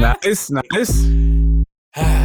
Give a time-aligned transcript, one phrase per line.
[0.00, 0.90] Nice, nice.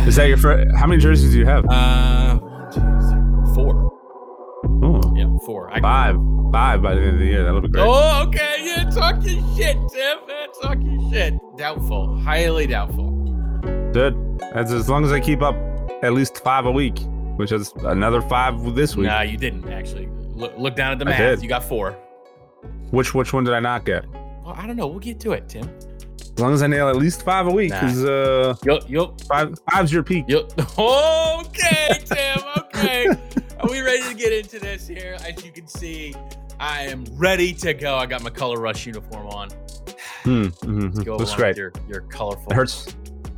[0.07, 0.76] Is that your first?
[0.76, 1.66] How many jerseys do you have?
[1.70, 3.91] Uh, one, two, three, four.
[4.84, 5.71] Ooh, Yeah, four.
[5.71, 6.16] I, five,
[6.52, 7.44] five by the end of the year.
[7.44, 7.86] That'll be great.
[7.88, 8.57] Oh, okay.
[8.59, 10.18] Yeah, talk your shit, Tim.
[10.27, 11.34] Yeah, talk your shit.
[11.57, 12.18] Doubtful.
[12.20, 13.09] Highly doubtful.
[13.93, 14.16] Good.
[14.54, 15.55] As as long as I keep up
[16.04, 17.00] at least five a week,
[17.38, 19.07] which is another five this week.
[19.07, 20.09] Nah, you didn't actually.
[20.34, 21.42] Look, look down at the math.
[21.42, 21.96] You got four.
[22.91, 24.05] Which which one did I not get?
[24.43, 24.87] Well, I don't know.
[24.87, 25.69] We'll get to it, Tim.
[26.21, 27.79] As long as I nail at least five a week, Nah.
[27.81, 30.25] because uh, You'll, you'll, five five's your peak.
[30.27, 30.47] you'll.
[30.77, 32.39] Okay, Tim.
[32.58, 33.08] Okay.
[33.59, 35.17] Are we ready to get into this here?
[35.25, 36.16] As you can see,
[36.59, 37.95] I am ready to go.
[37.95, 39.50] I got my color rush uniform on.
[40.23, 41.50] Hmm, mhm, Go Looks great.
[41.50, 42.52] with Your, your colorful.
[42.52, 42.88] It hurts.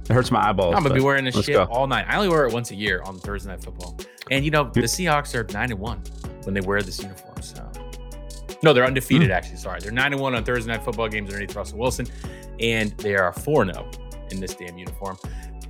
[0.09, 0.75] It hurts my eyeballs.
[0.75, 1.63] I'm gonna be wearing this shit go.
[1.65, 2.05] all night.
[2.07, 3.97] I only wear it once a year on Thursday night football.
[4.31, 6.01] And you know, the You- Seahawks are nine and one
[6.43, 7.41] when they wear this uniform.
[7.41, 7.62] So
[8.63, 9.33] no, they're undefeated Hmm.
[9.33, 9.57] actually.
[9.57, 9.79] Sorry.
[9.79, 12.07] They're nine and one on Thursday night football games underneath Russell Wilson.
[12.59, 13.89] And they are 4 0
[14.31, 15.17] in this damn uniform.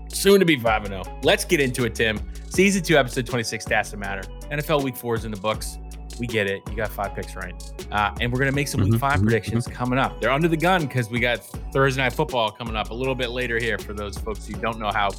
[0.09, 1.19] Soon to be five and 0.
[1.23, 2.19] Let's get into it, Tim.
[2.49, 4.21] Season two, episode 26, stats that matter.
[4.51, 5.79] NFL week four is in the books.
[6.19, 6.61] We get it.
[6.69, 7.55] You got five picks right.
[7.91, 10.21] Uh, and we're going to make some week Mhm, five mhm, predictions coming up.
[10.21, 11.39] They're under the gun because we got
[11.73, 14.77] Thursday night football coming up a little bit later here for those folks who don't
[14.77, 15.09] know how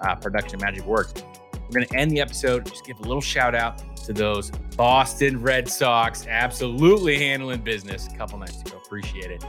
[0.00, 1.14] uh, production magic works.
[1.70, 2.66] We're going to end the episode.
[2.66, 8.16] Just give a little shout out to those Boston Red Sox absolutely handling business a
[8.16, 8.76] couple nights ago.
[8.84, 9.44] Appreciate it.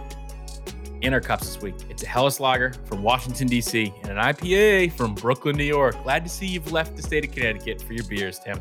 [1.02, 4.94] In our cups this week, it's a Helles Lager from Washington, D.C., and an IPA
[4.94, 5.96] from Brooklyn, New York.
[6.04, 8.60] Glad to see you've left the state of Connecticut for your beers, Tim.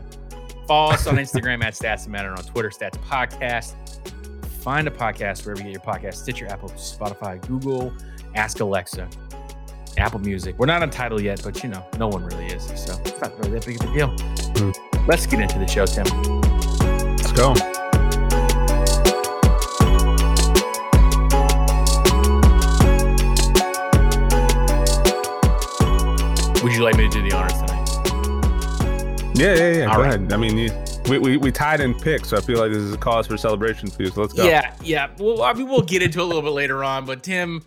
[0.66, 3.74] Follow us on Instagram at Stats and Matter and on Twitter, Stats Podcast.
[4.62, 7.92] Find a podcast wherever you get your podcast Stitcher, Apple, Spotify, Google,
[8.34, 9.06] Ask Alexa,
[9.98, 10.58] Apple Music.
[10.58, 12.64] We're not on Tidal yet, but you know, no one really is.
[12.64, 14.08] So it's not really that big of a deal.
[14.56, 15.06] Hmm.
[15.06, 16.04] Let's get into the show, Tim.
[17.16, 17.54] Let's go.
[26.62, 27.80] Would you like me to do the honors tonight?
[29.34, 29.86] Yeah, yeah, yeah.
[29.86, 30.14] All go right.
[30.14, 30.32] ahead.
[30.32, 30.70] I mean, you,
[31.08, 33.38] we, we we tied in picks, so I feel like this is a cause for
[33.38, 34.10] celebration for you.
[34.10, 34.44] So let's go.
[34.44, 35.08] Yeah, yeah.
[35.18, 37.62] Well, I mean, we'll get into it a little bit later on, but Tim,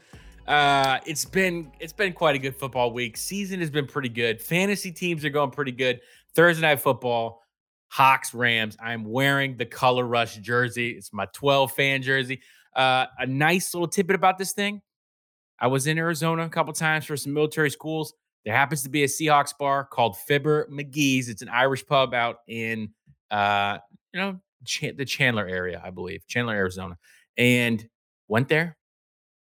[0.47, 3.17] uh, it's been it's been quite a good football week.
[3.17, 4.41] Season has been pretty good.
[4.41, 6.01] Fantasy teams are going pretty good.
[6.35, 7.43] Thursday night football,
[7.89, 8.75] Hawks Rams.
[8.79, 10.91] I'm wearing the Color Rush jersey.
[10.91, 12.41] It's my 12 fan jersey.
[12.75, 14.81] Uh, a nice little tidbit about this thing.
[15.59, 18.13] I was in Arizona a couple times for some military schools.
[18.43, 21.29] There happens to be a Seahawks bar called Fibber McGee's.
[21.29, 22.89] It's an Irish pub out in
[23.31, 23.77] uh,
[24.13, 26.97] you know, Ch- the Chandler area, I believe, Chandler, Arizona,
[27.37, 27.87] and
[28.27, 28.77] went there.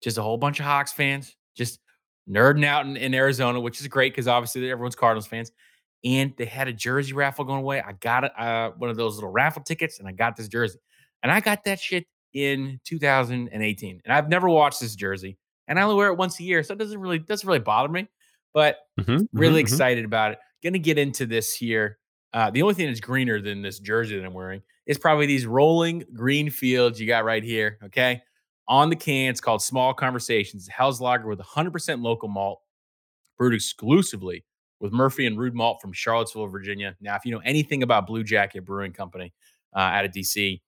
[0.02, 1.80] Just a whole bunch of Hawks fans, just
[2.28, 5.52] nerding out in, in Arizona, which is great because obviously everyone's Cardinals fans.
[6.04, 7.80] And they had a jersey raffle going away.
[7.80, 10.78] I got uh, one of those little raffle tickets, and I got this jersey.
[11.22, 15.82] And I got that shit in 2018, and I've never watched this jersey, and I
[15.82, 18.08] only wear it once a year, so it doesn't really doesn't really bother me.
[18.52, 19.62] But Mhm, really mhm, mhm.
[19.62, 20.38] excited about it.
[20.62, 21.98] Going to get into this here.
[22.32, 25.46] Uh, the only thing that's greener than this jersey that I'm wearing is probably these
[25.46, 27.78] rolling green fields you got right here.
[27.84, 28.22] Okay.
[28.68, 30.68] On the can, it's called Small Conversations.
[30.68, 32.60] Helles Lager with 100% local malt,
[33.36, 34.44] brewed exclusively
[34.80, 36.96] with Murphy and Rude Malt from Charlottesville, Virginia.
[37.00, 39.32] Now, if you know anything about Blue Jacket Brewing Company
[39.74, 40.60] uh, out of DC,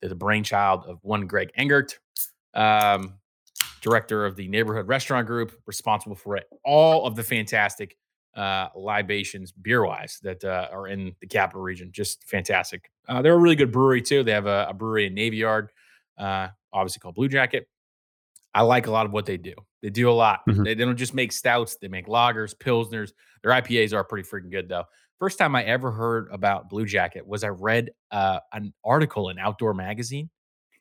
[0.00, 1.98] they're the brainchild of one Greg Engert.
[2.54, 3.14] Um,
[3.84, 7.98] director of the neighborhood restaurant group, responsible for it, all of the fantastic
[8.34, 11.90] uh, libations beer wise that uh, are in the capital region.
[11.92, 12.90] Just fantastic.
[13.08, 14.24] Uh, they're a really good brewery too.
[14.24, 15.70] They have a, a brewery in Navy Yard,
[16.18, 17.66] uh, obviously called Blue Jacket.
[18.54, 19.54] I like a lot of what they do.
[19.82, 20.40] They do a lot.
[20.48, 20.64] Mhm.
[20.64, 23.12] They, they don't just make stouts, they make lagers, pilsners.
[23.42, 24.84] Their IPAs are pretty freaking good though.
[25.18, 29.38] First time I ever heard about Blue Jacket was I read uh, an article in
[29.38, 30.28] Outdoor Magazine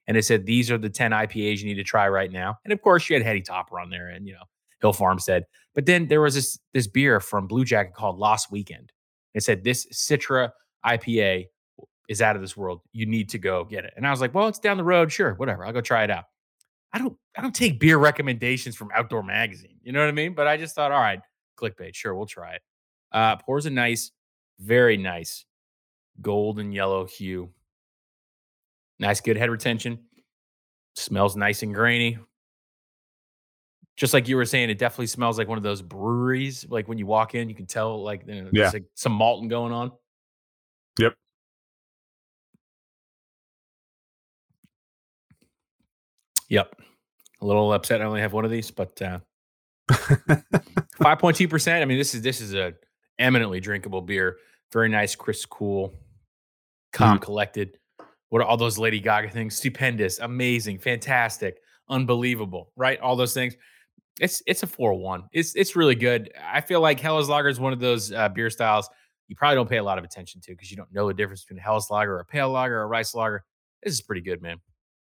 [0.08, 2.58] and it said these are the 10 IPAs you need to try right now.
[2.66, 4.44] And of course, you had Heady Topper on there and you know
[4.82, 5.46] Hill Farmstead.
[5.76, 8.92] But then there was this this beer from Blue Jacket called Lost Weekend.
[9.34, 10.52] It said this Citra
[10.86, 11.46] IPA
[12.10, 12.82] is out of this world.
[12.92, 13.94] You need to go get it.
[13.96, 15.12] And I was like, well, it's down the road.
[15.12, 15.66] Sure, whatever.
[15.66, 16.26] I'll go try it out.
[16.92, 19.78] I don't I don't take beer recommendations from Outdoor Magazine.
[19.84, 20.34] You know what I mean?
[20.36, 21.20] But I just thought, all right,
[21.58, 21.96] clickbait.
[21.96, 22.62] Sure, we'll try it.
[23.12, 24.12] Uh, pours a nice,
[24.60, 25.46] very nice
[26.22, 27.50] golden yellow hue.
[29.00, 30.00] Nice, good head retention.
[30.96, 32.20] Smells nice and grainy.
[33.96, 36.66] Just like you were saying, it definitely smells like one of those breweries.
[36.68, 38.64] Like when you walk in, you can tell like you know, Yeah.
[38.64, 39.92] there's like some malting going on.
[41.00, 41.14] Yep.
[46.54, 46.76] Yep.
[47.42, 49.20] A little upset I only have one of these, but uh
[49.90, 51.82] 5.2%.
[51.82, 52.74] I mean, this is this is a
[53.18, 54.38] eminently drinkable beer.
[54.72, 55.94] Very nice, crisp, cool,
[56.94, 57.80] calm, collected.
[58.30, 59.56] What are all those Lady Gaga things?
[59.56, 61.58] Stupendous, amazing, fantastic.
[61.90, 63.00] unbelievable, right?
[63.00, 63.56] All those things.
[64.22, 65.24] It's it's a four one.
[65.34, 66.32] It's it's really good.
[66.40, 68.90] I feel like Helles Lager is one of those uh, beer styles
[69.28, 71.44] you probably don't pay a lot of attention to because you don't know the difference
[71.44, 73.44] between a Helles Lager, a pale lager, or a rice lager.
[73.82, 74.58] This is pretty good, man.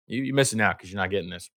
[0.07, 1.49] You, you're missing out because you're not getting this.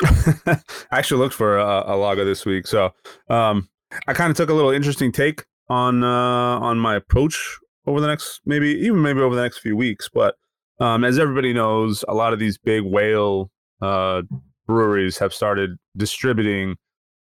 [0.02, 0.60] I
[0.90, 2.92] actually looked for a, a this week, so
[3.28, 3.68] um,
[4.06, 8.06] I kind of took a little interesting take on uh, on my approach over the
[8.06, 10.08] next maybe even maybe over the next few weeks.
[10.12, 10.36] But
[10.80, 14.22] um, as everybody knows, a lot of these big whale uh,
[14.66, 16.76] breweries have started distributing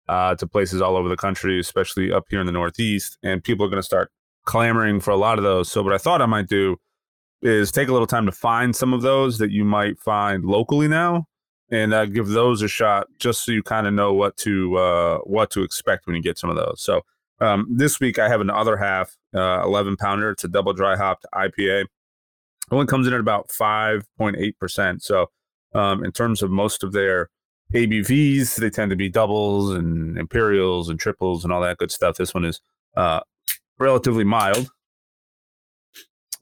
[0.08, 3.66] uh, to places all over the country, especially up here in the Northeast, and people
[3.66, 4.10] are going to start
[4.44, 5.70] clamoring for a lot of those.
[5.70, 6.76] So what I thought I might do
[7.42, 10.88] is take a little time to find some of those that you might find locally
[10.88, 11.26] now
[11.70, 15.18] and uh, give those a shot just so you kind of know what to uh,
[15.18, 16.82] what to expect when you get some of those.
[16.82, 17.02] So
[17.40, 20.30] um, this week I have another half uh, 11 pounder.
[20.30, 21.82] It's a double dry hopped IPA.
[21.82, 21.88] It
[22.70, 25.02] only comes in at about 5.8 percent.
[25.02, 25.30] So
[25.74, 27.30] um, in terms of most of their
[27.72, 32.16] ABVs, they tend to be doubles and imperials and triples and all that good stuff.
[32.16, 32.60] This one is
[32.96, 33.20] uh,
[33.78, 34.70] relatively mild.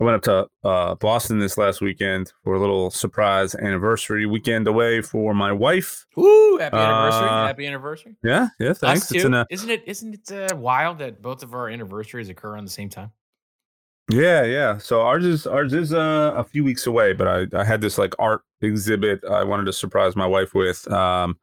[0.01, 0.23] I went up
[0.63, 5.51] to uh, Boston this last weekend for a little surprise anniversary weekend away for my
[5.51, 6.07] wife.
[6.15, 6.59] Woo!
[6.59, 7.29] Happy anniversary!
[7.29, 8.17] Uh, happy anniversary!
[8.23, 8.75] Yeah, yeah.
[8.75, 9.11] Thanks.
[9.11, 9.83] It's a, isn't it?
[9.87, 13.11] Isn't it uh, wild that both of our anniversaries occur on the same time?
[14.09, 14.79] Yeah, yeah.
[14.79, 17.99] So ours is ours is uh, a few weeks away, but I I had this
[17.99, 20.91] like art exhibit I wanted to surprise my wife with.
[20.93, 21.39] Um,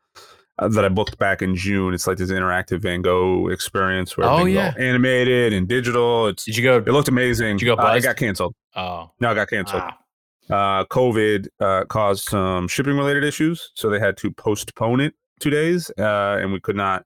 [0.60, 1.94] uh, that I booked back in June.
[1.94, 4.74] It's like this interactive Van Gogh experience where oh, yeah.
[4.78, 6.28] animated and digital.
[6.28, 6.78] It's did you go?
[6.78, 7.58] It looked amazing.
[7.58, 7.82] Did you go?
[7.82, 8.56] Uh, it got canceled.
[8.76, 9.84] Oh no, it got canceled.
[9.84, 9.98] Ah.
[10.48, 15.50] Uh, COVID uh, caused some shipping related issues, so they had to postpone it two
[15.50, 17.04] days, uh, and we could not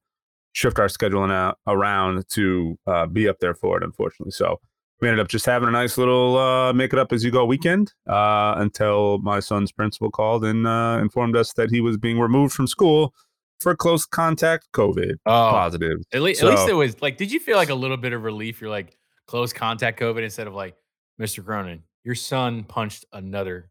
[0.51, 3.83] shift our scheduling out around to uh, be up there for it.
[3.83, 4.59] Unfortunately, so
[4.99, 7.45] we ended up just having a nice little uh, make it up as you go
[7.45, 12.19] weekend uh, until my son's principal called and uh, informed us that he was being
[12.19, 13.13] removed from school
[13.59, 15.99] for close contact COVID oh, positive.
[16.13, 18.13] At least, so, at least it was like, did you feel like a little bit
[18.13, 18.61] of relief?
[18.61, 18.97] You're like
[19.27, 20.75] close contact COVID instead of like,
[21.19, 21.43] Mr.
[21.43, 23.69] Cronin, your son punched another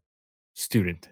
[0.53, 1.09] student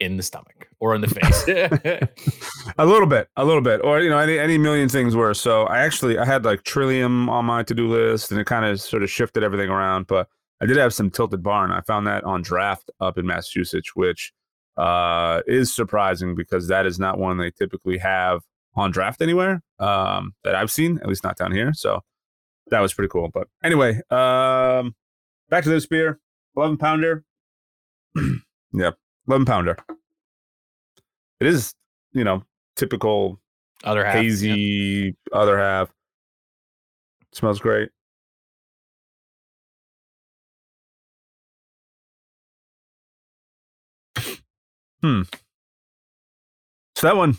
[0.00, 1.48] in the stomach or in the face.
[2.78, 5.40] a little bit, a little bit, or you know, any any million things worse.
[5.40, 8.64] So I actually I had like Trillium on my to do list, and it kind
[8.64, 10.06] of sort of shifted everything around.
[10.06, 10.28] But
[10.60, 11.70] I did have some Tilted Barn.
[11.70, 14.32] I found that on draft up in Massachusetts, which
[14.78, 18.42] uh, is surprising because that is not one they typically have
[18.74, 21.72] on draft anywhere um, that I've seen, at least not down here.
[21.74, 22.00] So
[22.70, 23.28] that was pretty cool.
[23.28, 24.94] But anyway, um,
[25.50, 26.20] back to this beer
[26.56, 27.24] 11 pounder.
[28.72, 28.96] yep,
[29.26, 29.76] 11 pounder.
[31.40, 31.74] It is,
[32.12, 32.44] you know,
[32.76, 33.40] typical
[33.84, 35.88] other half, hazy other half.
[37.32, 37.90] smells great.
[45.02, 45.22] Hmm.
[46.96, 47.38] So that one,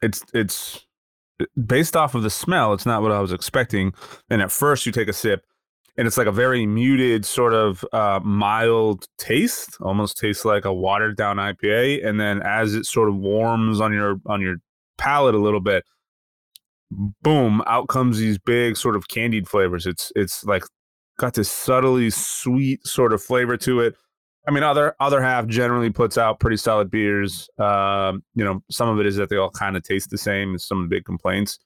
[0.00, 0.86] it's it's
[1.66, 2.72] based off of the smell.
[2.72, 3.92] It's not what I was expecting.
[4.30, 5.44] And at first, you take a sip,
[5.96, 9.76] and it's like a very muted, sort of uh, mild taste.
[9.80, 12.06] Almost tastes like a watered down IPA.
[12.06, 14.56] And then as it sort of warms on your on your
[14.98, 15.84] palate a little bit,
[17.22, 19.86] boom, out comes these big sort of candied flavors.
[19.86, 20.62] It's it's like
[21.18, 23.96] got this subtly sweet sort of flavor to it
[24.46, 27.48] I mean, other other half generally puts out pretty solid beers.
[27.58, 30.58] Um, you know, some of it is that they all kind of taste the same.
[30.58, 31.58] Some of the big complaints.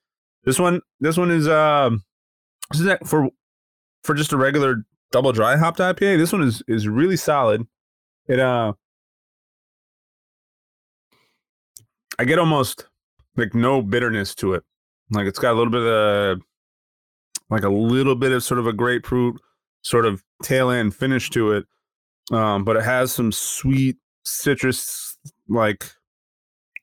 [0.44, 2.04] This one, this one is um,
[2.70, 3.30] this is for
[4.02, 6.18] for just a regular double dry hopped IPA.
[6.18, 7.66] This one is is really solid.
[8.28, 8.74] It uh,
[12.18, 12.86] I get almost
[13.36, 14.64] like no bitterness to it.
[15.10, 16.40] Like it's got a little bit of
[17.48, 19.40] like a little bit of sort of a grapefruit
[19.82, 21.64] sort of tail end finish to it
[22.32, 25.16] um, but it has some sweet citrus,
[25.48, 25.90] like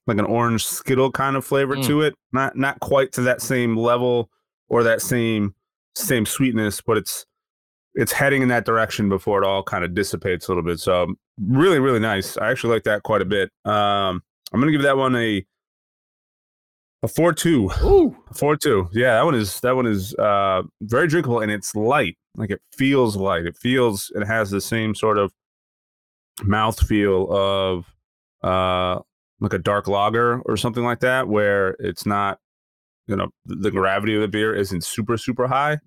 [0.05, 1.85] like an orange skittle kind of flavor mm.
[1.85, 2.15] to it.
[2.31, 4.29] Not not quite to that same level
[4.69, 5.55] or that same
[5.95, 7.25] same sweetness, but it's
[7.95, 10.79] it's heading in that direction before it all kind of dissipates a little bit.
[10.79, 12.37] So really, really nice.
[12.37, 13.51] I actually like that quite a bit.
[13.65, 15.45] Um, I'm gonna give that one a
[17.03, 17.69] a four two.
[17.83, 18.89] Ooh, four two.
[18.93, 22.17] Yeah, that one is that one is uh very drinkable and it's light.
[22.35, 23.45] Like it feels light.
[23.45, 25.31] It feels it has the same sort of
[26.43, 27.85] mouth feel of
[28.41, 28.99] uh
[29.39, 32.39] like a dark lager or something like that, where it's not
[33.07, 35.79] you know the gravity of the beer isn't super super high.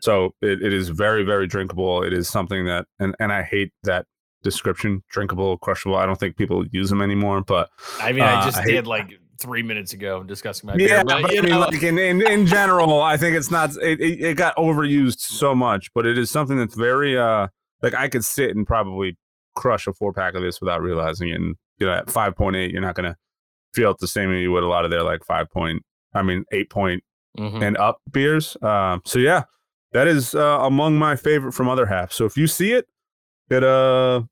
[0.00, 2.02] So it, it is very very drinkable.
[2.02, 4.06] It is something that and and I hate that
[4.42, 8.44] description drinkable crushable i don't think people use them anymore but i mean i uh,
[8.44, 9.12] just I did hate, like
[9.42, 11.04] three minutes ago discussing my yeah, beer.
[11.04, 13.76] But, but I mean, like in, in, in general, I think it's not.
[13.82, 17.48] It, it, it got overused so much, but it is something that's very uh
[17.82, 19.18] like I could sit and probably
[19.54, 21.34] crush a four pack of this without realizing it.
[21.34, 23.16] And you know, at five point eight, you're not gonna
[23.74, 25.82] feel the same way you would a lot of their like five point,
[26.14, 27.02] I mean eight point
[27.38, 27.62] Mhm.
[27.62, 28.56] and up beers.
[28.62, 29.44] Um, so yeah,
[29.92, 32.12] that is uh, among my favorite from other half.
[32.12, 32.86] So if you see it,
[33.48, 34.22] it uh,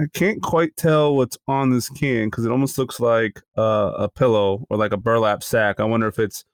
[0.00, 4.08] I can't quite tell what's on this can because it almost looks like uh, a
[4.08, 5.80] pillow or like a burlap sack.
[5.80, 6.44] I wonder if it's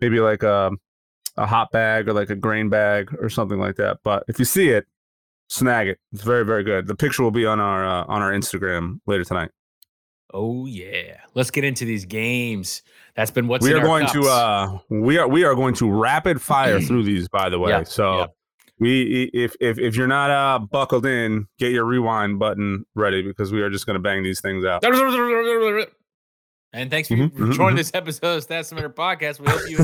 [0.00, 0.72] maybe like a
[1.36, 3.98] a hot bag or like a grain bag or something like that.
[4.02, 4.86] But if you see it,
[5.48, 5.98] snag it.
[6.12, 6.86] It's very very good.
[6.88, 9.50] The picture will be on our uh, on our Instagram later tonight.
[10.34, 11.20] Oh yeah.
[11.34, 12.82] Let's get into these games.
[13.14, 16.42] That's been what's we are going to uh we are we are going to rapid
[16.42, 18.26] fire through these by the way Yeah, so yeah.
[18.80, 23.52] We if if if you're not uh buckled in get your rewind button ready because
[23.52, 24.82] we are just going to bang these things out
[26.72, 27.78] And thanks for, Mhm, for mhm, joining mhm.
[27.78, 29.40] this episode of Stats Minute Podcast.
[29.40, 29.78] We hope you.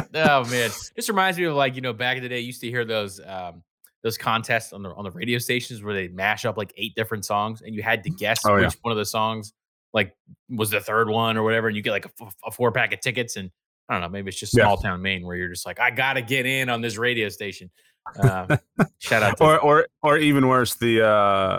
[0.14, 2.60] Oh man, this reminds me of like you know back in the day, you used
[2.62, 3.62] to hear those um
[4.02, 7.24] those contests on the on the radio stations where they mash up like eight different
[7.24, 8.70] songs, and you had to guess Oh, which yeah.
[8.82, 9.52] one of the songs
[9.92, 10.14] like
[10.48, 12.92] was the third one or whatever, and you get like a, f- a four pack
[12.92, 13.50] of tickets, and
[13.88, 14.64] I don't know, maybe it's just Yeah.
[14.64, 17.70] small town Maine where you're just like, I gotta get in on this radio station.
[18.18, 18.56] Uh,
[18.98, 21.58] shout out to or or or even worse the uh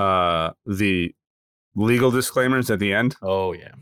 [0.00, 1.14] uh the
[1.74, 3.72] legal disclaimers at the end oh yeah,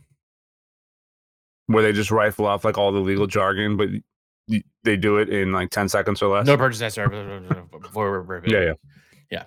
[1.67, 3.89] where they just rifle off like all the legal jargon but
[4.49, 7.41] y- they do it in like 10 seconds or less no purchase necessary.
[8.47, 8.73] yeah yeah
[9.31, 9.45] Yeah.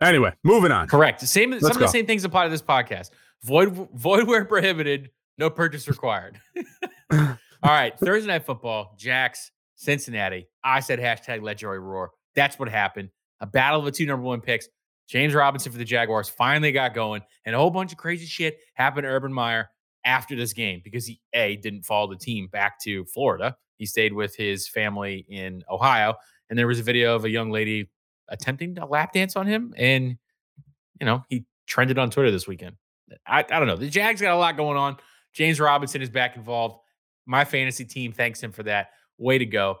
[0.00, 1.20] anyway moving on Correct.
[1.20, 1.52] Same.
[1.52, 3.10] some Let's of the same things apply to this podcast.
[3.42, 5.10] Void void where prohibited.
[5.36, 6.38] No purchase required.
[7.12, 7.98] All right.
[7.98, 8.94] Thursday night football.
[8.98, 9.50] Jacks.
[9.84, 10.48] Cincinnati.
[10.62, 12.10] I said hashtag Joey roar.
[12.34, 13.10] That's what happened.
[13.40, 14.68] A battle of the two number one picks.
[15.06, 18.58] James Robinson for the Jaguars finally got going, and a whole bunch of crazy shit
[18.74, 19.68] happened to Urban Meyer
[20.04, 23.56] after this game because he a didn't follow the team back to Florida.
[23.76, 26.14] He stayed with his family in Ohio,
[26.48, 27.90] and there was a video of a young lady
[28.28, 30.16] attempting to lap dance on him, and
[31.00, 32.76] you know, he trended on Twitter this weekend.
[33.26, 33.76] I, I don't know.
[33.76, 34.96] The Jags got a lot going on.
[35.32, 36.78] James Robinson is back involved.
[37.26, 38.90] My fantasy team thanks him for that.
[39.18, 39.78] Way to go.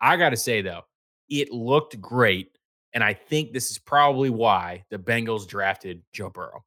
[0.00, 0.82] I got to say, though,
[1.28, 2.50] it looked great.
[2.92, 6.64] And I think this is probably why the Bengals drafted Joe Burrow.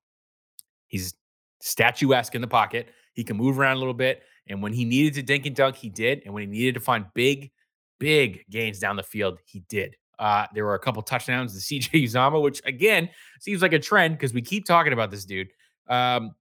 [0.87, 1.13] He's
[1.61, 2.89] statuesque in the pocket.
[3.13, 4.23] He can move around a little bit.
[4.47, 6.21] And when he needed to dink and dunk, he did.
[6.25, 7.51] And when he needed to find big,
[7.99, 9.95] big gains down the field, he did.
[10.19, 13.09] Uh, there were a couple touchdowns to CJ Uzomah, which again
[13.39, 15.49] seems like a trend because we keep talking about this dude.
[15.87, 16.31] Um,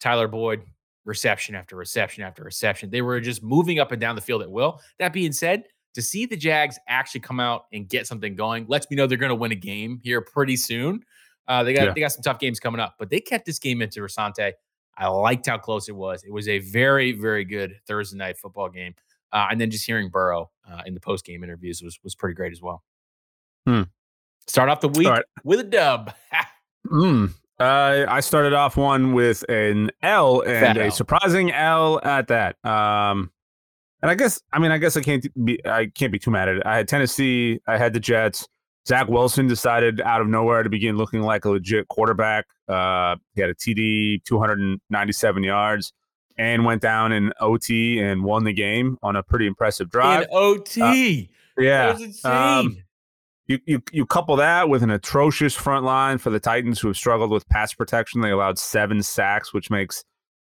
[0.00, 0.62] Tyler Boyd,
[1.04, 2.90] reception after reception after reception.
[2.90, 4.80] They were just moving up and down the field at will.
[4.98, 8.90] That being said, to see the Jags actually come out and get something going lets
[8.90, 11.04] me know they're going to win a game here pretty soon.
[11.46, 11.92] Uh, they got Yeah.
[11.92, 14.52] they got some tough games coming up, but they kept this game into Rasante.
[14.96, 16.24] I liked how close it was.
[16.24, 18.94] It was a very very good Thursday night football game,
[19.32, 22.34] uh, and then just hearing Burrow uh, in the post game interviews was was pretty
[22.34, 22.82] great as well.
[23.66, 23.82] Hmm.
[24.46, 25.24] Start off the week right.
[25.44, 26.12] with a dub.
[26.86, 27.32] Mm.
[27.58, 30.90] Uh, I started off one with an L and Fat a L.
[30.90, 32.56] surprising L at that.
[32.64, 33.30] Um,
[34.02, 36.48] and I guess I mean I guess I can't be I can't be too mad
[36.48, 36.62] at it.
[36.66, 38.48] I had Tennessee, I had the Jets.
[38.86, 42.44] Zach Wilson decided out of nowhere to begin looking like a legit quarterback.
[42.68, 45.94] Uh, he had a TD, 297 yards,
[46.36, 50.22] and went down in OT and won the game on a pretty impressive drive.
[50.24, 51.30] in OT.
[51.56, 52.32] yeah, that was insane.
[52.32, 52.76] um,
[53.46, 56.96] you, you you couple that with an atrocious front line for the Titans who have
[56.96, 58.20] struggled with pass protection.
[58.20, 60.04] They allowed seven sacks, which makes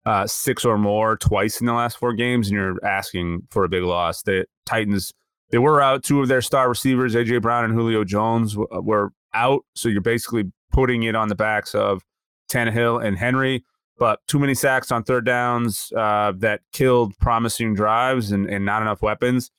[0.06, 3.70] uh, six or more twice in the last four games, and you're asking for a
[3.70, 4.22] big loss.
[4.22, 5.12] The Titans
[5.52, 9.12] they were out two of their star receivers, AJ Brown and Julio Jones, uh, were
[9.34, 9.64] out.
[9.76, 12.04] So you're basically putting it on the backs of
[12.52, 13.64] Tannehill and Henry.
[13.98, 18.82] But too many sacks on third downs uh, that killed promising drives and, and not
[18.82, 19.52] enough weapons.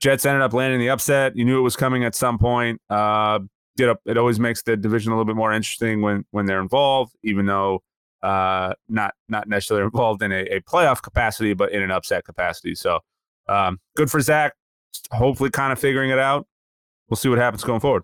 [0.00, 1.36] Jets ended up landing the upset.
[1.36, 2.80] You knew it was coming at some point.
[2.90, 3.40] Uh,
[3.76, 6.60] did a, it always makes the division a little bit more interesting when when they're
[6.60, 7.82] involved, even though
[8.22, 12.74] uh, not not necessarily involved in a, a playoff capacity, but in an upset capacity.
[12.74, 13.00] So
[13.48, 14.54] um, good for Zach.
[15.12, 16.46] Hopefully, kind of figuring it out.
[17.08, 18.02] We'll see what happens going forward.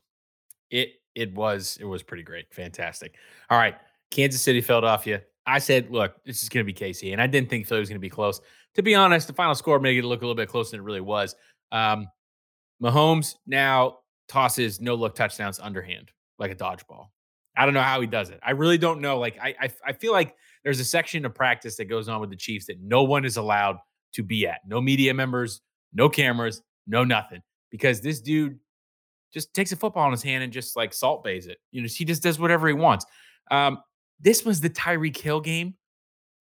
[0.70, 3.14] It it was it was pretty great, fantastic.
[3.50, 3.76] All right,
[4.10, 5.22] Kansas City, Philadelphia.
[5.44, 7.88] I said, look, this is going to be KC, and I didn't think Philly was
[7.88, 8.40] going to be close.
[8.74, 10.84] To be honest, the final score made it look a little bit closer than it
[10.84, 11.34] really was.
[11.72, 12.06] Um,
[12.80, 13.98] Mahomes now
[14.28, 17.08] tosses no look touchdowns underhand like a dodgeball.
[17.56, 18.40] I don't know how he does it.
[18.42, 19.18] I really don't know.
[19.18, 22.30] Like I, I I feel like there's a section of practice that goes on with
[22.30, 23.78] the Chiefs that no one is allowed
[24.12, 24.60] to be at.
[24.66, 25.60] No media members,
[25.92, 27.42] no cameras, no nothing.
[27.70, 28.58] Because this dude
[29.32, 31.58] just takes a football in his hand and just like salt bays it.
[31.70, 33.06] You know, he just does whatever he wants.
[33.50, 33.78] Um,
[34.20, 35.74] this was the Tyreek Hill game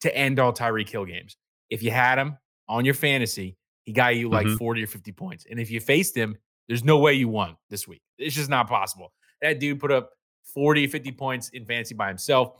[0.01, 1.37] to end all Tyreek Hill games.
[1.69, 4.57] If you had him on your fantasy, he got you like Mhm.
[4.57, 5.45] 40 or 50 points.
[5.49, 8.01] And if you faced him, there's no way you won this week.
[8.17, 9.13] It's just not possible.
[9.41, 10.11] That dude put up
[10.53, 12.57] 40, 50 points in fantasy by himself.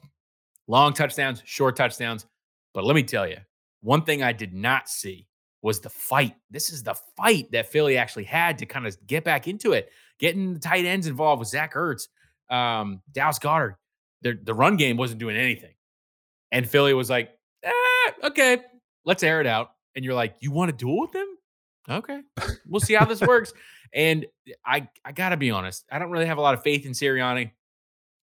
[0.68, 2.25] Long touchdowns, short touchdowns.
[2.74, 3.38] But let me tell you,
[3.82, 5.28] one thing I did not see
[5.62, 6.36] was the fight.
[6.50, 9.92] This is the fight that Philly actually had to kind of get back into it,
[10.20, 12.08] getting the tight ends involved with Zach Ertz,
[12.50, 13.75] um, Dallas Goedert.
[14.24, 15.74] The, the run game wasn't doing anything.
[16.51, 17.32] And Philly was like,
[17.63, 17.72] eh,
[18.24, 18.58] okay,
[19.06, 19.72] let's air it out.
[19.95, 21.27] And you're like, you want to duel with them?
[21.89, 22.21] Okay,
[22.67, 23.53] we'll see how this works.
[23.93, 24.25] And
[24.65, 27.51] I, I gotta be honest, I don't really have a lot of faith in Sirianni,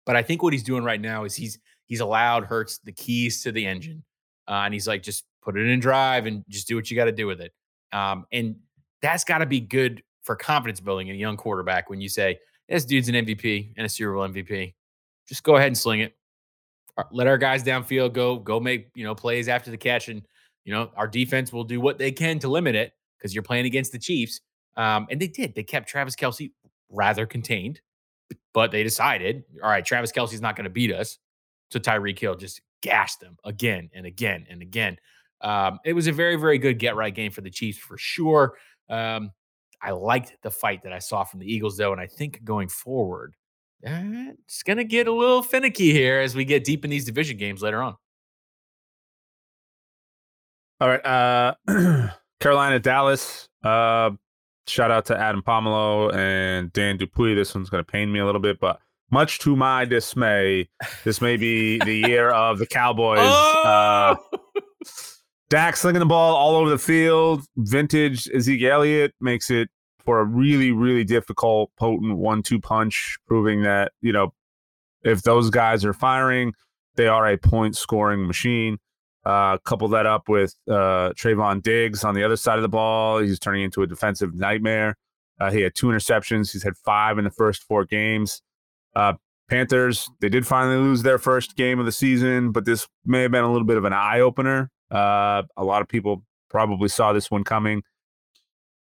[0.05, 3.43] but I think what he's doing right now is he's he's allowed Hurts the keys
[3.43, 4.03] to the engine,
[4.47, 7.05] uh, and he's like, just put it in drive and just do what you got
[7.05, 7.53] to do with it.
[7.91, 8.55] Um, and
[9.01, 12.39] that's got to be good for confidence building in a young quarterback when you say,
[12.67, 14.75] this dude's an MVP and a Super Bowl MVP.
[15.27, 16.13] Just go ahead and sling it.
[17.11, 20.09] Let our guys downfield go, go make, you know, plays after the catch.
[20.09, 20.21] And,
[20.63, 23.65] you know, our defense will do what they can to limit it because you're playing
[23.65, 24.41] against the Chiefs.
[24.77, 25.55] Um, and they did.
[25.55, 26.51] They kept Travis Kelce
[26.89, 27.81] rather contained,
[28.53, 31.17] but they decided, all right, Travis Kelce's not going to beat us.
[31.71, 34.97] So Tyreek Hill just gashed them again and again and again.
[35.41, 38.57] Um, it was a very, very good get right game for the Chiefs for sure.
[38.89, 39.31] Um,
[39.81, 42.67] I liked the fight that I saw from the Eagles, though, and I think going
[42.67, 43.35] forward,
[43.81, 47.37] it's going to get a little finicky here as we get deep in these division
[47.37, 47.95] games later on.
[50.81, 51.55] All right, uh,
[52.39, 53.50] Carolina, Dallas.
[53.63, 54.12] Uh,
[54.65, 57.36] shout out to Adam Pomelo and Dan Dupuis.
[57.36, 58.79] This one's going to pain me a little bit, but
[59.12, 60.69] much to my dismay,
[61.03, 63.19] this may be the year of the Cowboys.
[63.21, 64.15] Oh!
[64.36, 64.38] Uh,
[65.50, 67.43] Dak slinging the ball all over the field.
[67.57, 69.67] Vintage Ezekiel Elliott makes it
[70.05, 74.33] for a really, really difficult, potent one-two punch, proving that you know
[75.03, 76.53] if those guys are firing,
[76.95, 78.77] they are a point-scoring machine.
[79.25, 83.19] Uh, couple that up with uh, Trevon Diggs on the other side of the ball.
[83.19, 84.95] He's turning into a defensive nightmare.
[85.39, 86.51] Uh, he had two interceptions.
[86.51, 88.41] He's had five in the first four games.
[88.95, 89.13] Uh,
[89.49, 93.31] Panthers, they did finally lose their first game of the season, but this may have
[93.31, 94.70] been a little bit of an eye opener.
[94.91, 97.81] Uh, a lot of people probably saw this one coming.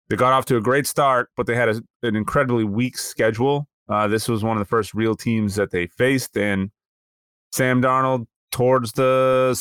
[0.10, 3.68] They got off to a great start, but they had a, an incredibly weak schedule.
[3.90, 6.72] Uh, this was one of the first real teams that they faced, and
[7.52, 9.60] Sam Darnold, towards the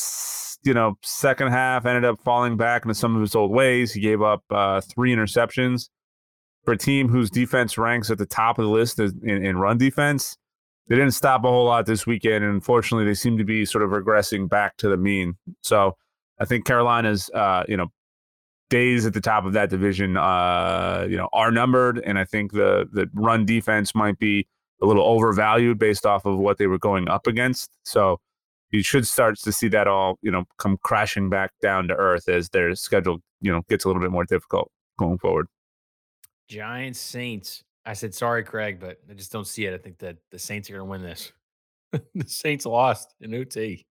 [0.65, 3.93] you know second half, ended up falling back into some of his old ways.
[3.93, 5.89] He gave up uh, three interceptions
[6.65, 9.79] for a team whose defense ranks at the top of the list in, in run
[9.79, 10.37] defense.
[10.89, 13.83] They didn't stop a whole lot this weekend, and unfortunately, they seem to be sort
[13.83, 15.37] of regressing back to the mean.
[15.63, 15.97] So
[16.39, 17.89] I think Carolina's, uh, you know,
[18.69, 22.53] days at the top of that division, uh, you know, are numbered, and I think
[22.53, 24.47] the the run defense might be
[24.83, 27.71] a little overvalued based off of what they were going up against.
[27.85, 28.21] So
[28.73, 32.29] you should start to see that all, you know, come crashing back down to earth
[32.29, 35.47] as their schedule, you know, gets a little bit more difficult going forward.
[36.49, 37.63] Giants Saints.
[37.85, 39.75] I said sorry, Craig, but I just don't see it.
[39.75, 41.33] I think that the Saints are going to win this.
[41.93, 43.87] the Saints lost in OT.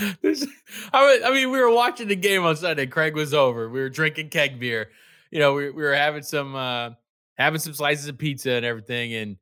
[0.22, 0.46] this,
[0.92, 2.86] I, I mean, we were watching the game on Sunday.
[2.86, 3.68] Craig was over.
[3.70, 4.90] We were drinking keg beer.
[5.30, 6.90] You know, we, we were having some uh,
[7.36, 9.36] having some slices of pizza and everything, and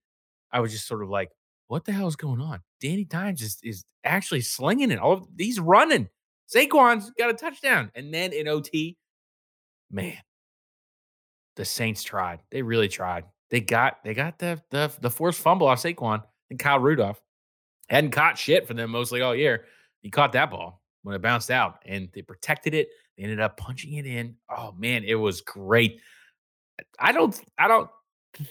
[0.53, 1.31] I was just sort of like,
[1.67, 4.99] "What the hell is going on?" Danny Dimes is is actually slinging it.
[4.99, 6.09] All he's running.
[6.55, 8.97] Saquon's got a touchdown, and then in OT,
[9.91, 10.17] man,
[11.57, 12.41] the Saints tried.
[12.51, 13.25] They really tried.
[13.51, 17.21] They got they got the the the forced fumble off Saquon and Kyle Rudolph.
[17.89, 19.65] Hadn't caught shit for them mostly all year
[20.03, 22.89] he caught that ball when it bounced out and they protected it.
[23.17, 24.37] They ended up punching it in.
[24.49, 26.01] Oh man, it was great.
[26.99, 27.91] I don't I don't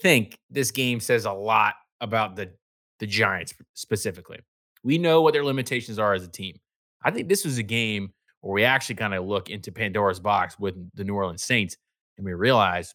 [0.01, 2.51] think this game says a lot about the
[2.99, 4.39] the Giants specifically.
[4.83, 6.57] We know what their limitations are as a team.
[7.03, 10.59] I think this was a game where we actually kind of look into Pandora's box
[10.59, 11.77] with the New Orleans Saints
[12.17, 12.93] and we realize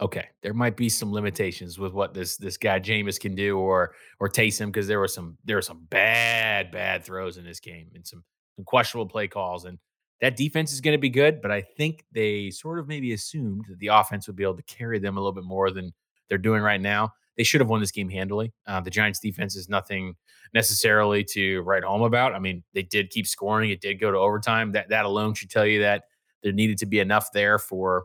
[0.00, 3.94] okay, there might be some limitations with what this this guy Jameis can do or
[4.20, 7.88] or Taysom because there were some there were some bad bad throws in this game
[7.94, 8.24] and some,
[8.56, 9.78] some questionable play calls and
[10.22, 13.64] that defense is going to be good, but I think they sort of maybe assumed
[13.68, 15.92] that the offense would be able to carry them a little bit more than
[16.28, 17.12] they're doing right now.
[17.36, 18.52] They should have won this game handily.
[18.66, 20.16] Uh, the Giants' defense is nothing
[20.52, 22.34] necessarily to write home about.
[22.34, 24.72] I mean, they did keep scoring; it did go to overtime.
[24.72, 26.04] That that alone should tell you that
[26.42, 28.04] there needed to be enough there for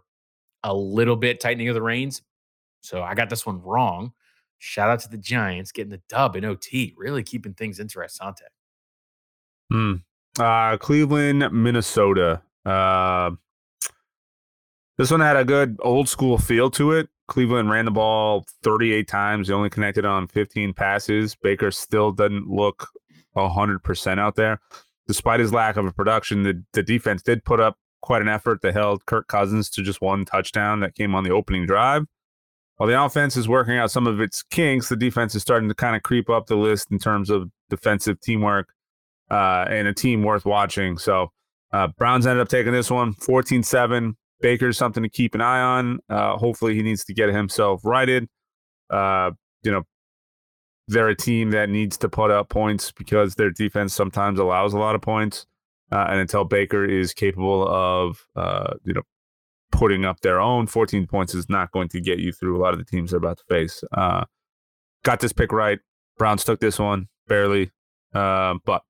[0.63, 2.21] a little bit tightening of the reins.
[2.81, 4.13] So I got this one wrong.
[4.59, 8.33] Shout out to the Giants getting the dub in OT, really keeping things interesting.
[9.71, 9.93] Hmm.
[10.39, 12.41] Uh, Cleveland, Minnesota.
[12.65, 13.31] Uh,
[14.97, 17.09] this one had a good old school feel to it.
[17.27, 19.47] Cleveland ran the ball 38 times.
[19.47, 21.35] They only connected on 15 passes.
[21.35, 22.89] Baker still doesn't look
[23.35, 24.61] 100% out there.
[25.07, 28.61] Despite his lack of a production, the, the defense did put up quite an effort
[28.61, 32.03] that held Kirk Cousins to just one touchdown that came on the opening drive.
[32.77, 35.75] While the offense is working out some of its kinks, the defense is starting to
[35.75, 38.69] kind of creep up the list in terms of defensive teamwork.
[39.29, 40.97] uh, and a team worth watching.
[40.97, 41.31] So
[41.73, 44.15] uh, Browns ended up taking this one 14 7.
[44.41, 46.00] Baker's something to keep an eye on.
[46.10, 48.28] Uh, hopefully, he needs to get himself righted.
[48.89, 49.32] Uh,
[49.63, 49.84] you know,
[50.88, 54.80] they're a team that needs to put up points because their defense sometimes allows a
[54.80, 55.45] lot of points.
[55.91, 59.04] Uh, and until Baker is capable of, uh, you know,
[59.71, 62.73] putting up their own 14 points is not going to get you through a lot
[62.73, 63.84] of the teams they're about to face.
[63.91, 64.26] Uh,
[65.04, 65.80] got this pick right.
[66.17, 67.71] Browns took this one barely,
[68.13, 68.82] uh, but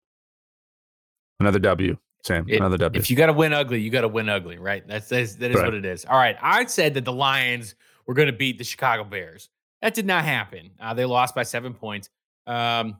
[1.40, 1.98] another W.
[2.28, 3.00] Sam, It- another W.
[3.00, 4.86] If you got to win ugly, you got to win ugly, right?
[4.88, 5.66] That's, that's that is Right.
[5.66, 6.06] what it is.
[6.06, 9.50] All right, I said that the Lions were going to beat the Chicago Bears.
[9.82, 10.72] That did not happen.
[10.80, 12.10] Uh, they lost by seven points.
[12.48, 12.98] Um,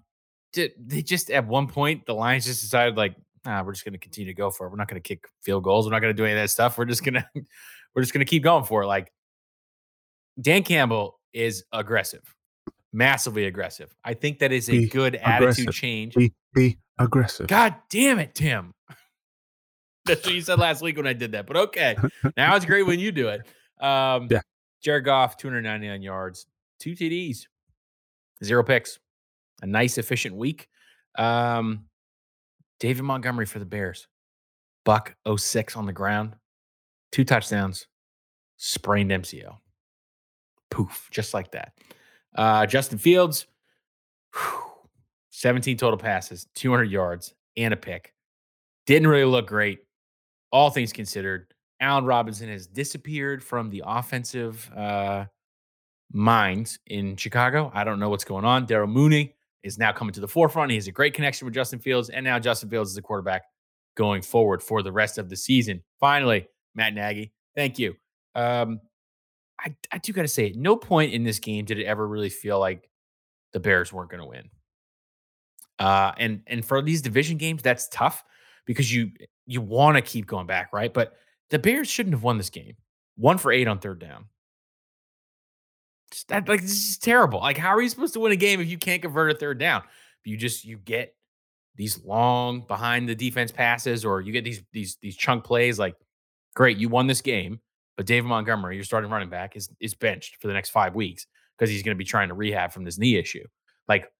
[0.54, 3.94] di- they just at one point the Lions just decided like, nah, we're just going
[3.94, 4.70] to continue to go for it.
[4.72, 5.86] We're not going to kick field goals.
[5.86, 6.78] We're not going to do any of that stuff.
[6.78, 7.26] We're just gonna
[7.96, 8.88] we're just going to keep going for it.
[8.88, 9.12] Like
[10.40, 12.22] Dan Campbell is aggressive,
[12.94, 13.96] massively aggressive.
[14.04, 16.14] I think that is a Be good attitude change.
[16.16, 17.48] be, be aggressive.
[17.48, 18.72] God damn it, Tim.
[20.16, 21.46] That's what you said last week when I did that.
[21.48, 21.96] But okay.
[22.36, 23.42] Now it's great when you do it.
[23.80, 24.42] Um, Yeah.
[24.82, 26.46] Jared Goff, 299 yards,
[26.80, 27.48] two TDs,
[28.44, 29.00] zero picks.
[29.64, 30.68] A nice, efficient week.
[31.18, 31.86] Um,
[32.80, 34.08] David Montgomery for the Bears.
[34.86, 36.36] Buck 06 on the ground,
[37.12, 37.88] two touchdowns,
[38.58, 39.58] sprained MCL.
[40.70, 41.74] Poof, just like that.
[42.36, 43.48] Uh, Justin Fields,
[44.34, 44.62] whew,
[45.32, 48.14] 17 total passes, 200 yards, and a pick.
[48.86, 49.80] Didn't really look great,
[50.52, 51.54] all things considered.
[51.80, 55.26] Allen Robinson has disappeared from the offensive uh,
[56.12, 57.72] minds in Chicago.
[57.74, 58.66] I don't know what's going on.
[58.66, 60.72] Daryl Mooney is now coming to the forefront.
[60.72, 63.44] He has a great connection with Justin Fields, and now Justin Fields is the quarterback
[63.96, 65.84] going forward for the rest of the season.
[66.00, 67.96] Finally, Matt Nagy, thank you.
[68.36, 68.80] Um,
[69.60, 72.08] I, I do got to say, at no point in this game did it ever
[72.08, 72.90] really feel like
[73.54, 74.50] the Bears weren't going to win.
[75.80, 78.24] Uh, and and for these division games, that's tough
[78.66, 79.12] because you
[79.48, 80.94] you want to keep going back, right?
[80.94, 81.14] But
[81.50, 82.76] the Bears shouldn't have won this game.
[83.16, 84.26] One for eight on third down.
[86.28, 87.40] That like this is terrible.
[87.40, 89.58] Like, how are you supposed to win a game if you can't convert a third
[89.58, 89.84] down?
[90.24, 91.16] You just you get
[91.76, 95.80] these long behind the defense passes, or you get these these these chunk plays.
[95.80, 95.96] Like,
[96.56, 97.60] great, you won this game,
[97.96, 101.26] but David Montgomery, your starting running back, is is benched for the next five weeks
[101.58, 103.46] because he's going to be trying to rehab from this knee issue.
[103.88, 104.12] Like,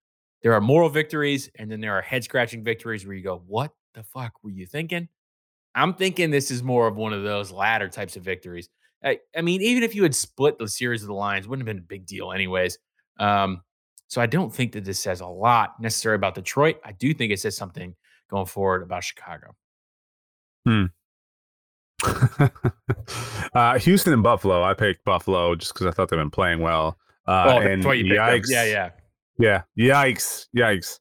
[0.42, 3.72] there are moral victories, and then there are head scratching victories where you go, "What
[3.94, 5.08] the fuck were you thinking?"
[5.78, 8.68] I'm thinking this is more of one of those latter types of victories.
[9.04, 11.74] I, I mean, even if you had split the series of the Lions, wouldn't have
[11.74, 12.78] been a big deal, anyways.
[13.18, 13.62] Um,
[14.08, 16.76] so I don't think that this says a lot necessarily about Detroit.
[16.84, 17.94] I do think it says something
[18.30, 19.54] going forward about Chicago.
[23.54, 24.62] uh, Houston and Buffalo.
[24.62, 26.96] I picked Buffalo just because I thought they've been playing well.
[27.26, 28.40] Uh, oh, and that's why you picked them.
[28.40, 28.90] yikes, Yeah,
[29.38, 29.62] yeah.
[29.76, 31.00] yeah, yikes, yikes.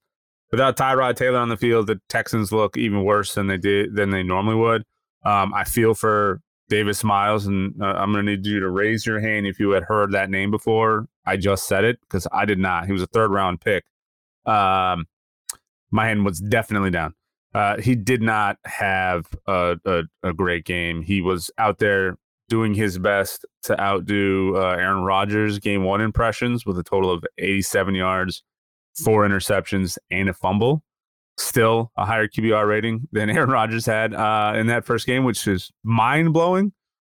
[0.52, 4.12] Without Tyrod Taylor on the field, the Texans look even worse than they did than
[4.12, 4.84] they normally would.
[5.24, 9.06] Um, I feel for Davis Mills, and uh, I'm going to need you to raise
[9.06, 11.08] your hand if you had heard that name before.
[11.26, 12.86] I just said it because I did not.
[12.86, 13.84] He was a third round pick.
[14.46, 15.08] Um,
[15.92, 17.14] my hand was definitely down.
[17.54, 21.02] Uh, he did not have a, a, a great game.
[21.02, 22.18] He was out there
[22.50, 27.24] doing his best to outdo uh, Aaron Rodgers' game one impressions with a total of
[27.38, 28.44] 87 yards,
[28.98, 30.84] four interceptions, and a fumble.
[31.38, 35.48] Still a higher QBR rating than Aaron Rodgers had uh, in that first game, which
[35.48, 36.74] is mind blowing.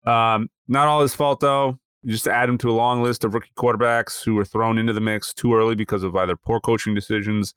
[0.05, 1.79] Um, not all his fault, though.
[2.05, 5.01] Just add him to a long list of rookie quarterbacks who were thrown into the
[5.01, 7.53] mix too early because of either poor coaching decisions,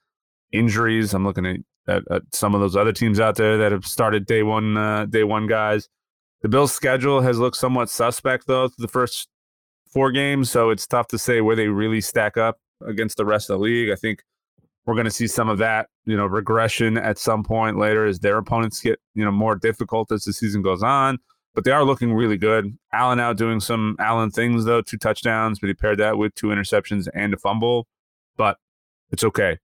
[0.53, 1.15] injuries.
[1.15, 1.57] I'm looking at,
[1.87, 5.07] at, at some of those other teams out there that have started day one, uh,
[5.07, 5.89] day one guys.
[6.43, 9.29] The Bills' schedule has looked somewhat suspect though through the first
[9.93, 13.51] four games, so it's tough to say where they really stack up against the rest
[13.51, 13.91] of the league.
[13.91, 14.23] I think
[14.87, 18.19] we're going to see some of that, you know, regression at some point later as
[18.21, 21.19] their opponents get, you know, more difficult as the season goes on.
[21.55, 22.77] But they are looking really good.
[22.95, 26.47] Allen out doing some Allen things though, two touchdowns, but he paired that with two
[26.49, 27.87] interceptions and a fumble.
[28.37, 28.57] But
[29.11, 29.59] it's okay.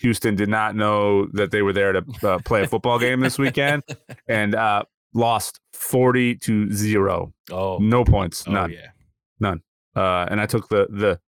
[0.00, 3.38] Houston did not know that they were there to uh, play a football game this
[3.38, 3.82] weekend
[4.28, 4.82] and uh,
[5.14, 7.32] lost 40 to 0.
[7.50, 8.70] Oh, No points, oh none.
[8.72, 9.54] yeah.
[9.96, 11.18] Uh, and I took the the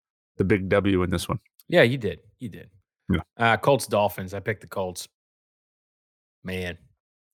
[0.42, 1.38] the big W in this one.
[1.68, 2.18] Yeah, you did.
[2.40, 2.68] You did.
[3.08, 3.20] Yeah.
[3.36, 4.34] Uh, Colts Dolphins.
[4.34, 5.08] I picked the Colts.
[6.42, 6.76] Man,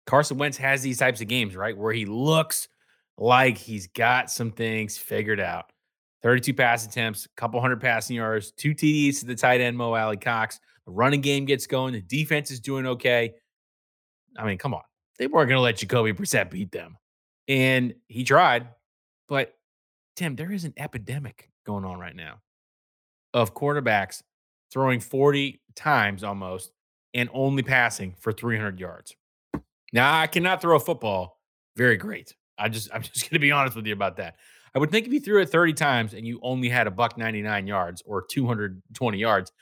[0.07, 1.77] Carson Wentz has these types of games, right?
[1.77, 2.69] Where he looks
[3.17, 5.73] like he's got some things figured out.
[6.23, 9.95] 32 pass attempts, a couple hundred passing yards, two TDs to the tight end, Mo
[9.95, 10.61] Alie-Cox.
[10.85, 11.95] The running game gets going.
[11.95, 13.35] The defense is doing okay.
[14.37, 14.83] I mean, come on.
[15.19, 16.99] They weren't going to let Jacoby Brissett beat them.
[17.47, 18.69] And he tried.
[19.29, 19.55] But,
[20.17, 22.41] Tim, there is an epidemic going on right now
[23.35, 24.23] of quarterbacks
[24.73, 26.73] throwing 40 times almost
[27.15, 29.15] and only passing for 300 yards.
[29.93, 31.41] Now, I cannot throw a football
[31.77, 32.35] very great.
[32.59, 34.37] I just, I'm just going to be honest with you about that.
[34.75, 37.17] I would think if you threw it 30 times and you only had a buck
[37.17, 39.53] 99 yards or 220 yards,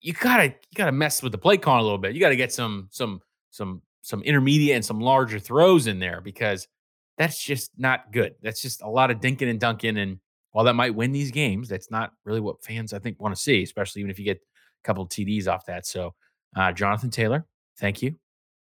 [0.00, 2.14] you gotta you gotta mess with the play calling a little bit.
[2.14, 6.68] You gotta get some some some some intermediate and some larger throws in there because
[7.16, 8.34] that's just not good.
[8.42, 9.98] That's just a lot of dinking and dunking.
[9.98, 10.18] And
[10.52, 13.40] while that might win these games, that's not really what fans I think want to
[13.40, 15.86] see, especially even if you get a couple of TDs off that.
[15.86, 16.14] So,
[16.56, 17.46] uh, Jonathan Taylor,
[17.78, 18.14] thank you.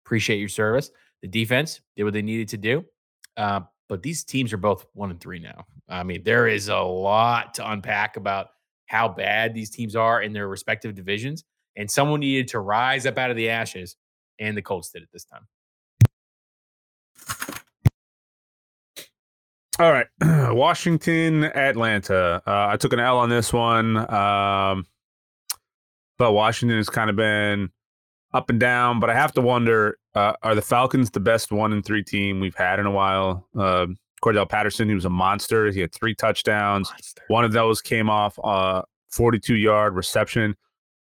[0.06, 0.91] Appreciate your service.
[1.21, 2.86] The defense did what they needed to do.
[3.38, 5.65] Uh, but these teams are both one and three now.
[5.88, 8.48] I mean, there is a lot to unpack about
[8.88, 11.43] how bad these teams are in their respective divisions.
[11.76, 13.98] And someone needed to rise up out of the ashes,
[14.39, 15.48] and the Colts did it this time.
[19.78, 20.08] All right,
[20.54, 22.42] Washington, Atlanta.
[22.48, 24.86] Uh, I took an L on this one, um,
[26.18, 27.70] but Washington has kind of been
[28.34, 29.02] up and down.
[29.02, 32.40] But I have to wonder: uh, Are the Falcons the best one and three team
[32.40, 33.50] we've had in a while?
[33.54, 33.88] Uh,
[34.24, 35.70] Cordarrelle Patterson, he was a monster.
[35.70, 36.90] He had three touchdowns.
[36.92, 37.24] Monster.
[37.28, 40.56] One of those came off a 42 yard reception.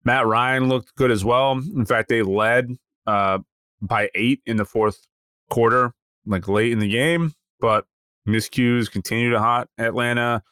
[0.04, 1.54] Matt Ryan looked good as well.
[1.54, 2.78] In fact, they led
[3.08, 3.40] uh,
[3.82, 5.08] by eight in the fourth
[5.50, 5.92] quarter,
[6.28, 7.86] like late in the game, but
[8.30, 10.44] miscues continue to hot Atlanta,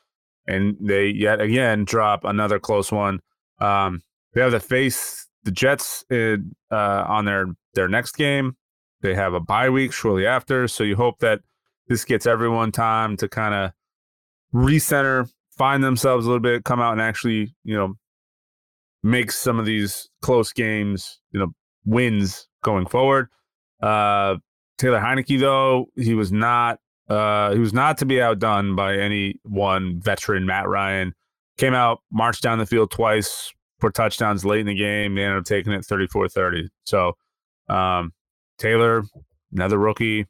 [0.47, 3.19] and they yet again drop another close one.
[3.59, 4.01] Um,
[4.33, 8.55] they have to face the Jets in, uh, on their their next game.
[9.01, 11.41] They have a bye week shortly after, so you hope that
[11.87, 13.71] this gets everyone time to kind of
[14.53, 17.93] recenter, find themselves a little bit, come out and actually, you know,
[19.03, 21.53] make some of these close games, you know,
[21.85, 23.27] wins going forward.
[23.81, 24.35] Uh,
[24.77, 29.99] Taylor Heinicke, though, he was not uh, was not to be outdone by any one
[30.01, 30.45] veteran.
[30.45, 31.13] Matt Ryan
[31.57, 35.15] came out, marched down the field twice for touchdowns late in the game.
[35.15, 36.69] They ended up taking it 34 30.
[36.85, 37.13] So,
[37.69, 38.13] um,
[38.57, 39.03] Taylor,
[39.53, 40.25] another rookie,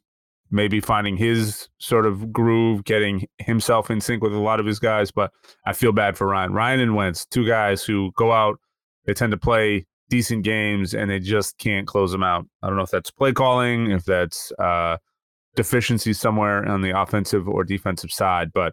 [0.50, 4.78] maybe finding his sort of groove, getting himself in sync with a lot of his
[4.78, 5.10] guys.
[5.10, 5.32] But
[5.66, 6.52] I feel bad for Ryan.
[6.52, 8.58] Ryan and Wentz, two guys who go out,
[9.06, 12.46] they tend to play decent games and they just can't close them out.
[12.62, 14.98] I don't know if that's play calling, if that's uh,
[15.58, 18.72] deficiency somewhere on the offensive or defensive side, but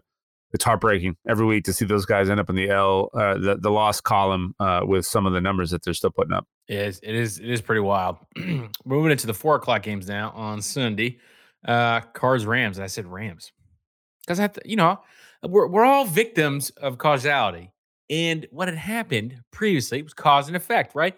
[0.52, 3.56] it's heartbreaking every week to see those guys end up in the L, uh, the
[3.60, 6.46] the loss column uh, with some of the numbers that they're still putting up.
[6.68, 8.18] It is it is it is pretty wild.
[8.84, 11.18] Moving into the four o'clock games now on Sunday,
[11.66, 12.78] uh, Cards Rams.
[12.78, 13.50] I said Rams
[14.24, 15.00] because I, you know,
[15.42, 17.72] we're we're all victims of causality,
[18.08, 21.16] and what had happened previously was cause and effect, right?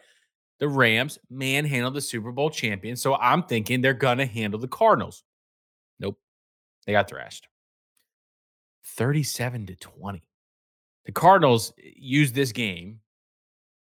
[0.61, 5.23] The Rams manhandled the Super Bowl champion, so I'm thinking they're gonna handle the Cardinals.
[6.89, 7.49] They got thrashed.
[8.97, 10.23] 37 to 20.
[11.05, 13.01] The Cardinals eh, used this game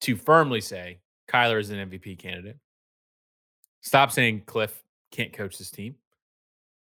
[0.01, 2.57] to firmly say Kyler is an MVP candidate.
[3.81, 4.69] Stop saying Kliff
[5.11, 5.95] can't coach this team.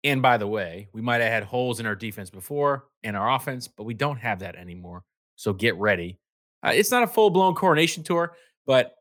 [0.04, 3.34] And by the way, we might have had holes in our defense before and our
[3.34, 5.06] offense, but we don't have that anymore.
[5.38, 6.20] So get ready.
[6.62, 8.36] Uh, it's not a full blown coronation tour,
[8.68, 8.94] but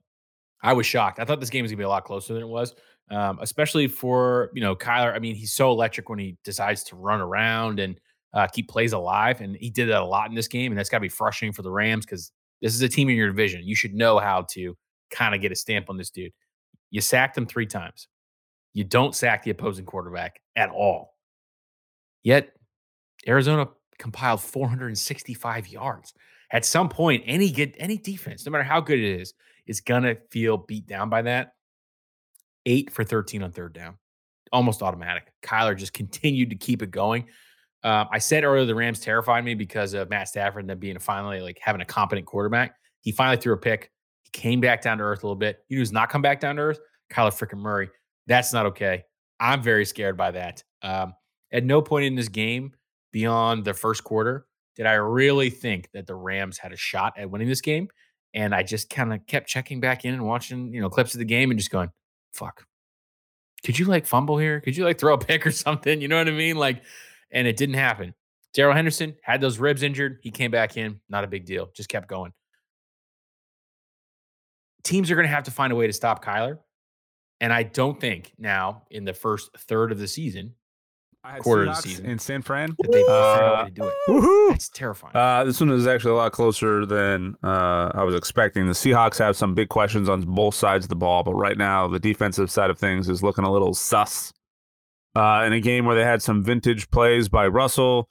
[0.63, 1.19] I was shocked.
[1.19, 2.77] I thought this game was going to be a lot closer than it was
[3.11, 5.15] um, especially for you know Kyler.
[5.15, 7.99] I mean, he's so electric when he decides to run around and
[8.35, 10.89] uh, keep plays alive, and he did that a lot in this game, and that's
[10.89, 13.63] got to be frustrating for the Rams because this is a team in your division.
[13.65, 14.77] You should know how to
[15.11, 16.33] kind of get a stamp on this dude.
[16.91, 18.09] You sacked him three times.
[18.75, 21.15] You don't sack the opposing quarterback at all.
[22.23, 22.53] Yet
[23.27, 23.69] Arizona
[23.99, 26.15] compiled 465 yards.
[26.53, 29.35] At some point, any good any defense, no matter how good it is,
[29.67, 31.53] is gonna feel beat down by that
[32.67, 33.97] eight for 13 on third down,
[34.53, 35.33] almost automatic.
[35.43, 37.27] Kyler just continued to keep it going.
[37.85, 40.99] Uh, I said earlier the Rams terrified me because of Matt Stafford and them being
[40.99, 42.75] finally like having a competent quarterback.
[43.03, 43.93] He finally threw a pick.
[44.25, 45.61] He came back down to earth a little bit.
[45.69, 46.81] He does not come back down to earth.
[47.11, 47.89] Kyler freaking Murray.
[48.27, 49.05] That's not okay.
[49.41, 50.65] I'm very scared by that.
[50.83, 51.15] Um,
[51.53, 52.73] at no point in this game
[53.13, 54.47] beyond the first quarter
[54.79, 57.89] did I really think that the Rams had a shot at winning this game.
[58.33, 61.19] And I just kind of kept checking back in and watching, you know, clips of
[61.19, 61.91] the game and just going,
[62.33, 62.65] fuck.
[63.65, 64.61] Could you like fumble here?
[64.61, 66.01] Could you like throw a pick or something?
[66.01, 66.57] You know what I mean?
[66.57, 66.83] Like,
[67.31, 68.15] and it didn't happen.
[68.55, 70.19] Darrell Henderson had those ribs injured.
[70.23, 71.01] He came back in.
[71.09, 71.71] Not a big deal.
[71.75, 72.33] Just kept going.
[74.85, 76.59] Teams are going to have to find a way to stop Kyler.
[77.41, 80.55] And I don't think now in the first third of the season
[81.41, 82.75] quarter Seahawks of the season in San Fran.
[82.79, 83.95] That they uh, to do it.
[84.09, 84.51] Woohoo!
[84.51, 85.15] That's terrifying.
[85.15, 88.67] Uh, this one is actually a lot closer than uh, I was expecting.
[88.67, 91.87] The Seahawks have some big questions on both sides of the ball, but right now
[91.89, 94.33] the defensive side of things is looking a little sus.
[95.15, 98.09] Uh, in a game where they had some vintage plays by Russell,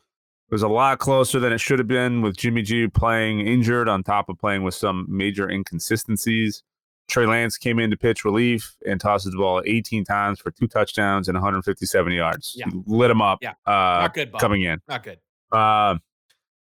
[0.50, 3.88] it was a lot closer than it should have been with Jimmy G playing injured
[3.90, 6.64] on top of playing with some major inconsistencies.
[7.08, 10.68] Trey Lance came in to pitch relief and tosses the ball 18 times for two
[10.68, 12.54] touchdowns and 157 yards.
[12.58, 12.66] Yeah.
[12.86, 13.40] Lit him up.
[13.42, 13.52] Yeah.
[13.66, 14.42] Uh, Not good, Bob.
[14.42, 14.82] coming in.
[14.88, 15.20] Not good.
[15.52, 15.96] Uh,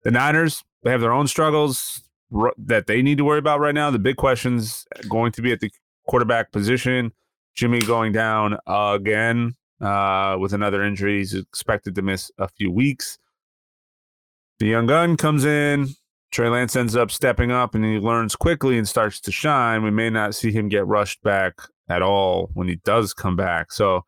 [0.04, 3.74] the Niners, they have their own struggles r- that they need to worry about right
[3.74, 3.90] now.
[3.90, 5.70] The big questions going to be at the
[6.06, 7.12] quarterback position.
[7.56, 11.18] Jimmy going down again uh, with another injury.
[11.18, 13.18] He's expected to miss a few weeks.
[14.60, 15.88] The young gun comes in.
[16.36, 19.82] Trey Lance ends up stepping up and he learns quickly and starts to shine.
[19.82, 21.54] We may not see him get rushed back
[21.88, 23.72] at all when he does come back.
[23.72, 24.04] So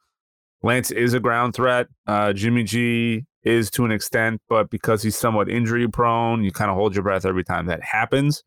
[0.62, 1.87] Lance is a ground threat.
[2.07, 6.71] Uh, Jimmy G is to an extent, but because he's somewhat injury prone, you kind
[6.71, 8.45] of hold your breath every time that happens.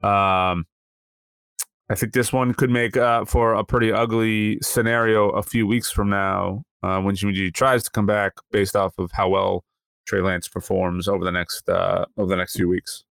[0.00, 0.66] Um,
[1.90, 5.90] I think this one could make uh, for a pretty ugly scenario a few weeks
[5.90, 9.64] from now uh, when Jimmy G tries to come back based off of how well
[10.06, 13.02] Trey Lance performs over the next uh, over the next few weeks.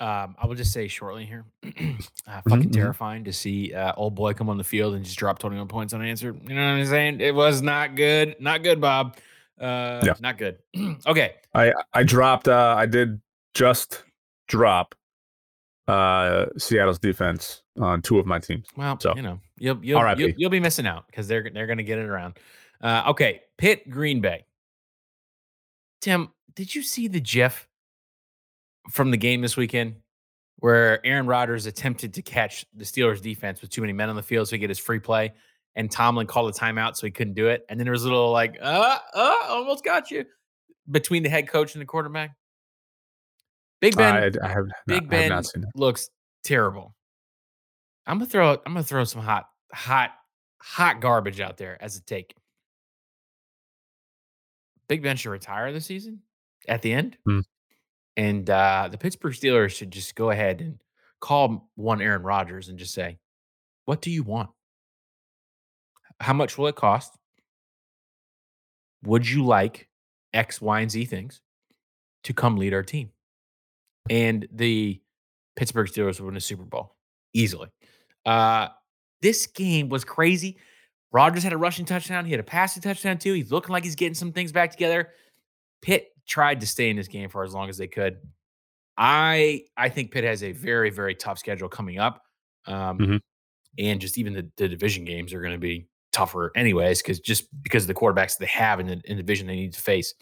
[0.00, 2.72] Um, I will just say shortly here, uh, fucking mhm.
[2.72, 5.92] terrifying to see uh, old boy come on the field and just drop 21 points
[5.92, 6.40] unanswered.
[6.48, 7.20] You know what I'm saying?
[7.20, 8.34] It was not good.
[8.40, 9.18] Not good, Bob.
[9.60, 10.14] Uh, Yeah.
[10.20, 10.58] Not good.
[11.06, 11.34] okay.
[11.54, 12.48] I I dropped.
[12.48, 13.20] Uh, I did
[13.52, 14.04] just
[14.48, 14.94] drop
[15.86, 18.66] uh, Seattle's defense on two of my teams.
[18.76, 20.18] Well, So, you know, you'll you'll, RIP.
[20.18, 22.38] you'll you'll be missing out because they're they're going to get it around.
[22.80, 24.44] Uh, okay, Pitt Green Bay.
[26.00, 27.68] Tim, did you see the GIF
[28.92, 29.96] from the game this weekend
[30.60, 34.22] where Aaron Rodgers attempted to catch the Steelers defense with too many men on the
[34.22, 35.32] field so he get his free play,
[35.74, 38.08] and Tomlin called a timeout so he couldn't do it, and then there was a
[38.08, 40.24] little like, uh, uh, almost got you
[40.90, 42.32] between the head coach and the quarterback.
[43.80, 45.70] Big Ben, I, I have, Big Ben not seen it.
[45.74, 46.10] looks
[46.44, 46.94] terrible.
[48.06, 50.10] I'm gonna throw I'm gonna throw some hot, hot,
[50.60, 52.34] hot garbage out there as a take.
[54.88, 56.20] Big Ben should retire this season
[56.68, 57.16] at the end.
[57.24, 57.40] Hmm.
[58.16, 60.78] And uh, the Pittsburgh Steelers should just go ahead and
[61.20, 63.18] call one Aaron Rodgers and just say,
[63.84, 64.50] What do you want?
[66.20, 67.16] How much will it cost?
[69.04, 69.88] Would you like
[70.34, 71.40] X, Y, and Z things
[72.24, 73.10] to come lead our team?
[74.10, 75.00] And the
[75.56, 76.94] Pittsburgh Steelers would win a Super Bowl
[77.32, 77.68] easily.
[78.26, 78.68] Uh,
[79.22, 80.58] this game was crazy.
[81.12, 82.24] Rodgers had a rushing touchdown.
[82.24, 83.32] He had a passing touchdown too.
[83.32, 85.10] He's looking like he's getting some things back together.
[85.82, 88.16] Pitt tried to stay in this game for as long as they could.
[88.96, 92.22] I I think Pitt has a very very tough schedule coming up,
[92.66, 93.20] um, Mhm.
[93.78, 97.44] and just even the, the division games are going to be tougher anyways because just
[97.62, 100.14] because of the quarterbacks they have in the, in the division they need to face.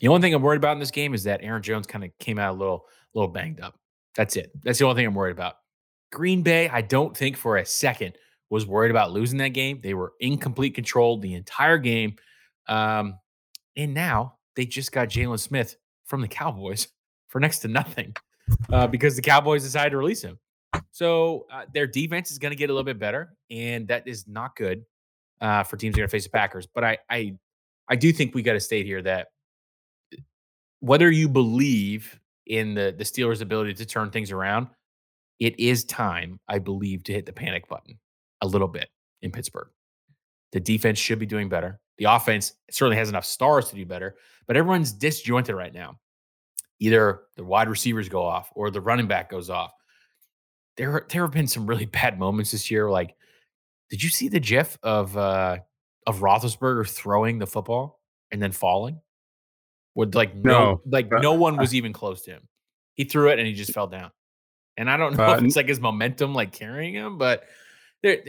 [0.00, 2.10] The only thing I'm worried about in this game is that Aaron Jones kind of
[2.18, 3.78] came out a little little banged up.
[4.16, 4.50] That's it.
[4.64, 5.56] That's the only thing I'm worried about.
[6.12, 8.16] Green Bay, I don't think for a second
[8.50, 9.80] was worried about losing that game.
[9.82, 12.16] They were in complete control the entire game.
[12.68, 13.18] Um,
[13.76, 16.88] and now they just got Jaylon Smith from the Cowboys
[17.28, 18.14] for next to nothing
[18.72, 20.38] uh, because the Cowboys decided to release him.
[20.90, 24.26] So uh, their defense is going to get a little bit better, and that is
[24.26, 24.84] not good
[25.40, 26.66] uh, for teams that are going to face the Packers.
[26.66, 27.36] But I, I,
[27.88, 29.28] I do think we got to state here that
[30.80, 34.68] whether you believe in the the Steelers' ability to turn things around,
[35.40, 37.98] it is time, I believe, to hit the panic button
[38.40, 38.88] a little bit
[39.22, 39.68] in Pittsburgh.
[40.52, 41.80] The defense should be doing better.
[41.98, 45.98] The offense certainly has enough stars to do better, but everyone's disjointed right now.
[46.80, 49.72] Either the wide receivers go off or the running back goes off.
[50.76, 52.90] There, there have been some really bad moments this year.
[52.90, 53.14] Like,
[53.90, 55.58] did you see the GIF of uh
[56.06, 58.00] of Roethlisberger throwing the football
[58.32, 59.00] and then falling?
[59.94, 60.80] With like no, No.
[60.86, 62.48] like Uh, no one was even close to him.
[62.94, 64.10] He threw it and he just fell down.
[64.76, 67.44] And I don't know Uh, if it's like his momentum like carrying him, but
[68.02, 68.22] there-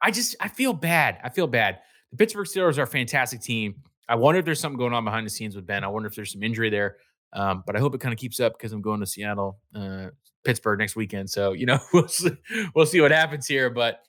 [0.00, 1.18] I just I feel bad.
[1.24, 1.80] I feel bad.
[2.10, 3.76] The Pittsburgh Steelers are a fantastic team.
[4.08, 5.84] I wonder if there's something going on behind the scenes with Ben.
[5.84, 6.96] I wonder if there's some injury there.
[7.32, 10.08] Um, but I hope it kind of keeps up because I'm going to Seattle, uh,
[10.44, 11.28] Pittsburgh next weekend.
[11.28, 12.30] So you know we'll see,
[12.74, 13.68] we'll see what happens here.
[13.70, 14.00] But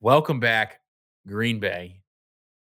[0.00, 0.80] welcome back,
[1.26, 2.00] Green Bay,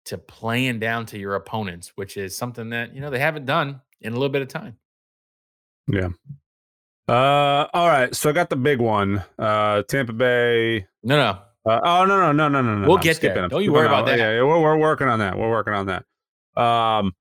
[0.05, 3.82] to playing down to your opponents, which is something that you know they haven't done
[4.01, 4.78] in a little bit of time.
[5.88, 6.09] Yeah.
[7.07, 8.15] Uh, all right.
[8.15, 9.23] So I got the big one.
[9.38, 10.88] Uh, Tampa Bay.
[11.03, 12.88] No, no, Uh, oh no no no no no no.
[12.88, 13.38] We'll get there.
[13.38, 13.93] I'm Don't you worry out.
[13.93, 14.20] about that.
[14.20, 15.38] Yeah, yeah, we're, we're working on that.
[15.38, 16.05] We're working on that.
[16.61, 17.13] Um,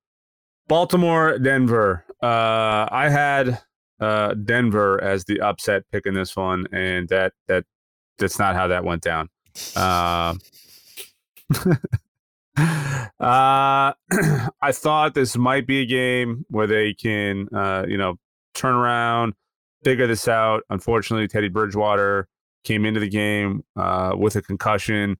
[0.69, 2.05] Baltimore, Denver.
[2.23, 3.61] Uh, I had
[4.01, 7.65] uh Denver as the upset pick in this one, and that that
[8.19, 9.31] that's not how that went down.
[9.77, 10.41] Um,
[12.57, 13.93] uh,
[14.61, 18.17] I thought this might be a game where they can, uh, you know,
[18.55, 19.35] turn around,
[19.83, 20.65] figure this out.
[20.71, 22.29] Unfortunately, Teddy Bridgewater
[22.65, 25.17] came into the game uh, with a concussion,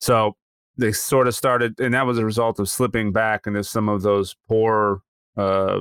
[0.00, 0.36] so
[0.76, 4.02] they sort of started, and that was a result of slipping back into some of
[4.02, 5.02] those poor
[5.36, 5.80] uh,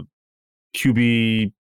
[0.76, 1.52] QB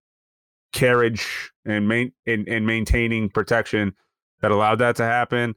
[0.71, 3.93] carriage and main and, and maintaining protection
[4.41, 5.55] that allowed that to happen.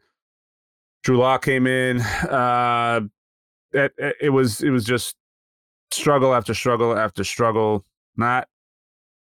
[1.03, 2.01] Drew Lock came in.
[2.01, 3.01] Uh,
[3.73, 5.17] it, it was it was just
[5.91, 7.85] struggle after struggle after struggle.
[8.17, 8.49] Not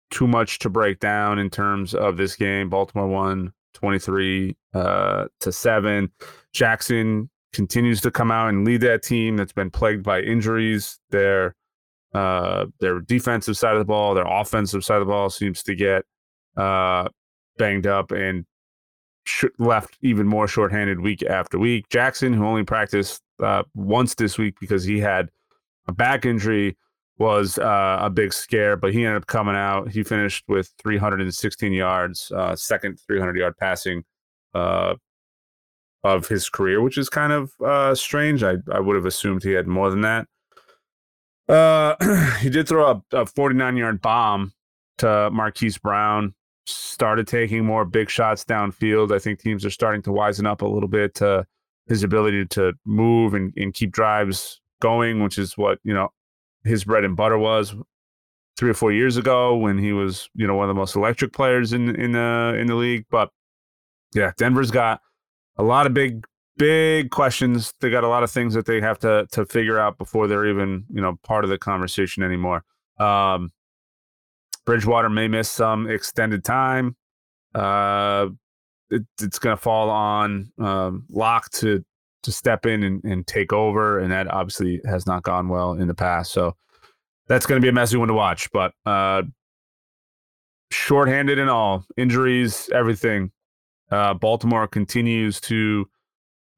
[0.10, 2.70] too much to break down in terms of this game.
[2.70, 6.12] Baltimore won 23 uh, to 7.
[6.54, 11.00] Jackson continues to come out and lead that team that's been plagued by injuries.
[11.10, 11.56] Their
[12.14, 15.76] uh, their defensive side of the ball, their offensive side of the ball seems to
[15.76, 16.04] get
[16.56, 17.08] uh,
[17.58, 18.46] banged up and
[19.26, 21.90] sh- left even more shorthanded week after week.
[21.90, 25.30] Jackson, who only practiced uh, once this week because he had
[25.88, 26.78] a back injury,
[27.18, 29.90] was uh, a big scare, but he ended up coming out.
[29.90, 34.04] He finished with 316 yards, uh, second 300 yard passing
[34.54, 34.96] uh,
[36.04, 38.44] of his career, which is kind of uh, strange.
[38.44, 40.28] I, I would have assumed he had more than that.
[41.50, 41.96] Uh,
[42.40, 44.54] he did throw a, a 49 yard bomb
[45.00, 46.34] to Marquise Brown.
[46.66, 49.16] Started taking more big shots downfield.
[49.16, 51.46] I think teams are starting to wisen up a little bit to
[51.88, 56.10] his ability to move and, and keep drives going, which is what you know
[56.64, 57.76] his bread and butter was
[58.58, 61.34] three or four years ago when he was you know one of the most electric
[61.34, 63.06] players in in the in the league.
[63.10, 63.30] But
[64.14, 65.02] yeah, Denver's got
[65.58, 66.26] a lot of big
[66.58, 67.74] big questions.
[67.80, 70.48] They got a lot of things that they have to to figure out before they're
[70.48, 72.64] even you know part of the conversation anymore.
[73.00, 73.52] Um,
[74.66, 76.96] Bridgewater may miss some extended time.
[77.56, 78.28] Uh,
[78.90, 81.84] it, it's going to fall on um, Lock to
[82.24, 85.88] to step in and, and take over, and that obviously has not gone well in
[85.88, 86.32] the past.
[86.32, 86.56] So
[87.28, 88.52] that's going to be a messy one to watch.
[88.52, 89.24] But uh,
[90.72, 93.32] shorthanded and all, injuries, everything.
[93.90, 95.88] Uh, Baltimore continues to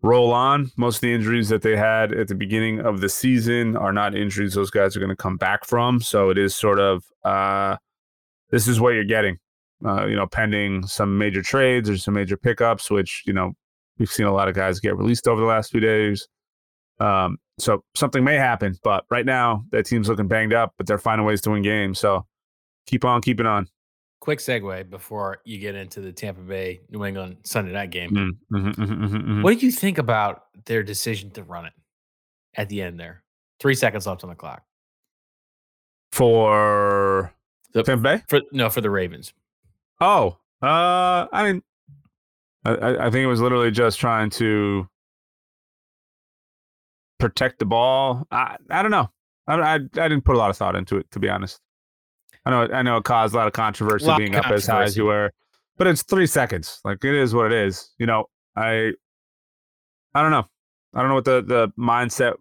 [0.01, 0.71] roll on.
[0.77, 4.15] Most of the injuries that they had at the beginning of the season are not
[4.15, 6.01] injuries those guys are going to come back from.
[6.01, 7.77] So it is sort of uh,
[8.49, 9.37] this is what you're getting.
[9.85, 13.53] Uh, you know, pending some major trades or some major pickups, which you know
[13.99, 16.27] we've seen a lot of guys get released over the last few days.
[16.99, 20.97] Um, so something may happen, but right now that team's looking banged up, but they're
[20.97, 21.99] finding ways to win games.
[21.99, 22.25] So
[22.87, 23.67] keep on keeping on
[24.21, 28.11] quick segue before you get into the Tampa Bay New England Sunday night game.
[28.11, 29.41] Mm-hmm, mm-hmm, mm-hmm, mm-hmm.
[29.41, 31.73] what do you think about their decision to run it
[32.55, 33.23] at the end there?
[33.59, 34.63] Three seconds left on the clock.
[36.11, 37.33] For
[37.73, 38.23] the, Tampa Bay?
[38.27, 39.33] For no, for the Ravens.
[40.01, 41.61] Oh, uh, I mean,
[42.65, 44.87] I, I think it was literally just trying to
[47.19, 48.27] protect the ball.
[48.31, 49.09] I, I don't know.
[49.47, 51.59] I, I, I didn't put a lot of thought into it, to be honest.
[52.45, 54.65] I know I know it caused a lot of controversy lot being of up as
[54.65, 55.31] high as you were,
[55.77, 56.79] but it's three seconds.
[56.83, 57.89] Like it is what it is.
[57.99, 58.93] You know, I
[60.13, 60.47] I don't know.
[60.93, 62.35] I don't know what the the mindset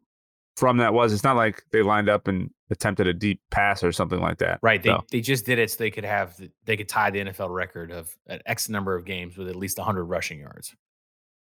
[0.57, 1.12] from that was.
[1.12, 4.59] It's not like they lined up and attempted a deep pass or something like that.
[4.62, 4.83] Right.
[4.83, 5.05] They so.
[5.11, 8.16] they just did it so they could have they could tie the NFL record of
[8.27, 10.75] an X number of games with at least 100 rushing yards.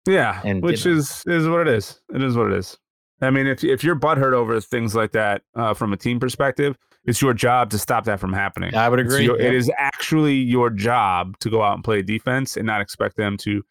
[0.07, 1.99] Yeah, and, which you know, is is what it is.
[2.13, 2.77] It is what it is.
[3.21, 6.77] I mean, if if you're butthurt over things like that uh, from a team perspective,
[7.05, 8.75] it's your job to stop that from happening.
[8.75, 9.23] I would agree.
[9.23, 9.47] Your, yeah.
[9.47, 13.37] It is actually your job to go out and play defense and not expect them
[13.37, 13.63] to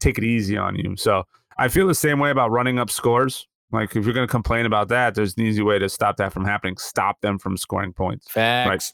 [0.00, 0.96] take it easy on you.
[0.96, 1.24] So
[1.58, 3.46] I feel the same way about running up scores.
[3.72, 6.32] Like if you're going to complain about that, there's an easy way to stop that
[6.32, 6.76] from happening.
[6.76, 8.30] Stop them from scoring points.
[8.30, 8.68] Facts.
[8.68, 8.92] Right?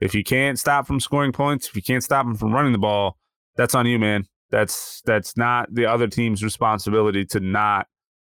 [0.00, 2.78] If you can't stop from scoring points, if you can't stop them from running the
[2.78, 3.16] ball,
[3.56, 4.26] that's on you, man.
[4.50, 7.86] That's that's not the other team's responsibility to not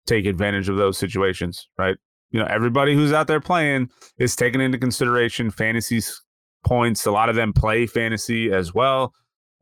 [0.07, 1.97] take advantage of those situations, right?
[2.31, 6.01] You know, everybody who's out there playing is taking into consideration fantasy
[6.65, 7.07] points.
[7.07, 9.13] A lot of them play fantasy as well.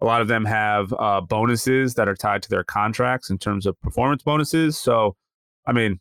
[0.00, 3.66] A lot of them have uh, bonuses that are tied to their contracts in terms
[3.66, 4.78] of performance bonuses.
[4.78, 5.16] So,
[5.70, 6.00] I mean,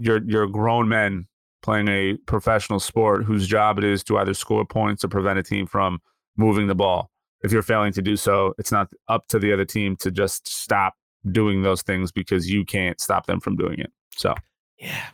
[0.00, 1.26] you're you're grown men
[1.60, 5.42] playing a professional sport whose job it is to either score points or prevent a
[5.42, 5.98] team from
[6.38, 7.10] moving the ball.
[7.42, 10.48] If you're failing to do so, it's not up to the other team to just
[10.48, 10.94] stop
[11.30, 13.92] doing those things because you can't stop them from doing it.
[14.16, 14.34] So,
[14.78, 15.08] yeah.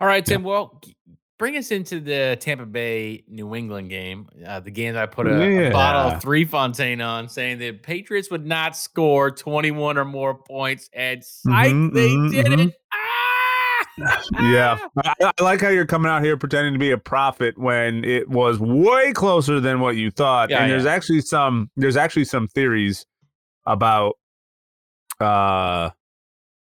[0.00, 0.42] All right, Tim.
[0.42, 0.46] Yeah.
[0.46, 0.80] Well,
[1.38, 4.28] bring us into the Tampa Bay New England game.
[4.44, 5.60] Uh, the game that I put a, yeah.
[5.68, 10.34] a, bottle of three Fonteinen on, saying the Patriots would not score 21 or more
[10.34, 12.68] points, and psych, mm-hmm, they mm-hmm, did mm-hmm.
[12.68, 12.74] it.
[12.92, 13.28] Ah!
[14.40, 18.04] yeah, I, I, like how you're coming out here pretending to be a prophet when
[18.04, 20.50] it was way closer than what you thought.
[20.50, 23.06] Yeah, and there's actually some there's actually some theories
[23.66, 24.14] about
[25.20, 25.90] uh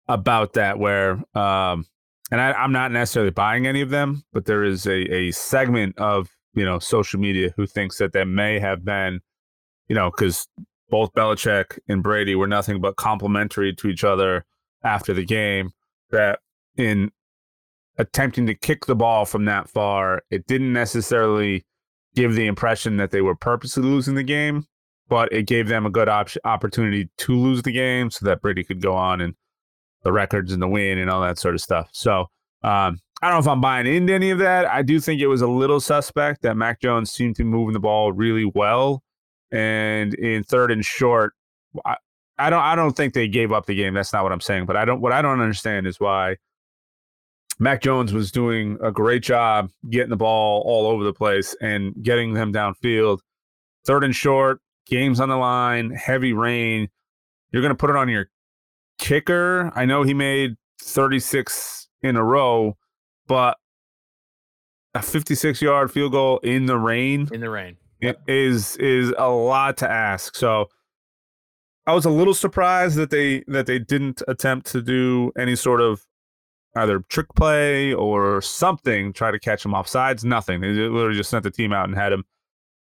[0.08, 1.86] about that where um
[2.32, 5.98] and I, am not necessarily buying any of them, but there is a, a segment
[5.98, 9.20] of you know social media who thinks that there may have been,
[9.88, 10.48] you know, because
[10.88, 14.46] both Belichick and Brady were nothing but complimentary to each other
[14.82, 15.72] after the game.
[16.10, 16.40] That
[16.76, 17.10] in
[17.98, 21.66] attempting to kick the ball from that far, it didn't necessarily
[22.14, 24.64] give the impression that they were purposely losing the game,
[25.06, 28.64] but it gave them a good op- opportunity to lose the game so that Brady
[28.64, 29.34] could go on and
[30.02, 31.88] the records and the win and all that sort of stuff.
[31.92, 32.20] So
[32.62, 34.66] um, I don't know if I'm buying into any of that.
[34.66, 37.72] I do think it was a little suspect that Mac Jones seemed to be moving
[37.72, 39.02] the ball really well,
[39.50, 41.34] and in third and short,
[41.84, 41.96] I,
[42.38, 43.94] I don't I don't think they gave up the game.
[43.94, 44.66] That's not what I'm saying.
[44.66, 46.36] But I don't what I don't understand is why
[47.58, 51.94] Mac Jones was doing a great job getting the ball all over the place and
[52.02, 53.18] getting them downfield.
[53.84, 56.88] Third and short, games on the line, heavy rain.
[57.52, 58.28] You're going to put it on your
[59.02, 59.72] kicker.
[59.74, 62.76] I know he made 36 in a row,
[63.26, 63.58] but
[64.94, 68.20] a 56 yard field goal in the rain in the rain yep.
[68.28, 70.36] is is a lot to ask.
[70.36, 70.66] So
[71.86, 75.80] I was a little surprised that they that they didn't attempt to do any sort
[75.80, 76.06] of
[76.76, 80.24] either trick play or something, try to catch him off sides.
[80.24, 80.60] Nothing.
[80.60, 82.24] They literally just sent the team out and had him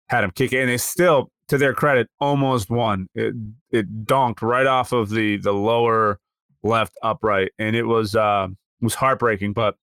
[0.10, 3.08] had him kick it, and they still, to their credit, almost won.
[3.14, 3.36] It
[3.72, 6.20] it donked right off of the the lower
[6.64, 8.48] left upright, and it was uh
[8.82, 9.54] was heartbreaking.
[9.54, 9.76] But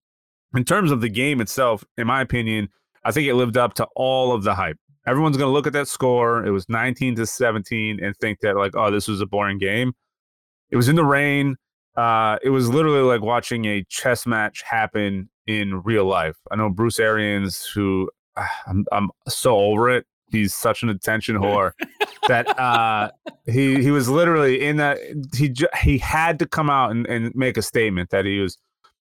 [0.55, 2.69] in terms of the game itself, in my opinion,
[3.05, 4.79] I think it lived up to all of the hype.
[5.07, 6.45] Everyone's going to look at that score.
[6.45, 9.93] It was 19 to 17 and think that like, oh, this was a boring game.
[10.71, 11.57] It was in the rain.
[11.97, 16.37] Uh, it was literally like watching a chess match happen in real life.
[16.51, 20.07] I know Bruce Arians, who uh, I'm, I'm so over it.
[20.37, 21.73] He's such an attention whore
[22.29, 23.11] that uh,
[23.47, 24.99] he he was literally in that
[25.35, 28.59] he he had to come out and, and make a statement that he was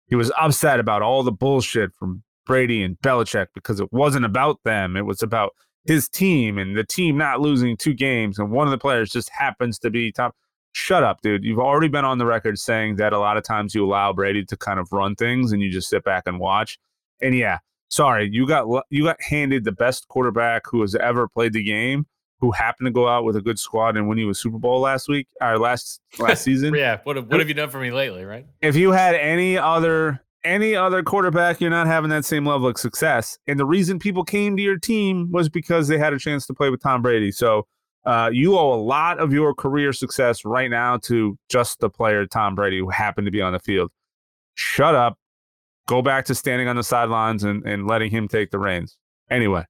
[0.07, 4.59] he was upset about all the bullshit from Brady and Belichick because it wasn't about
[4.63, 4.95] them.
[4.95, 5.53] It was about
[5.85, 9.29] his team and the team not losing two games, and one of the players just
[9.29, 10.35] happens to be top
[10.75, 11.45] shut up, dude.
[11.45, 14.43] You've already been on the record saying that a lot of times you allow Brady
[14.43, 16.77] to kind of run things and you just sit back and watch.
[17.21, 17.59] And yeah,
[17.95, 22.05] sorry, you got you got handed the best quarterback who has ever played the game,
[22.39, 24.81] who happened to go out with a good squad and win you a Super Bowl
[24.81, 26.75] last week or last last season.
[26.75, 28.45] yeah, what have, what have you done for me lately, right?
[28.61, 32.77] If you had any other any other quarterback, you're not having that same level of
[32.77, 33.37] success.
[33.47, 36.53] And the reason people came to your team was because they had a chance to
[36.53, 37.31] play with Tom Brady.
[37.31, 37.65] So
[38.05, 42.27] uh, you owe a lot of your career success right now to just the player
[42.27, 43.91] Tom Brady who happened to be on the field.
[44.53, 45.17] Shut up.
[45.87, 48.97] Go back to standing on the sidelines and, and letting him take the reins.
[49.29, 49.65] Anyway,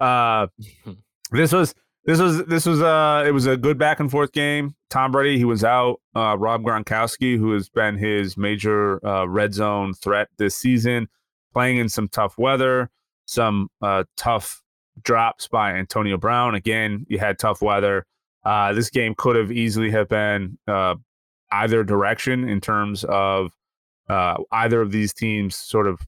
[0.00, 0.46] uh,
[1.30, 4.74] this was this was this was uh it was a good back and forth game.
[4.90, 6.00] Tom Brady he was out.
[6.14, 11.08] Uh, Rob Gronkowski, who has been his major uh, red zone threat this season,
[11.52, 12.90] playing in some tough weather,
[13.26, 14.62] some uh, tough
[15.02, 16.54] drops by Antonio Brown.
[16.54, 18.06] Again, you had tough weather.
[18.44, 20.94] Uh, this game could have easily have been uh,
[21.50, 23.52] either direction in terms of
[24.08, 26.00] uh, either of these teams sort of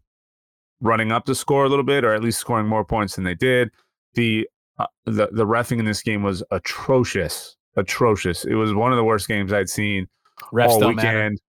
[0.80, 3.34] running up the score a little bit, or at least scoring more points than they
[3.34, 3.70] did.
[4.14, 8.44] The uh, the the refing in this game was atrocious, atrocious.
[8.44, 10.06] It was one of the worst games I'd seen
[10.52, 11.04] Refs all weekend.
[11.04, 11.42] Matter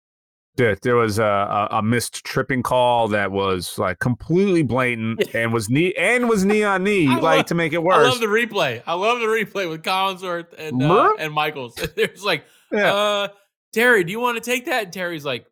[0.58, 5.93] there was a, a, missed tripping call that was like completely blatant and was knee
[5.98, 8.06] and was knee on knee, like love, to make it worse.
[8.06, 8.82] I love the replay.
[8.86, 11.76] I love the replay with Collinsworth and uh, and Michaels.
[11.95, 12.93] There's like, yeah.
[12.93, 13.28] uh,
[13.72, 14.86] Terry, do you want to take that?
[14.86, 15.45] And Terry's like,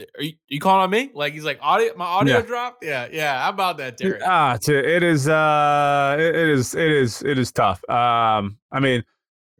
[0.00, 1.10] are you, you calling on me?
[1.14, 2.42] Like he's like audio, my audio yeah.
[2.42, 2.84] dropped.
[2.84, 3.42] Yeah, yeah.
[3.42, 4.20] How about that, Terry?
[4.24, 7.88] Ah, it is, uh, it is, it is, it is tough.
[7.88, 9.04] Um, I mean,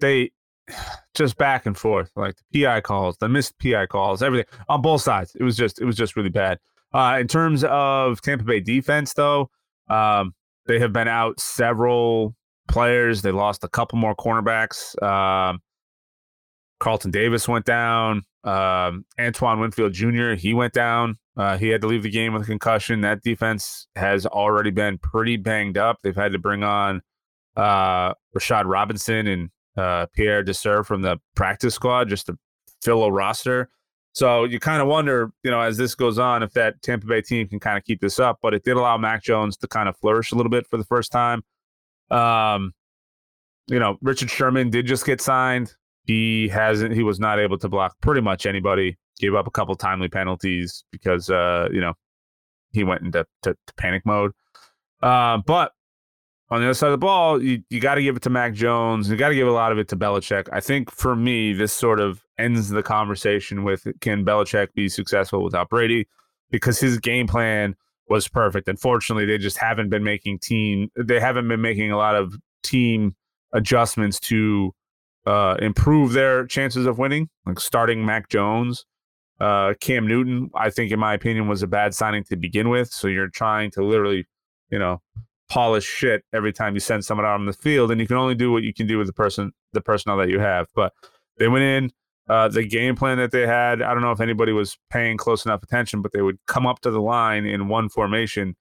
[0.01, 0.30] they
[1.14, 5.03] just back and forth, like the PI calls, the missed PI calls, everything on both
[5.03, 5.37] sides.
[5.39, 6.59] It was just it was just really bad.
[6.93, 9.51] Uh, in terms of Tampa Bay defense, though,
[9.89, 10.32] um,
[10.66, 12.35] they have been out several
[12.68, 13.22] players.
[13.22, 15.01] They lost a couple more cornerbacks.
[15.03, 15.61] Um,
[16.80, 18.22] Carlton Davis went down.
[18.45, 20.32] Um, Antoine Winfield Jr.
[20.32, 21.18] he went down.
[21.36, 23.01] Uh, he had to leave the game with a concussion.
[23.01, 25.99] That defense has already been pretty banged up.
[26.03, 27.03] They've had to bring on
[27.57, 32.38] uh, Rashard Robinson and uh, Pierre Desir from the practice squad just to
[32.82, 33.70] fill a roster.
[34.12, 37.20] So you kind of wonder, you know, as this goes on, if that Tampa Bay
[37.20, 38.38] team can kind of keep this up.
[38.42, 40.84] But it did allow Mac Jones to kind of flourish a little bit for the
[40.84, 41.42] first time.
[42.11, 42.72] Um,
[43.66, 45.74] you know, Richard Sherman did just get signed.
[46.05, 46.95] He hasn't.
[46.95, 48.99] He was not able to block pretty much anybody.
[49.19, 51.95] Gave up a couple timely penalties because, uh, you know,
[52.73, 54.33] he went into to, to panic mode.
[55.03, 55.73] Uh, but
[56.51, 58.53] on the other side of the ball, you, you got to give it to Mac
[58.53, 59.09] Jones.
[59.09, 60.49] You got to give a lot of it to Belichick.
[60.53, 65.43] I think for me, this sort of ends the conversation with can Belichick be successful
[65.43, 66.07] without Brady?
[66.51, 67.75] Because his game plan
[68.09, 68.69] was perfect.
[68.69, 70.91] Unfortunately, they just haven't been making team.
[70.97, 73.17] They haven't been making a lot of team
[73.53, 74.75] adjustments to
[75.27, 77.29] uh, improve their chances of winning.
[77.47, 78.85] Like starting Mac Jones,
[79.41, 80.51] uh, Cam Newton.
[80.55, 82.91] I think, in my opinion, was a bad signing to begin with.
[82.91, 84.27] So you're trying to literally,
[84.70, 85.01] you know,
[85.49, 88.35] polish shit every time you send someone out on the field, and you can only
[88.35, 90.66] do what you can do with the person, the personnel that you have.
[90.75, 90.93] But
[91.39, 91.91] they went in.
[92.27, 95.45] Uh, the game plan that they had, I don't know if anybody was paying close
[95.45, 98.57] enough attention, but they would come up to the line in one formation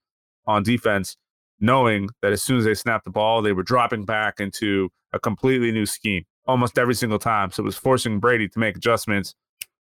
[0.45, 1.16] on defense,
[1.61, 5.20] knowing that as soon as they snapped the ball, they were dropping back into a
[5.20, 7.52] completely new scheme almost every single time.
[7.52, 9.36] So it was forcing Brady to make adjustments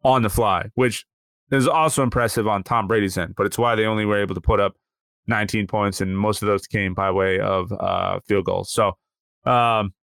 [0.04, 1.06] on the fly, which
[1.52, 4.42] is also impressive on Tom Brady's end, but it's why they only were able to
[4.42, 4.76] put up
[5.28, 8.72] 19 points, and most of those came by way of uh, field goals.
[8.72, 8.98] So,
[9.46, 9.94] um,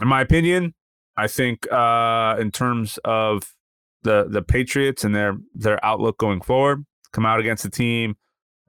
[0.00, 0.74] in my opinion,
[1.16, 3.54] I think uh, in terms of
[4.02, 8.16] the the Patriots and their their outlook going forward, come out against a team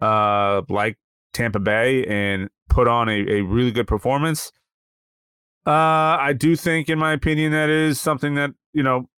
[0.02, 0.98] uh, like
[1.34, 4.52] Tampa Bay and put on a, a really good performance.
[5.66, 9.10] Uh, I do think, in my opinion, that is something that you know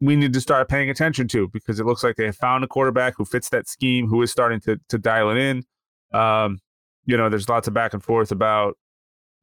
[0.00, 2.66] we need to start paying attention to because it looks like they have found a
[2.66, 5.64] quarterback who fits that scheme, who is starting to to dial it in.
[6.12, 6.58] Um,
[7.04, 8.76] you know, there's lots of back and forth about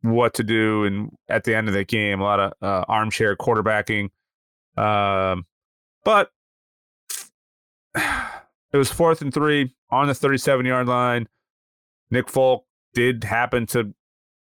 [0.01, 3.35] what to do, and at the end of the game, a lot of uh, armchair
[3.35, 4.09] quarterbacking.
[4.77, 5.45] Um,
[6.03, 6.31] but
[7.95, 11.27] it was fourth and three on the 37 yard line.
[12.11, 13.93] Nick Folk did happen to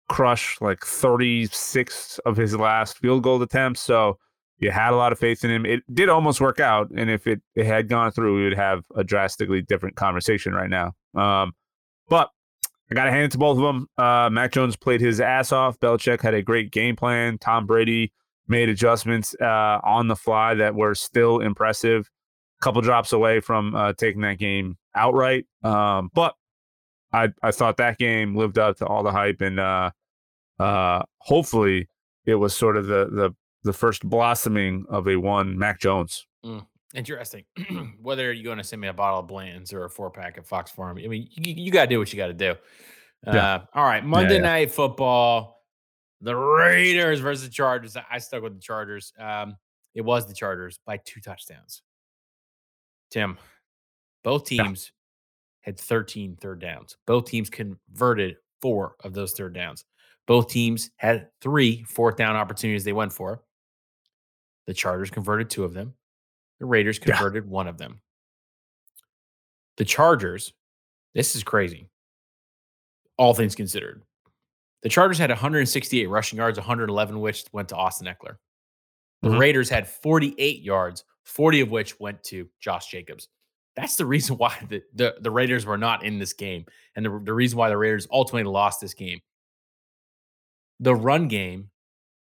[0.08, 3.82] crush like 36 of his last field goal attempts.
[3.82, 4.18] So
[4.60, 5.66] you had a lot of faith in him.
[5.66, 6.90] It did almost work out.
[6.96, 10.70] And if it, it had gone through, we would have a drastically different conversation right
[10.70, 10.94] now.
[11.16, 11.54] Um,
[12.10, 12.30] but
[12.90, 13.88] I got to hand it to both of them.
[13.98, 15.80] Uh, Mac Jones played his ass off.
[15.80, 17.38] Belichick had a great game plan.
[17.38, 18.14] Tom Brady
[18.48, 22.10] made adjustments uh, on the fly that were still impressive.
[22.60, 25.46] A couple drops away from uh, taking that game outright.
[25.64, 26.34] Um, but
[27.14, 29.42] I, I thought that game lived up to all the hype.
[29.42, 29.92] And uh,
[30.60, 31.88] uh, hopefully
[32.26, 36.26] it was sort of the, the, the first blossoming of a one Mac Jones.
[36.46, 36.66] Mm.
[36.94, 37.44] Interesting.
[38.02, 40.48] Whether you're going to send me a bottle of Blanton's or a four pack of
[40.48, 42.56] Fox Farm, I mean, you, you got to do what you got to do.
[43.26, 43.56] Yeah.
[43.56, 44.48] Uh, all right, Monday yeah, yeah.
[44.48, 45.64] Night Football,
[46.22, 47.98] the Raiders versus the Chargers.
[48.10, 49.12] I stuck with the Chargers.
[49.20, 49.58] Um,
[49.96, 51.82] it was the Chargers by two touchdowns.
[53.12, 53.38] Tim,
[54.24, 54.92] both teams
[55.68, 56.96] had 13 third downs.
[57.06, 59.84] Both teams converted four of those third downs.
[60.26, 63.44] Both teams had three fourth down opportunities they went for.
[64.66, 65.94] The Chargers converted two of them.
[66.62, 67.50] The Raiders converted yeah.
[67.50, 68.00] one of them.
[69.76, 70.54] The Chargers,
[71.14, 71.90] this is crazy.
[73.18, 74.04] All things considered.
[74.84, 78.38] The Chargers had 168 rushing yards, 111 which went to Austin Ekeler.
[79.22, 79.38] The mm-hmm.
[79.38, 83.28] Raiders had 48 yards, 40 of which went to Josh Jacobs.
[83.78, 86.66] That's the reason why the, the, the Raiders were not in this game,
[86.96, 89.22] and the, the reason why the Raiders ultimately lost this game.
[90.82, 91.70] The run game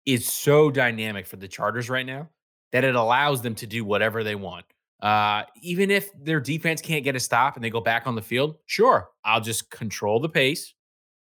[0.05, 2.29] is so dynamic for the Chargers right now
[2.71, 4.65] that it allows them to do whatever they want.
[5.01, 8.21] Uh, even if their defense can't get a stop and they go back on the
[8.21, 10.73] field, sure, I'll just control the pace.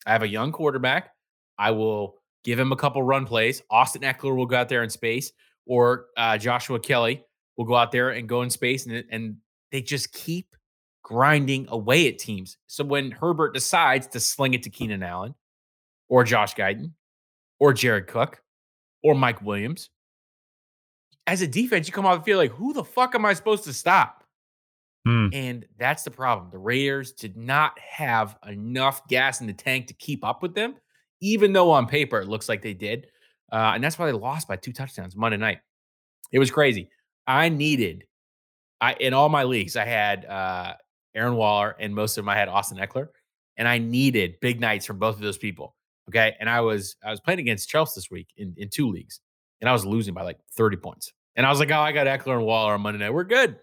[0.07, 1.11] I have a young quarterback.
[1.59, 3.63] I will give him a couple run plays.
[3.71, 5.33] Austin Ekeler will go out there in space,
[5.67, 7.25] or uh, Joshua Kelley
[7.57, 9.37] will go out there and go in space, and, and
[9.73, 10.55] they just keep
[11.03, 12.57] grinding away at teams.
[12.67, 15.35] So when Herbert decides to sling it to Keenan Allen,
[16.09, 16.93] or Josh Guyton,
[17.59, 18.43] or Jared Cook,
[19.03, 19.91] or Mike Williams,
[21.27, 23.65] as a defense, you come off the field like, who the fuck am I supposed
[23.65, 24.25] to stop?
[25.07, 25.35] Mm.
[25.35, 26.51] And that's the problem.
[26.51, 30.75] The Raiders did not have enough gas in the tank to keep up with them,
[31.21, 33.07] even though on paper it looks like they did.
[33.53, 35.59] Uh, and that's why they lost by two touchdowns Monday night.
[36.33, 36.91] It was crazy.
[37.29, 38.05] I needed,
[38.81, 40.75] I in all my leagues, I had uh,
[41.17, 43.09] Darren Waller and most of them I had Austin Ekeler,
[43.57, 45.75] and I needed big nights from both of those people.
[46.09, 49.21] Okay, and I was I was playing against Chelsea this week in in two leagues,
[49.61, 51.13] and I was losing by like 30 points.
[51.37, 53.13] And I was like, oh, I got Ekeler and Waller on Monday night.
[53.13, 53.59] We're good.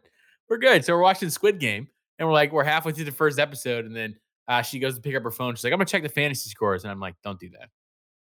[0.47, 0.85] We're good.
[0.85, 1.87] So we're watching Squid Game
[2.19, 3.85] and we're like, we're halfway through the first episode.
[3.85, 4.15] And then
[4.47, 5.55] uh, she goes to pick up her phone.
[5.55, 6.83] She's like, I'm gonna check the fantasy scores.
[6.83, 7.69] And I'm like, don't do that.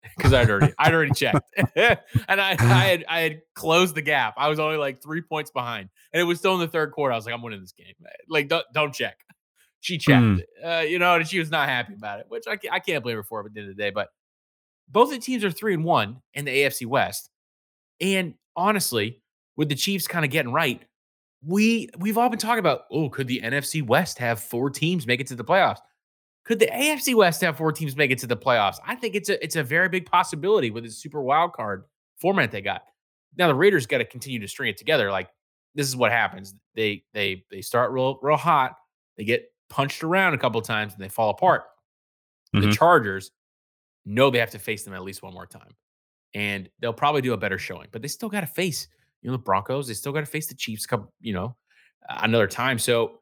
[0.17, 1.49] Because I'd already I'd already checked.
[1.77, 4.35] and I, I had I had closed the gap.
[4.37, 5.89] I was only like three points behind.
[6.13, 7.13] And it was still in the third quarter.
[7.13, 7.95] I was like, I'm winning this game.
[8.29, 9.19] Like, don't don't check.
[9.81, 10.23] She checked.
[10.23, 10.43] Mm.
[10.65, 13.17] Uh, you know, and she was not happy about it, which I, I can't blame
[13.17, 13.91] her for at the end of the day.
[13.91, 14.09] But
[14.89, 17.31] both the teams are three and one in the AFC West.
[18.01, 19.23] And honestly,
[19.57, 20.83] with the Chiefs kind of getting right,
[21.45, 25.21] we we've all been talking about, oh, could the NFC West have four teams make
[25.21, 25.79] it to the playoffs?
[26.51, 28.81] Could the AFC West have four teams make it to the playoffs?
[28.85, 31.85] I think it's a it's a very big possibility with the super wild card
[32.21, 32.83] format they got.
[33.39, 35.13] Now the Raiders got to continue to string it together.
[35.13, 35.29] Like
[35.77, 36.57] this is what happens.
[36.75, 38.75] They they they start real real hot.
[39.17, 41.63] They get punched around a couple times and they fall apart.
[42.53, 42.69] Mm-hmm.
[42.69, 43.31] The Chargers
[44.05, 45.77] know they have to face them at least one more time.
[46.35, 48.89] And they'll probably do a better showing, but they still got to face
[49.23, 51.55] you know, the Broncos, they still got to face the Chiefs, couple, you know,
[52.09, 52.77] another time.
[52.77, 53.20] So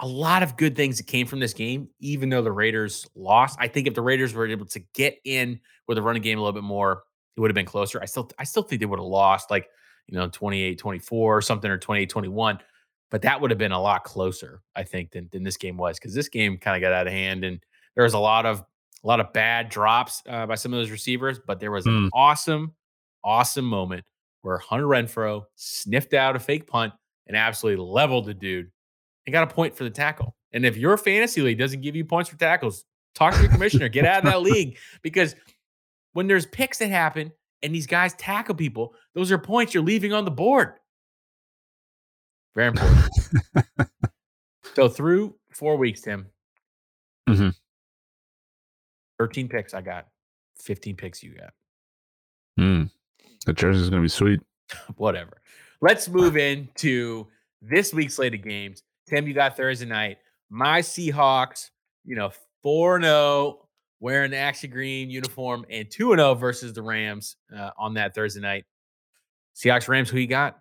[0.00, 3.56] a lot of good things that came from this game, even though the Raiders lost.
[3.60, 6.42] I think if the Raiders were able to get in with a running game a
[6.42, 7.04] little bit more,
[7.36, 8.00] it would have been closer.
[8.02, 9.68] I still I still think they would have lost like,
[10.08, 12.58] you know, 28 24 or something or 28 21.
[13.10, 15.98] But that would have been a lot closer, I think, than, than this game was
[15.98, 17.60] because this game kind of got out of hand and
[17.94, 18.64] there was a lot of
[19.04, 21.90] a lot of bad drops uh, by some of those receivers, but there was mm.
[21.90, 22.08] an hmm.
[22.14, 22.74] awesome,
[23.22, 24.04] awesome moment
[24.42, 26.92] where Hunter Renfrow sniffed out a fake punt
[27.26, 28.70] and absolutely leveled the dude
[29.26, 30.36] and got a point for the tackle.
[30.52, 33.88] And if your fantasy league doesn't give you points for tackles, talk to your commissioner,
[33.88, 35.34] get out of that league because
[36.12, 40.12] when there's picks that happen and these guys tackle people, those are points you're leaving
[40.12, 40.74] on the board.
[42.54, 43.10] Very important.
[44.74, 46.26] so through four weeks, Tim,
[47.28, 47.48] mm-hmm.
[49.18, 50.06] 13 picks I got,
[50.60, 51.52] 15 picks you got.
[52.58, 52.90] Mm.
[53.46, 54.40] The jersey is going to be sweet.
[54.96, 55.40] Whatever.
[55.80, 57.26] Let's move into
[57.60, 58.82] this week's slate of games.
[59.06, 60.18] Tim, you got Thursday night.
[60.50, 61.70] My Seahawks,
[62.04, 62.30] you know,
[62.62, 63.68] 4 0,
[64.00, 68.40] wearing the Action Green uniform, and 2 0 versus the Rams uh, on that Thursday
[68.40, 68.64] night.
[69.54, 70.58] Seahawks, Rams, who you got?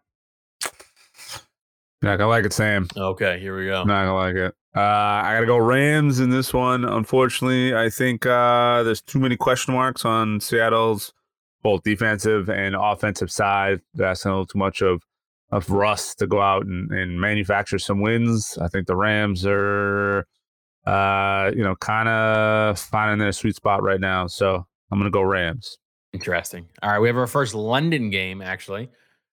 [2.02, 2.88] Not gonna like it, Sam.
[2.98, 3.86] Okay, here we go.
[3.86, 4.54] Not gonna like it.
[4.76, 6.84] Uh, I gotta go Rams in this one.
[6.84, 11.14] Unfortunately, I think uh, there's too many question marks on Seattle's
[11.64, 13.80] both defensive and offensive side.
[13.94, 15.02] That's a little too much of
[15.54, 18.58] of Russ to go out and, and manufacture some wins.
[18.60, 20.26] I think the Rams are,
[20.86, 24.26] uh, you know, kind of finding their sweet spot right now.
[24.28, 25.78] So I'm going to go Rams.
[26.12, 26.68] Interesting.
[26.82, 28.90] All right, we have our first London game actually.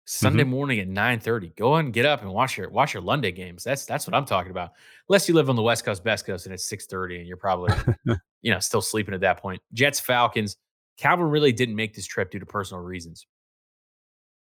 [0.07, 0.51] Sunday mm-hmm.
[0.51, 1.55] morning at 9:30.
[1.55, 3.63] Go and get up and watch your watch your London games.
[3.63, 4.71] That's that's what I'm talking about.
[5.09, 7.73] Unless you live on the West Coast, Best Coast, and it's 6:30 and you're probably
[8.41, 9.61] you know still sleeping at that point.
[9.73, 10.57] Jets Falcons.
[10.97, 13.27] Calvin Ridley didn't make this trip due to personal reasons.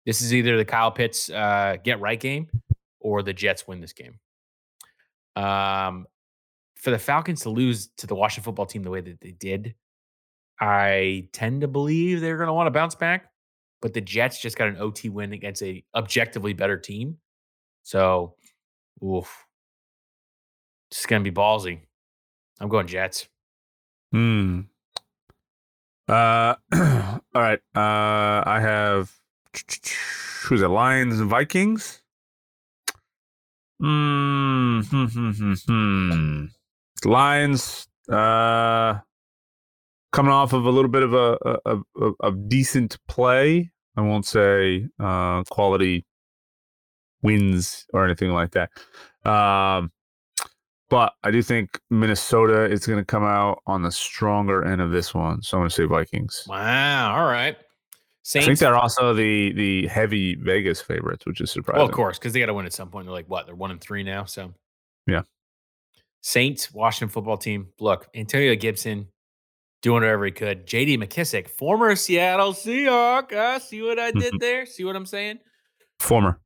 [0.07, 2.48] This is either the Kyle Pitts uh, get right game
[3.00, 4.18] or the Jets win this game.
[5.36, 6.07] Um,
[6.76, 9.74] for the Falcons to lose to the Washington football team the way that they did,
[10.61, 13.30] I tend to believe they're going to want to bounce back.
[13.80, 17.18] But the Jets just got an OT win against a objectively better team,
[17.82, 18.34] so
[19.05, 19.44] oof,
[20.90, 21.80] it's going to be ballsy.
[22.61, 23.28] I'm going Jets.
[24.11, 24.61] Hmm.
[26.09, 27.59] Uh, all right.
[27.74, 29.12] Uh, I have
[30.44, 30.68] who's it?
[30.68, 32.02] Lions and Vikings.
[33.80, 34.80] Hmm.
[34.80, 35.05] Hmm.
[35.07, 35.30] Hmm.
[35.30, 35.55] Hmm.
[35.66, 36.44] hmm.
[37.05, 37.86] Lions.
[38.11, 38.98] Uh,
[40.12, 41.14] coming off of a little bit of
[42.22, 43.70] a decent play.
[43.96, 46.05] I won't say uh, quality
[47.22, 48.70] wins or anything like that.
[49.28, 49.90] Um,
[50.90, 54.92] but I do think Minnesota is going to come out on the stronger end of
[54.92, 55.42] this one.
[55.42, 56.44] So I'm going to say Vikings.
[56.46, 57.16] Wow.
[57.16, 57.57] All right.
[58.26, 58.46] Saints.
[58.46, 61.80] I think they're also the the heavy Vegas favorites, which is surprising.
[61.80, 63.04] Well, of course, because they got to win at some point.
[63.04, 63.44] They're like what?
[63.44, 64.24] They're one and three now.
[64.24, 64.54] So
[65.06, 65.22] yeah.
[66.22, 67.68] Saints, Washington football team.
[67.78, 69.08] Look, Antonio Gibson
[69.82, 70.66] doing whatever he could.
[70.66, 70.96] J.D.
[70.96, 73.30] McKissic, former Seattle Seahawk.
[73.30, 74.64] Uh, see what I did there?
[74.64, 75.40] See what I'm saying?
[75.98, 76.40] Former.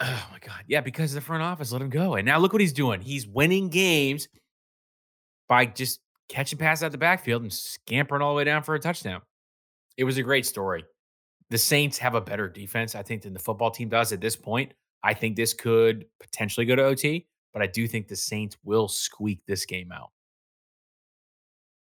[0.00, 2.60] Oh my god, yeah, because the front office let him go, and now look what
[2.60, 3.00] he's doing.
[3.00, 4.28] He's winning games
[5.48, 8.78] by just catching passes out the backfield and scampering all the way down for a
[8.78, 9.20] touchdown.
[9.96, 10.84] It was a great story
[11.54, 14.34] the Saints have a better defense, I think, than the football team does at this
[14.34, 14.74] point.
[15.04, 18.88] I think this could potentially go to OT, but I do think the Saints will
[18.88, 20.10] squeak this game out.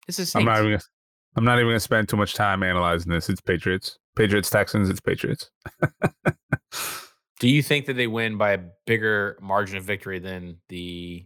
[0.08, 0.34] This is.
[0.34, 0.82] I'm not even gonna,
[1.36, 3.30] I'm not even going to spend too much time analyzing this.
[3.30, 4.90] It's Patriots, Patriots, Texans.
[4.90, 5.48] It's Patriots.
[7.38, 11.24] do you think that they win by a bigger margin of victory than the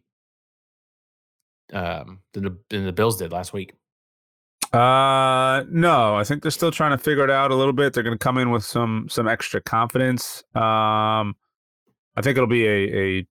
[1.73, 3.73] um than the, than the Bills did last week?
[4.77, 7.95] Uh, no, I think they're still trying to figure it out a little bit.
[7.95, 10.45] They're going to come in with some some extra confidence.
[10.55, 11.35] Um,
[12.15, 13.27] I think it'll be a a.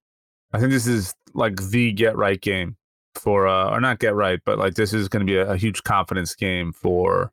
[0.54, 2.78] I think this is like the get right game
[3.14, 5.58] for uh, or not get right, but like this is going to be a, a,
[5.58, 7.32] huge confidence game for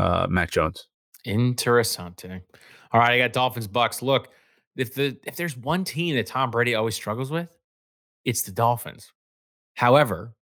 [0.00, 0.88] uh Mac Jones.
[1.24, 2.42] Interessante.
[2.90, 4.02] All right, I got Dolphins Bucks.
[4.02, 4.28] Look,
[4.74, 7.56] if the if there's one team that Tom Brady always struggles with,
[8.24, 9.12] it's the Dolphins.
[9.74, 10.34] However,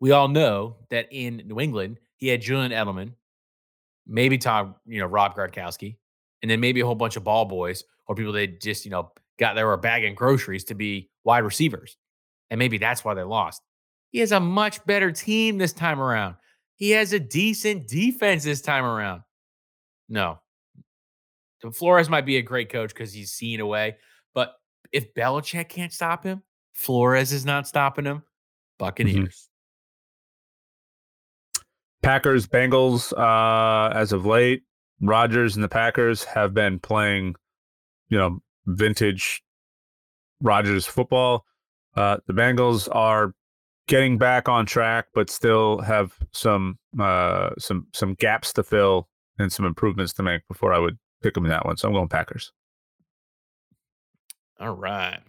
[0.00, 3.12] we all know that in New England he had Julian Edelman,
[4.06, 5.96] maybe Tom, you know, Rob Gronkowski,
[6.42, 9.12] and then maybe a whole bunch of ball boys or people that just, you know,
[9.38, 11.96] got there were bagging groceries to be wide receivers.
[12.50, 13.62] And maybe that's why they lost.
[14.10, 16.34] He has a much better team this time around.
[16.74, 19.22] He has a decent defense this time around.
[20.08, 20.40] No.
[21.72, 23.96] Flores might be a great coach because he's seen away.
[24.34, 24.54] But
[24.92, 26.42] if Belichick can't stop him,
[26.74, 28.22] Flores is not stopping him.
[28.80, 29.47] Mm-hmm.
[32.02, 34.62] Packers Bengals uh, as of late.
[35.00, 37.36] Rodgers and the Packers have been playing,
[38.08, 39.42] you know, vintage
[40.40, 41.44] Rodgers football.
[41.96, 43.34] Uh, the Bengals are
[43.86, 49.52] getting back on track, but still have some uh, some some gaps to fill and
[49.52, 51.76] some improvements to make before I would pick them in that one.
[51.76, 52.52] So I'm going Packers.
[54.60, 55.20] All right.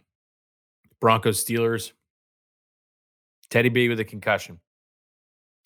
[1.00, 1.94] Broncos Steelers.
[3.50, 4.60] Teddy B with a concussion.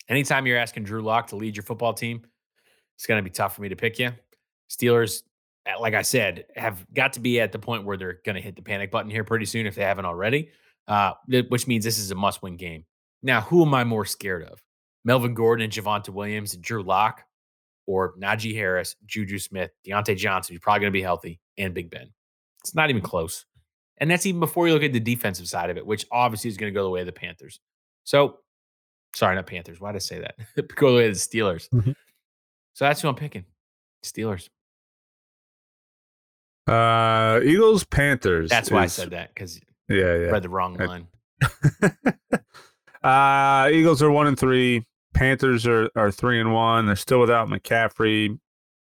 [0.09, 2.23] Anytime you're asking Drew Lock to lead your football team,
[2.95, 4.11] it's going to be tough for me to pick you.
[4.69, 5.23] Steelers,
[5.79, 8.55] like I said, have got to be at the point where they're going to hit
[8.55, 10.49] the panic button here pretty soon if they haven't already,
[10.87, 11.13] uh,
[11.49, 12.85] which means this is a must win game.
[13.21, 14.61] Now, who am I more scared of?
[15.05, 17.23] Melvin Gordon and Javonte Williams and Drew Lock,
[17.87, 21.89] or Najee Harris, Juju Smith, Diontae Johnson, who's probably going to be healthy, and Big
[21.89, 22.11] Ben.
[22.61, 23.45] It's not even close.
[23.97, 26.57] And that's even before you look at the defensive side of it, which obviously is
[26.57, 27.59] going to go the way of the Panthers.
[28.03, 28.39] So,
[29.15, 29.79] sorry, not Panthers.
[29.79, 30.35] Why did I say that?
[30.75, 31.69] go the way the Steelers.
[31.69, 31.91] Mm-hmm.
[32.73, 33.45] So that's who I'm picking.
[34.03, 34.49] Steelers.
[36.67, 38.49] Uh, Eagles, Panthers.
[38.49, 39.59] That's why is, I said that because
[39.89, 41.07] yeah, yeah, read the wrong line.
[43.03, 44.85] uh, Eagles are one and three.
[45.13, 46.85] Panthers are are three and one.
[46.85, 48.39] They're still without McCaffrey.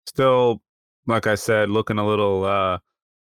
[0.06, 0.62] Still,
[1.06, 2.78] like I said, looking a little uh,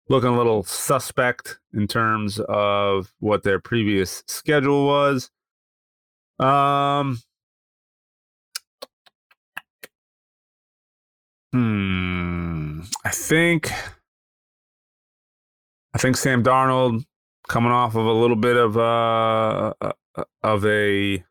[0.09, 5.31] looking a little suspect in terms of what their previous schedule was.
[6.39, 7.19] Um,
[11.53, 13.71] hmm, I think,
[15.95, 17.05] I think Sam Darnold
[17.49, 19.93] coming off of a little bit of uh, uh,
[20.43, 21.25] of a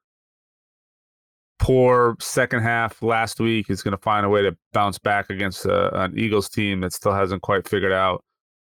[1.59, 5.65] poor second half last week is going to find a way to bounce back against
[5.65, 8.23] uh, an Eagles team that still hasn't quite figured out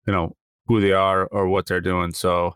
[0.05, 0.35] you know
[0.67, 2.13] who they are or what they're doing.
[2.13, 2.55] So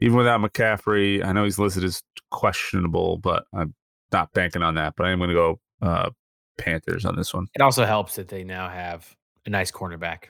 [0.00, 3.74] even without McCaffrey, I know he's listed as questionable, but I'm
[4.12, 4.94] not banking on that.
[4.96, 6.10] But I'm going to go uh,
[6.58, 7.46] Panthers on this one.
[7.54, 9.14] It also helps that they now have
[9.46, 10.24] a nice cornerback.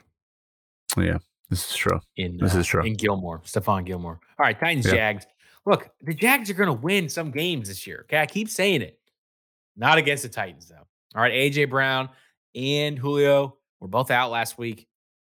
[0.96, 1.18] Yeah,
[1.50, 2.00] this is true.
[2.16, 2.84] In this uh, is true.
[2.84, 4.20] In Gilmore, Stephon Gilmore.
[4.38, 4.92] All right, Titans, yeah.
[4.92, 5.26] Jags.
[5.66, 8.00] Look, the Jags are going to win some games this year.
[8.04, 8.98] Okay, I keep saying it.
[9.76, 10.86] Not against the Titans though.
[11.14, 12.10] All right, AJ Brown
[12.54, 14.86] and Julio were both out last week.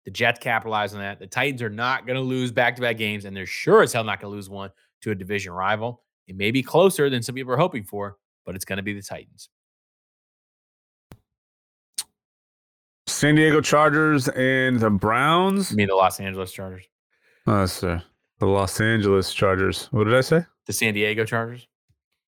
[0.10, 1.20] The Jets capitalize on that.
[1.20, 3.94] The Titans are not going to lose back to back games, and they're sure as
[3.94, 6.02] hell not going to lose one to a division rival.
[6.26, 8.92] It may be closer than some people are hoping for, but it's going to be
[8.92, 9.50] the Titans.
[13.06, 15.70] San Diego Chargers and the Browns.
[15.70, 16.86] You mean the Los Angeles Chargers?
[17.46, 18.02] Oh, sir.
[18.40, 19.90] The Los Angeles Chargers.
[19.92, 20.44] What did I say?
[20.66, 21.68] The San Diego Chargers.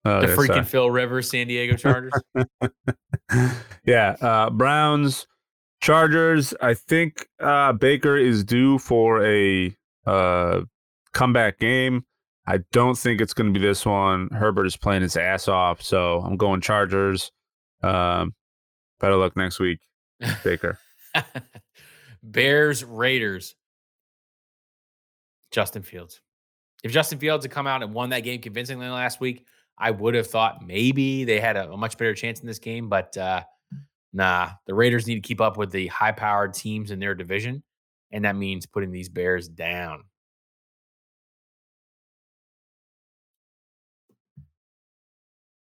[0.05, 0.63] Oh, the yeah, freaking sorry.
[0.65, 2.13] Phil Rivers San Diego Chargers.
[3.85, 4.17] yeah.
[4.21, 5.25] Uh, Browns
[5.81, 9.75] Chargers, I think uh, Baker is due for a
[10.05, 10.61] uh,
[11.11, 12.05] comeback game.
[12.47, 14.29] I don't think it's going to be this one.
[14.31, 17.31] Herbert is playing his ass off, so I'm going Chargers.
[17.81, 18.33] Um,
[18.99, 19.79] better luck next week,
[20.43, 20.77] Baker.
[22.23, 23.55] Bears, Raiders.
[25.49, 26.21] Justin Fields.
[26.83, 29.45] If Justin Fields had come out and won that game convincingly last week,
[29.77, 32.87] I would have thought maybe they had a, a much better chance in this game.
[32.87, 33.43] But uh,
[34.13, 37.63] Nah, the Raiders need to keep up with the high powered teams in their division.
[38.11, 40.03] And that means putting these Bears down.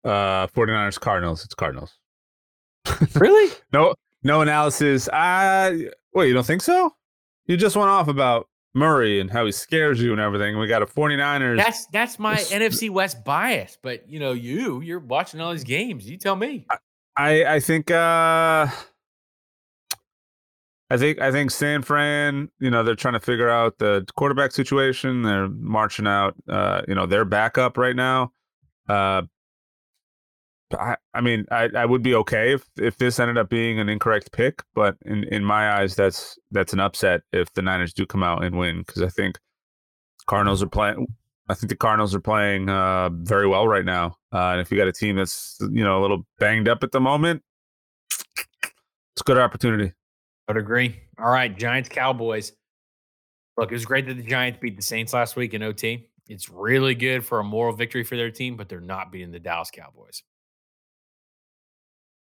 [0.03, 1.43] Uh 49ers Cardinals.
[1.43, 1.97] It's Cardinals.
[3.15, 3.51] really?
[3.73, 5.09] no no analysis.
[5.11, 6.93] I wait, you don't think so?
[7.47, 10.59] You just went off about Murray and how he scares you and everything.
[10.59, 11.57] We got a 49ers.
[11.57, 16.07] That's that's my NFC West bias, but you know, you you're watching all these games.
[16.07, 16.65] You tell me.
[16.69, 16.77] I,
[17.17, 18.67] I I think uh
[20.89, 24.51] I think I think San Fran, you know, they're trying to figure out the quarterback
[24.51, 25.23] situation.
[25.23, 28.31] They're marching out uh, you know, their backup right now.
[28.87, 29.23] Uh
[30.73, 33.87] I, I mean, I, I would be okay if, if this ended up being an
[33.87, 38.05] incorrect pick, but in, in my eyes, that's that's an upset if the Niners do
[38.05, 39.37] come out and win because I think
[40.25, 41.07] Cardinals are playing
[41.47, 44.17] I think the Cardinals are playing uh, very well right now.
[44.33, 46.91] Uh, and if you got a team that's you know a little banged up at
[46.91, 47.43] the moment,
[48.19, 49.93] it's a good opportunity.
[50.47, 50.99] I would agree.
[51.19, 52.53] All right, Giants Cowboys.
[53.57, 56.09] Look, it was great that the Giants beat the Saints last week in OT.
[56.27, 59.39] It's really good for a moral victory for their team, but they're not beating the
[59.39, 60.23] Dallas Cowboys.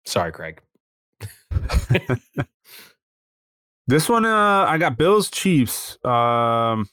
[0.04, 0.60] Sorry, Craig.
[3.86, 5.98] this one, uh, I got Bills Chiefs.
[6.04, 6.88] Um,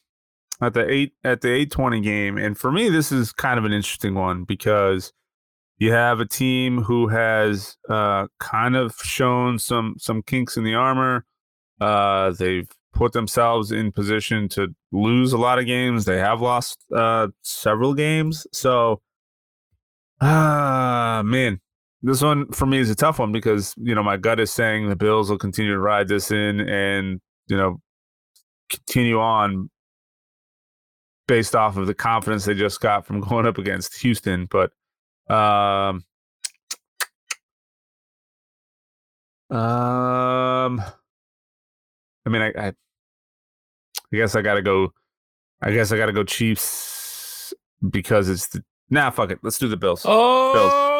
[0.61, 3.65] at the eight at the eight twenty game, and for me, this is kind of
[3.65, 5.13] an interesting one because
[5.77, 10.75] you have a team who has uh, kind of shown some some kinks in the
[10.75, 11.25] armor.
[11.79, 16.05] Uh, they've put themselves in position to lose a lot of games.
[16.05, 19.01] They have lost uh, several games, so
[20.21, 21.61] ah man,
[22.01, 24.89] this one for me is a tough one because you know my gut is saying
[24.89, 27.79] the Bills will continue to ride this in and you know
[28.69, 29.69] continue on
[31.29, 34.47] based off of the confidence they just got from going up against Houston.
[34.47, 34.71] But
[35.33, 36.03] um,
[39.51, 40.81] um,
[42.25, 42.73] I mean, I, I, I
[44.11, 44.91] guess I gotta go.
[45.61, 47.53] I guess I gotta go Chiefs
[47.89, 49.11] because it's the nah.
[49.11, 49.39] Fuck it.
[49.43, 50.03] Let's do the Bills.
[50.05, 50.53] Oh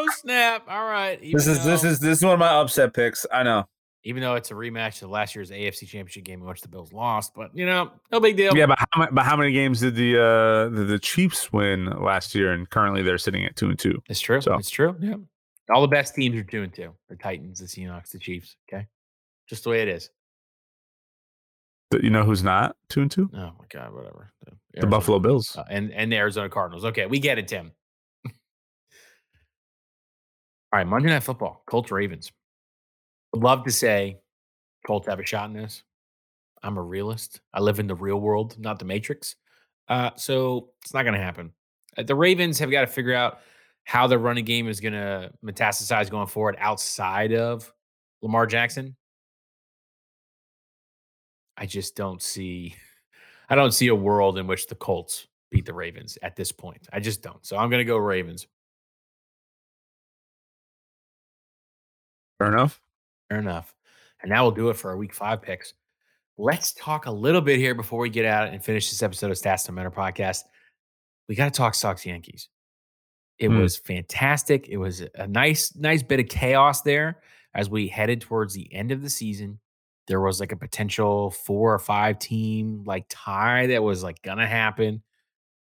[0.04, 0.16] Bills.
[0.22, 0.64] snap!
[0.70, 1.22] All right.
[1.22, 3.26] Even this is though, this is this is one of my upset picks.
[3.32, 3.66] I know.
[4.06, 6.94] Even though it's a rematch of last year's AFC Championship game in which the Bills
[6.94, 8.56] lost, but you know, no big deal.
[8.56, 12.34] Yeah, but how, but how many games did the uh the, the Chiefs win last
[12.34, 12.54] year?
[12.54, 14.02] And currently they're sitting at two and two.
[14.08, 14.40] It's true.
[14.40, 14.56] So.
[14.56, 14.96] It's true.
[15.02, 15.16] Yeah.
[15.74, 16.94] All the best teams are two and two.
[17.10, 18.56] The Titans, the Seahawks, the Chiefs.
[18.72, 18.88] Okay,
[19.48, 20.10] just the way it is.
[21.92, 23.30] You know who's not two and two?
[23.34, 24.32] Oh my god, whatever.
[24.46, 26.86] The, the Buffalo Bills uh, and and the Arizona Cardinals.
[26.86, 27.72] Okay, we get it, Tim.
[28.26, 28.32] All
[30.74, 32.32] right, Monday Night Football, Colts Ravens.
[33.34, 34.20] Would love to say
[34.86, 35.84] Colts have a shot in this.
[36.64, 37.42] I'm a realist.
[37.54, 39.36] I live in the real world, not the Matrix.
[39.88, 41.52] Uh, so it's not going to happen.
[41.98, 43.40] Uh, the Ravens have got to figure out
[43.84, 47.72] how the running game is going to metastasize going forward outside of
[48.22, 48.96] Lamar Jackson.
[51.58, 52.76] I just don't see
[53.50, 56.88] I don't see a world in which the Colts beat the Ravens at this point.
[56.94, 57.44] I just don't.
[57.44, 58.48] So I'm going to go Ravens.
[62.38, 62.80] Fair enough.
[63.30, 63.74] Fair enough.
[64.22, 65.74] And now we'll do it for our week five picks.
[66.38, 69.38] Let's talk a little bit here before we get out and finish this episode of
[69.38, 70.44] Stats No Matter podcast.
[71.28, 72.50] We got to talk Sox Yankees.
[73.38, 73.62] It mm.
[73.62, 74.68] was fantastic.
[74.68, 77.22] It was a nice, nice bit of chaos there
[77.54, 79.60] as we headed towards the end of the season
[80.10, 84.48] there was like a potential four or five team like tie that was like gonna
[84.48, 85.02] happen.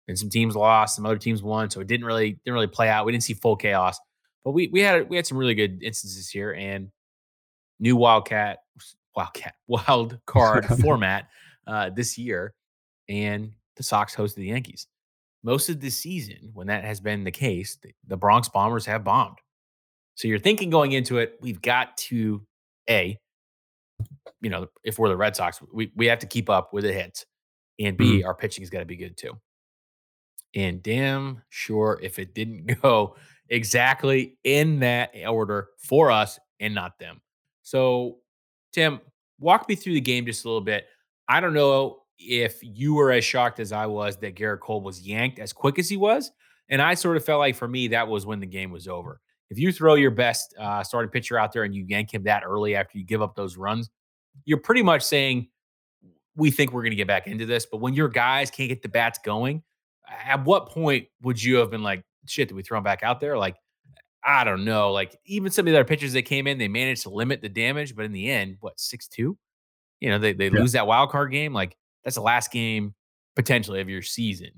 [0.09, 1.69] And some teams lost, some other teams won.
[1.69, 3.05] So it didn't really didn't really play out.
[3.05, 3.97] We didn't see full chaos.
[4.43, 6.91] But we we had we had some really good instances here and
[7.83, 8.59] new Wildcat
[9.15, 11.27] Wildcat wild card format
[11.67, 12.53] uh, this year.
[13.09, 14.87] And the Sox hosted the Yankees.
[15.43, 19.03] Most of the season, when that has been the case, the, the Bronx Bombers have
[19.03, 19.37] bombed.
[20.15, 22.41] So you're thinking going into it, we've got to
[22.89, 23.19] a
[24.43, 26.91] you know, if we're the Red Sox, we, we have to keep up with the
[26.91, 27.25] hits.
[27.79, 28.27] And B, mm-hmm.
[28.27, 29.31] our pitching has got to be good too.
[30.53, 33.15] And damn sure if it didn't go
[33.49, 37.21] exactly in that order for us and not them.
[37.63, 38.17] So,
[38.73, 39.01] Tim,
[39.39, 40.85] walk me through the game just a little bit.
[41.27, 45.01] I don't know if you were as shocked as I was that Gerrit Cole was
[45.01, 46.31] yanked as quick as he was.
[46.69, 49.19] And I sort of felt like for me, that was when the game was over.
[49.49, 52.43] If you throw your best uh, starting pitcher out there and you yank him that
[52.45, 53.89] early after you give up those runs,
[54.45, 55.47] you're pretty much saying
[56.35, 57.65] we think we're going to get back into this.
[57.65, 59.61] But when your guys can't get the bats going,
[60.25, 63.19] at what point would you have been like, shit, did we throw them back out
[63.19, 63.37] there?
[63.37, 63.55] Like,
[64.25, 64.91] I don't know.
[64.91, 67.49] Like, even some of the other pitchers that came in, they managed to limit the
[67.49, 67.95] damage.
[67.95, 69.37] But in the end, what, 6 2?
[69.99, 70.59] You know, they, they yeah.
[70.59, 71.53] lose that wild card game.
[71.53, 72.93] Like, that's the last game
[73.35, 74.49] potentially of your season.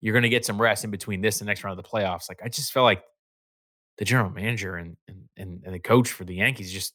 [0.00, 2.28] You're going to get some rest in between this and next round of the playoffs.
[2.28, 3.02] Like, I just felt like
[3.98, 6.94] the general manager and, and, and, and the coach for the Yankees just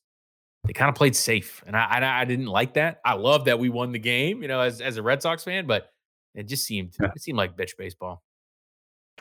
[0.65, 2.99] they kind of played safe, and I, I, I didn't like that.
[3.05, 5.65] I love that we won the game, you know, as as a Red Sox fan,
[5.65, 5.89] but
[6.35, 7.09] it just seemed yeah.
[7.15, 8.21] it seemed like bitch baseball.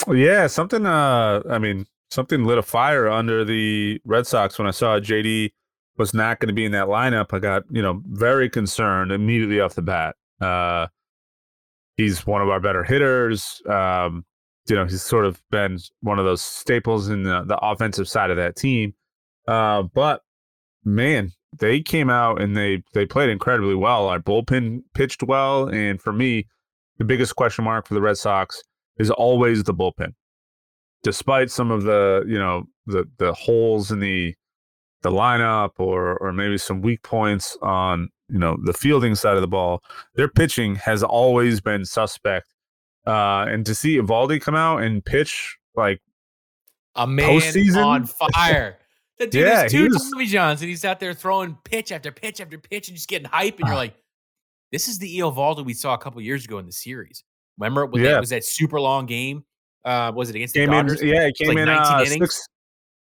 [0.09, 0.85] Yeah, something.
[0.85, 5.51] Uh, I mean, something lit a fire under the Red Sox when I saw JD
[5.97, 7.33] was not going to be in that lineup.
[7.33, 10.17] I got you know very concerned immediately off the bat.
[10.41, 10.87] Uh,
[11.97, 13.61] he's one of our better hitters.
[13.69, 14.25] Um,
[14.69, 18.31] you know, he's sort of been one of those staples in the, the offensive side
[18.31, 18.95] of that team.
[19.47, 20.23] Uh, but
[20.85, 24.09] man, they came out and they they played incredibly well.
[24.09, 26.47] Our bullpen pitched well, and for me,
[26.99, 28.63] the biggest question mark for the Red Sox
[28.99, 30.13] is always the bullpen.
[31.03, 34.35] Despite some of the you know the the holes in the
[35.03, 39.41] the lineup or or maybe some weak points on you know the fielding side of
[39.41, 39.83] the ball,
[40.15, 42.55] their pitching has always been suspect.
[43.07, 46.01] Uh, and to see Eovaldi come out and pitch like
[46.95, 48.79] a man postseason, on fire.
[49.19, 49.89] The dude yeah, has two.
[49.89, 53.29] Tommy Johns, and he's out there throwing pitch after pitch after pitch and just getting
[53.29, 53.59] hype.
[53.59, 53.79] And you're ah.
[53.79, 53.95] like,
[54.71, 57.25] this is the Eovaldi we saw a couple years ago in the series.
[57.57, 58.13] Remember, when yeah.
[58.13, 59.45] that was that super long game?
[59.89, 61.01] Uh, was it against came the Dodgers?
[61.01, 62.47] In, yeah, he came like in uh, six.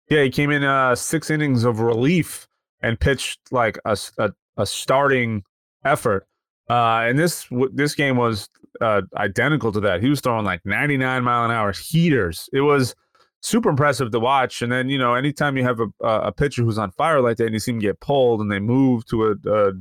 [0.09, 2.47] Yeah, he came in uh, six innings of relief
[2.81, 5.43] and pitched like a, a, a starting
[5.83, 6.25] effort.
[6.69, 8.47] Uh, and this this game was
[8.79, 10.01] uh, identical to that.
[10.01, 12.49] He was throwing like 99 mile an hour heaters.
[12.53, 12.95] It was
[13.41, 14.61] super impressive to watch.
[14.61, 17.47] And then you know, anytime you have a a pitcher who's on fire like that,
[17.47, 19.73] and you see him get pulled, and they move to a, a,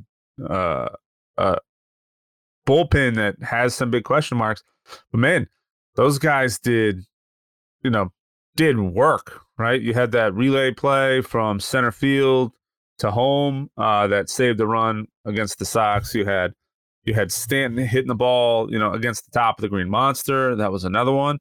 [0.45, 0.89] a,
[1.37, 1.59] a
[2.67, 4.65] bullpen that has some big question marks.
[5.13, 5.49] But man,
[5.97, 7.01] those guys did,
[7.83, 8.13] you know,
[8.55, 9.41] did work.
[9.59, 12.53] Right, you had that relay play from center field
[12.99, 16.15] to home uh, that saved the run against the Sox.
[16.15, 16.53] You had
[17.05, 20.57] You had Stanton hitting the ball, you know, against the top of the Green Monster.
[20.57, 21.39] That was another one.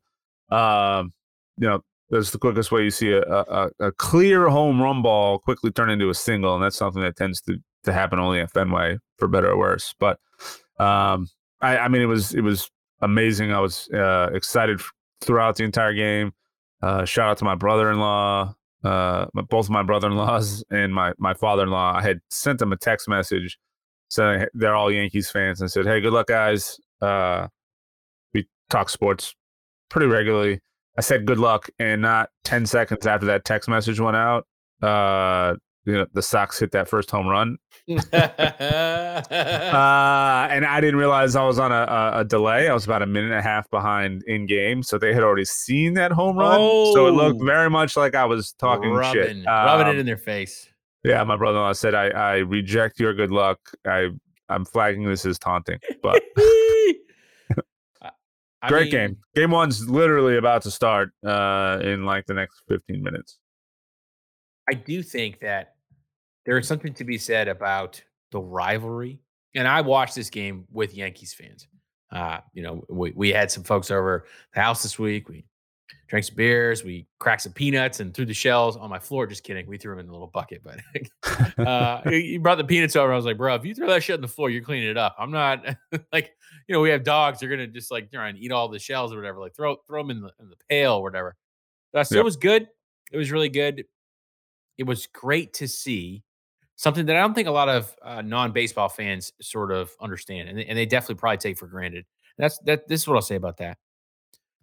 [0.49, 1.12] Um,
[1.58, 5.39] you know, that's the quickest way you see a, a, a clear home run ball
[5.39, 8.51] quickly turn into a single, and that's something that tends to to happen only at
[8.51, 9.93] Fenway, for better or worse.
[9.99, 10.20] But
[10.80, 11.28] um,
[11.62, 12.70] I, I mean, it was it was
[13.02, 13.52] amazing.
[13.52, 14.82] I was uh, excited
[15.22, 16.34] throughout the entire game.
[16.82, 21.93] Uh, shout out to my brother-in-law, uh, both my brother-in-laws and my my father-in-law.
[21.96, 23.58] I had sent them a text message
[24.10, 26.80] saying they're all Yankees fans and said, "Hey, good luck, guys.
[27.02, 27.48] Uh,
[28.34, 29.36] we talk sports
[29.89, 30.60] pretty regularly."
[30.98, 34.46] I said good luck, and not ten seconds after that text message went out,
[34.82, 37.57] uh, you know, the Sox hit that first home run.
[37.89, 37.97] uh,
[40.51, 42.67] and I didn't realize I was on a, a, delay.
[42.67, 45.45] I was about a minute and a half behind in game, so they had already
[45.45, 46.57] seen that home run.
[46.59, 47.45] Oh, so it looked oh.
[47.45, 50.67] very much like I was talking rubbing, shit, rubbing um, it in their face.
[51.03, 53.59] Yeah, my brother-in-law said, "I, I reject your good luck.
[53.86, 54.09] I,
[54.49, 56.23] I'm flagging this as taunting." But
[58.67, 59.17] great mean, game.
[59.36, 63.38] Game one's literally about to start uh, in like the next 15 minutes.
[64.67, 65.74] I do think that
[66.46, 69.20] there is something to be said about the rivalry.
[69.56, 71.68] And I watched this game with Yankees fans.
[72.12, 75.28] Uh, you know, we, we had some folks over the house this week.
[75.28, 75.46] We
[76.08, 79.26] drank some beers, we cracked some peanuts and threw the shells on my floor.
[79.26, 79.66] Just kidding.
[79.68, 80.80] We threw them in a little bucket, but
[81.66, 83.12] uh, he brought the peanuts over.
[83.12, 84.98] I was like, bro, if you throw that shit on the floor, you're cleaning it
[84.98, 85.16] up.
[85.18, 85.66] I'm not
[86.14, 86.32] like,
[86.68, 87.39] you know, we have dogs.
[87.39, 89.39] They're going to just like try and eat all the shells or whatever.
[89.39, 91.36] Like throw, throw them in the, in the pail or whatever.
[91.93, 92.22] Uh, so yep.
[92.22, 92.68] it was good.
[93.12, 93.86] It was really good.
[94.78, 96.24] It was great to see
[96.76, 100.57] something that I don't think a lot of uh, non-baseball fans sort of understand, and
[100.57, 102.05] they, and they definitely probably take for granted.
[102.38, 102.88] That's that.
[102.88, 103.78] This is what I'll say about that.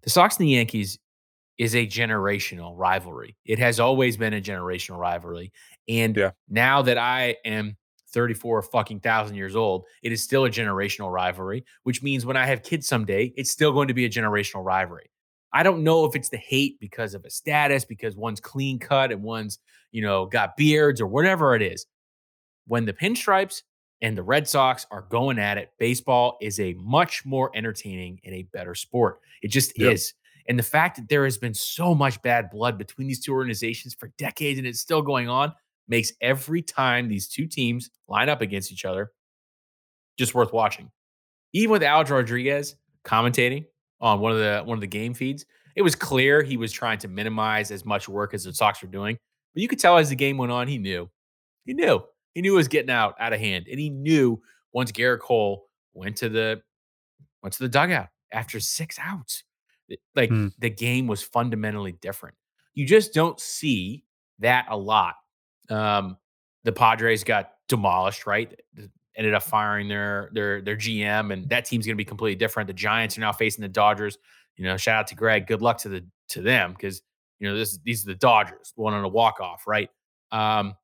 [0.03, 0.99] The Sox and the Yankees
[1.59, 3.37] is a generational rivalry.
[3.45, 5.53] It has always been a generational rivalry,
[5.89, 6.31] and yeah.
[6.49, 7.77] now that I am
[8.13, 11.65] 34 fucking thousand years old, it is still a generational rivalry.
[11.85, 15.09] Which means when I have kids someday, it's still going to be a generational rivalry.
[15.55, 19.13] I don't know if it's the hate because of a status, because one's clean cut
[19.13, 19.59] and one's,
[19.91, 21.87] you know, got beards or whatever it is
[22.67, 23.63] when the pinstripes
[24.01, 28.35] and the Red Sox are going at it, baseball is a much more entertaining and
[28.35, 29.21] a better sport.
[29.43, 29.93] It just yep.
[29.93, 30.15] is.
[30.49, 33.95] And the fact that there has been so much bad blood between these two organizations
[33.95, 35.53] for decades and it's still going on
[35.89, 39.13] makes every time these two teams line up against each other
[40.19, 40.91] just worth watching.
[41.53, 43.67] Even with Alex Rodriguez commentating
[44.01, 45.45] on one of the one of the game feeds,
[45.77, 48.89] it was clear he was trying to minimize as much work as the Sox were
[48.89, 49.17] doing.
[49.55, 51.11] But you could tell as the game went on, he knew.
[51.65, 52.03] He knew.
[52.35, 54.41] He knew it was getting out out of hand, and he knew
[54.73, 56.63] once Gerrit Cole went to the
[57.43, 59.45] went to the dugout after six outs,
[60.15, 60.49] like hmm.
[60.59, 62.37] the game was fundamentally different.
[62.75, 64.05] You just don't see
[64.39, 65.15] that a lot.
[65.69, 66.17] Um,
[66.65, 68.59] the Padres got demolished, right?
[69.17, 72.67] Ended up firing their their their GM, and that team's going to be completely different.
[72.67, 74.17] The Giants are now facing the Dodgers.
[74.57, 75.47] You know, shout out to Greg.
[75.47, 77.03] Good luck to the to them because
[77.39, 79.91] you know this these are the Dodgers, one on a walk off, right?
[80.31, 80.75] Um,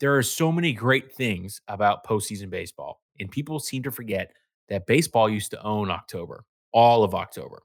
[0.00, 4.32] there are so many great things about postseason baseball, and people seem to forget
[4.68, 7.62] that baseball used to own October, all of October.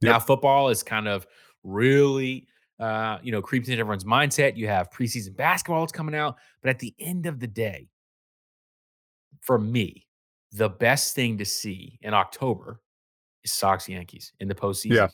[0.00, 0.12] Yep.
[0.12, 1.26] Now football is kind of
[1.64, 2.46] really,
[2.78, 4.56] uh, you know, creeping into everyone's mindset.
[4.56, 7.88] You have preseason basketball that's coming out, but at the end of the day,
[9.40, 10.06] for me,
[10.52, 12.80] the best thing to see in October
[13.44, 15.08] is Sox Yankees in the postseason, yeah.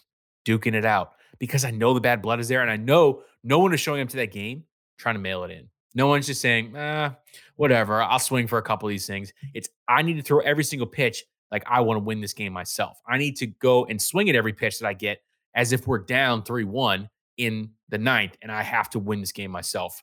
[0.44, 3.58] duking it out because I know the bad blood is there, and I know no
[3.58, 4.64] one is showing up to that game
[4.98, 5.68] trying to mail it in.
[5.94, 7.10] No one's just saying, eh,
[7.56, 9.32] whatever, I'll swing for a couple of these things.
[9.54, 12.52] It's I need to throw every single pitch like I want to win this game
[12.52, 13.00] myself.
[13.06, 15.18] I need to go and swing at every pitch that I get
[15.54, 19.32] as if we're down 3 1 in the ninth and I have to win this
[19.32, 20.02] game myself.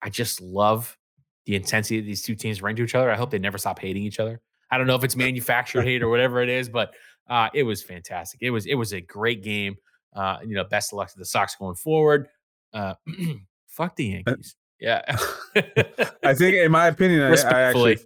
[0.00, 0.96] I just love
[1.46, 3.10] the intensity that these two teams bring to each other.
[3.10, 4.40] I hope they never stop hating each other.
[4.70, 6.94] I don't know if it's manufactured hate or whatever it is, but
[7.28, 8.40] uh, it was fantastic.
[8.42, 9.76] It was it was a great game.
[10.14, 12.28] Uh, you know, best of luck to the Sox going forward.
[12.72, 12.94] Uh,
[13.66, 14.56] fuck the uh, Yankees.
[14.84, 15.00] Yeah.
[16.22, 17.98] I think, in my opinion, I, I actually,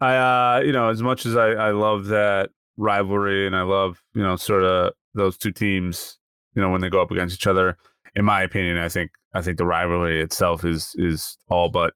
[0.00, 4.02] I, uh, you know, as much as I, I love that rivalry and I love,
[4.12, 6.18] you know, sort of those two teams,
[6.56, 7.76] you know, when they go up against each other,
[8.16, 11.94] in my opinion, I think, I think the rivalry itself is, is all but,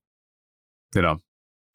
[0.94, 1.18] you know,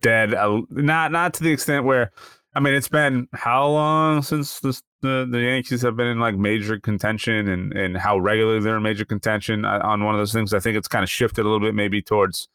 [0.02, 0.34] dead.
[0.34, 2.12] Uh, not, not to the extent where,
[2.58, 6.34] I mean, it's been how long since the the, the Yankees have been in like
[6.36, 10.56] major contention and, and how regularly they're in major contention on one of those things?
[10.56, 12.48] I think it's kind of shifted a little bit maybe towards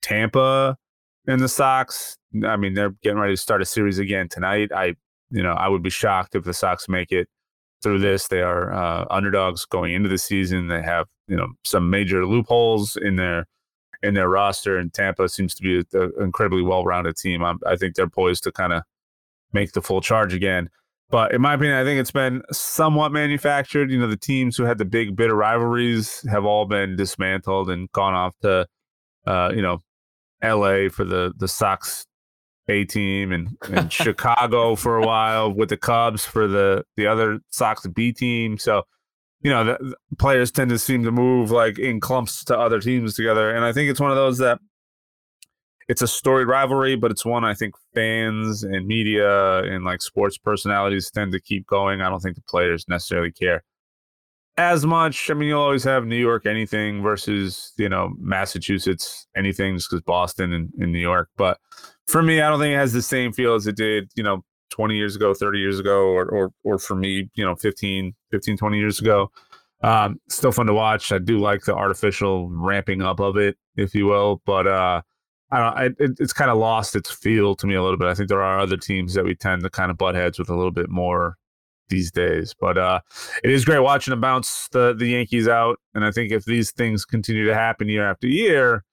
[0.00, 0.78] Tampa
[1.26, 2.16] and the Sox.
[2.42, 4.72] I mean, they're getting ready to start a series again tonight.
[4.74, 4.94] I,
[5.30, 7.28] you know, I would be shocked if the Sox make it
[7.82, 8.28] through this.
[8.28, 10.68] They are uh, underdogs going into the season.
[10.68, 13.46] They have, you know, some major loopholes in their
[14.02, 17.44] in their roster, and Tampa seems to be an incredibly well-rounded team.
[17.44, 18.84] I'm, I think they're poised to kind of
[19.54, 20.68] make the full charge again.
[21.10, 23.90] But in my opinion, I think it's been somewhat manufactured.
[23.90, 27.90] You know, the teams who had the big bitter rivalries have all been dismantled and
[27.92, 28.66] gone off to,
[29.26, 29.78] uh, you know,
[30.42, 30.88] L.A.
[30.88, 32.06] for the the Sox
[32.68, 37.38] A team and, and Chicago for a while with the Cubs for the the other
[37.50, 38.58] Sox B team.
[38.58, 38.82] So,
[39.40, 42.80] you know, the, the players tend to seem to move like in clumps to other
[42.80, 44.58] teams together, and I think it's one of those that
[45.88, 50.38] it's a storied rivalry, but it's one I think fans and media and like sports
[50.38, 52.00] personalities tend to keep going.
[52.00, 53.62] I don't think the players necessarily care
[54.56, 55.30] as much.
[55.30, 60.02] I mean, you'll always have New York anything versus, you know, Massachusetts anything just because
[60.02, 61.28] Boston and, and New York.
[61.36, 61.58] But
[62.06, 64.44] for me, I don't think it has the same feel as it did, you know,
[64.70, 68.56] 20 years ago, 30 years ago, or, or, or for me, you know, 15, 15,
[68.56, 69.30] 20 years ago.
[69.82, 71.12] Um, still fun to watch.
[71.12, 74.40] I do like the artificial ramping up of it, if you will.
[74.46, 75.02] But, uh,
[75.50, 75.78] I don't.
[75.78, 78.08] I, it, it's kind of lost its feel to me a little bit.
[78.08, 80.48] I think there are other teams that we tend to kind of butt heads with
[80.48, 81.36] a little bit more
[81.88, 82.54] these days.
[82.58, 83.00] But uh,
[83.42, 85.78] it is great watching them bounce the the Yankees out.
[85.94, 88.84] And I think if these things continue to happen year after year,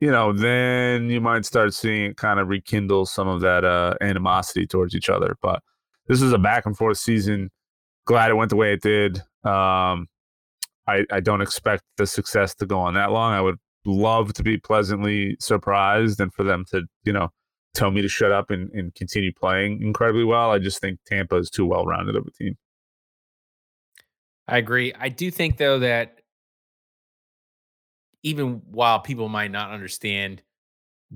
[0.00, 3.94] you know, then you might start seeing it kind of rekindle some of that uh,
[4.00, 5.36] animosity towards each other.
[5.42, 5.62] But
[6.06, 7.50] this is a back and forth season.
[8.06, 9.18] Glad it went the way it did.
[9.44, 10.08] Um,
[10.86, 13.32] I, I don't expect the success to go on that long.
[13.32, 17.28] I would love to be pleasantly surprised and for them to, you know,
[17.74, 20.50] tell me to shut up and, and continue playing incredibly well.
[20.50, 22.56] I just think Tampa is too well rounded of a team.
[24.46, 24.92] I agree.
[24.98, 26.20] I do think though that
[28.22, 30.42] even while people might not understand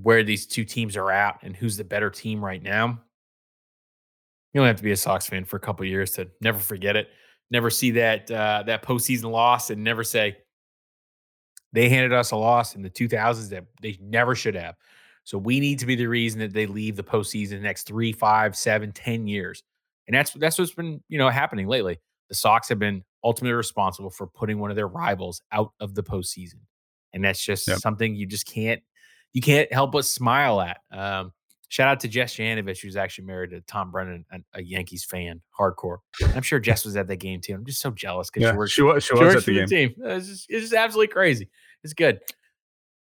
[0.01, 2.99] where these two teams are at and who's the better team right now,
[4.53, 6.95] you don't have to be a Sox fan for a couple years to never forget
[6.95, 7.09] it,
[7.51, 10.37] never see that uh, that postseason loss, and never say,
[11.73, 14.75] they handed us a loss in the 2000s that they never should have.
[15.23, 18.11] So we need to be the reason that they leave the postseason the next three,
[18.11, 19.61] five, seven, ten years.
[20.07, 21.99] And that's that's what's been you know happening lately.
[22.29, 26.01] The Sox have been ultimately responsible for putting one of their rivals out of the
[26.01, 26.61] postseason,
[27.13, 27.77] and that's just yep.
[27.77, 28.81] something you just can't
[29.33, 30.79] you can't help but smile at.
[30.91, 31.31] Um,
[31.69, 35.97] shout out to Jess Janovich, who's actually married to Tom Brennan, a Yankees fan, hardcore.
[36.35, 37.53] I'm sure Jess was at that game too.
[37.53, 38.71] I'm just so jealous because yeah, she works.
[38.71, 39.67] She was, she was at the game.
[39.67, 39.95] team.
[40.03, 41.49] It's just, it's just absolutely crazy.
[41.83, 42.19] It's good.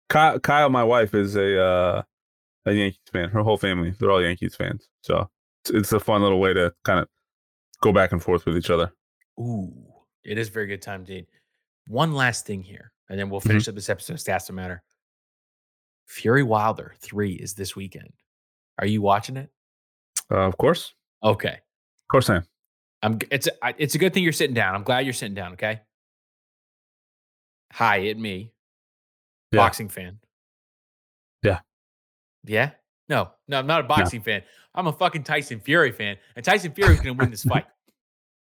[0.08, 2.02] Kyle, Kyle, my wife, is a uh,
[2.66, 3.28] a Yankees fan.
[3.28, 4.88] Her whole family, they're all Yankees fans.
[5.02, 5.28] So
[5.64, 7.08] it's, it's a fun little way to kind of
[7.80, 8.92] go back and forth with each other.
[9.40, 9.72] Ooh,
[10.24, 11.26] it is very good time, Dade.
[11.88, 13.70] One last thing here, and then we'll finish mm-hmm.
[13.70, 14.16] up this episode.
[14.16, 14.82] Stats to matter.
[16.06, 18.12] Fury Wilder three is this weekend.
[18.78, 19.50] Are you watching it?
[20.30, 20.94] Uh, of course.
[21.22, 21.54] Okay.
[21.54, 22.46] Of course I am.
[23.02, 23.18] I'm.
[23.30, 24.74] It's a, it's a good thing you're sitting down.
[24.74, 25.52] I'm glad you're sitting down.
[25.54, 25.80] Okay.
[27.72, 28.52] Hi, it me.
[29.50, 29.58] Yeah.
[29.58, 30.18] Boxing fan.
[31.42, 31.60] Yeah.
[32.44, 32.70] Yeah.
[33.08, 34.24] No, no, I'm not a boxing no.
[34.24, 34.42] fan.
[34.74, 37.66] I'm a fucking Tyson Fury fan, and Tyson Fury is going to win this fight.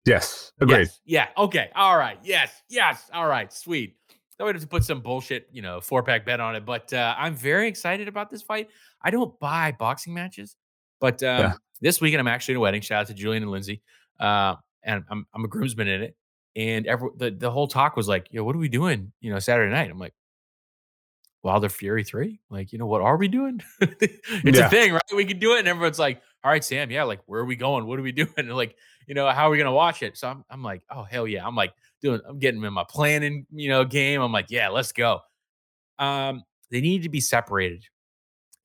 [0.06, 0.80] Yes, agreed.
[0.80, 1.00] Yes.
[1.06, 1.28] Yeah.
[1.38, 1.70] Okay.
[1.74, 2.18] All right.
[2.22, 2.52] Yes.
[2.68, 3.08] Yes.
[3.10, 3.50] All right.
[3.50, 3.96] Sweet.
[4.40, 6.64] I would have to put some bullshit, you know, four pack bet on it.
[6.64, 8.68] But uh, I'm very excited about this fight.
[9.02, 10.56] I don't buy boxing matches,
[11.00, 11.52] but um, yeah.
[11.80, 12.80] this weekend I'm actually in a wedding.
[12.80, 13.82] Shout out to Julian and Lindsay.
[14.18, 16.16] Uh, and I'm, I'm a groomsman in it.
[16.56, 19.38] And every, the, the whole talk was like, yo, what are we doing, you know,
[19.38, 19.90] Saturday night?
[19.90, 20.14] I'm like,
[21.42, 22.40] Wilder Fury 3?
[22.48, 23.60] Like, you know, what are we doing?
[23.80, 24.66] it's yeah.
[24.66, 25.02] a thing, right?
[25.14, 25.60] We can do it.
[25.60, 27.86] And everyone's like, all right, Sam, yeah, like, where are we going?
[27.86, 28.32] What are we doing?
[28.36, 30.16] And like, you know, how are we going to watch it?
[30.16, 31.46] So I'm, I'm like, oh, hell yeah.
[31.46, 31.72] I'm like,
[32.04, 34.20] doing, I'm getting in my planning, you know, game.
[34.20, 35.20] I'm like, yeah, let's go.
[35.98, 37.84] Um, they need to be separated.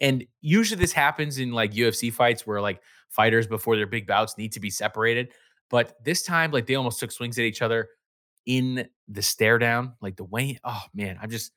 [0.02, 4.38] And usually this happens in like UFC fights where like fighters before their big bouts
[4.38, 5.32] need to be separated.
[5.70, 7.90] But this time, like they almost took swings at each other
[8.46, 10.60] in the stare down, like the way.
[10.64, 11.52] Oh man, I'm just,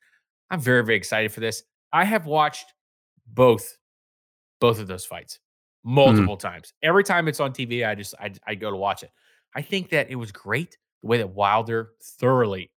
[0.49, 1.63] I'm very, very excited for this.
[1.91, 2.73] I have watched
[3.27, 3.77] both,
[4.59, 5.39] both of those fights
[5.85, 5.95] mm-hmm.
[5.95, 6.41] multiple mm.
[6.41, 6.73] times.
[6.81, 9.11] Every time it's on TV, I just, I, I go to watch it.
[9.55, 12.71] I think that it was great the way that Wilder thoroughly,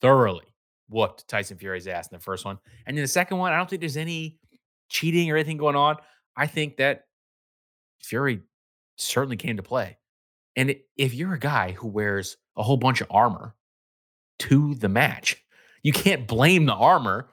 [0.00, 0.44] thoroughly
[0.88, 3.68] whooped Tyson Fury's ass in the first one, and in the second one, I don't
[3.68, 4.38] think there's any
[4.88, 5.96] cheating or anything going on.
[6.36, 7.06] I think that
[8.02, 8.40] Fury
[8.96, 9.96] certainly came to play.
[10.56, 13.54] And if you're a guy who wears a whole bunch of armor
[14.40, 15.42] to the match,
[15.82, 17.28] you can't blame the armor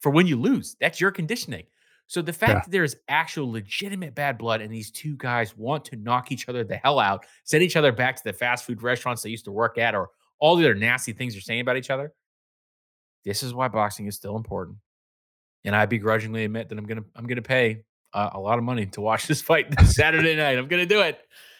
[0.00, 0.76] for when you lose.
[0.80, 1.64] That's your conditioning.
[2.06, 2.60] So the fact yeah.
[2.60, 6.62] that there's actual legitimate bad blood and these two guys want to knock each other
[6.62, 9.52] the hell out, send each other back to the fast food restaurants they used to
[9.52, 12.12] work at, or all the other nasty things they're saying about each other.
[13.24, 14.78] This is why boxing is still important.
[15.64, 18.86] And I begrudgingly admit that I'm gonna I'm gonna pay uh, a lot of money
[18.86, 20.58] to watch this fight this Saturday night.
[20.58, 21.18] I'm gonna do it.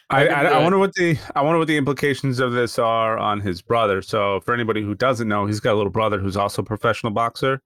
[0.09, 3.41] I, I, I, wonder what the I wonder what the implications of this are on
[3.41, 4.01] his brother.
[4.01, 7.11] So for anybody who doesn't know, he's got a little brother who's also a professional
[7.11, 7.61] boxer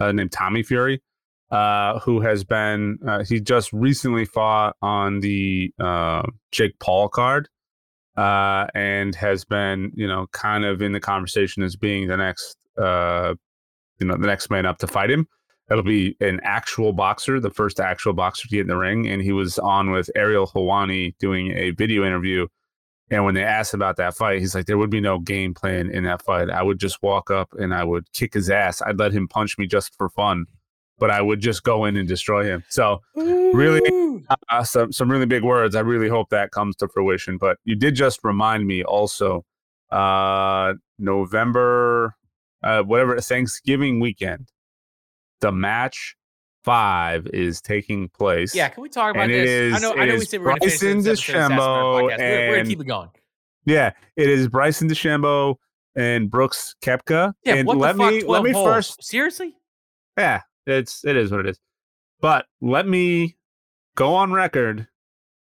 [0.00, 1.02] uh, named Tommy Fury.
[1.52, 7.48] Uh, who has been uh, he just recently fought on the uh, Jake Paul card,
[8.16, 12.56] uh, and has been you know kind of in the conversation as being the next
[12.78, 13.34] uh,
[14.00, 15.28] you know the next man up to fight him.
[15.70, 19.20] It'll be an actual boxer, the first actual boxer to get in the ring, and
[19.20, 22.48] he was on with Ariel Helwani doing a video interview.
[23.10, 25.90] And when they asked about that fight, he's like, "There would be no game plan
[25.90, 26.48] in that fight.
[26.48, 28.80] I would just walk up and I would kick his ass.
[28.80, 30.46] I'd let him punch me just for fun."
[31.02, 32.62] But I would just go in and destroy him.
[32.68, 35.74] So really, uh, some some really big words.
[35.74, 37.38] I really hope that comes to fruition.
[37.38, 39.44] But you did just remind me also,
[39.90, 42.14] uh, November,
[42.62, 44.52] uh, whatever Thanksgiving weekend,
[45.40, 46.14] the match
[46.62, 48.54] five is taking place.
[48.54, 49.42] Yeah, can we talk about and this?
[49.42, 52.16] It is, I know, I know we said we are going to Bryson DeChambeau we're,
[52.16, 53.08] we're going to keep it going.
[53.64, 55.56] Yeah, it is Bryson DeChambeau
[55.96, 57.32] and Brooks Koepka.
[57.44, 58.12] Yeah, and what let the fuck?
[58.12, 58.66] me let me holes?
[58.66, 59.56] first seriously.
[60.16, 61.60] Yeah, it's it is what it is.
[62.20, 63.36] But let me
[63.96, 64.88] go on record.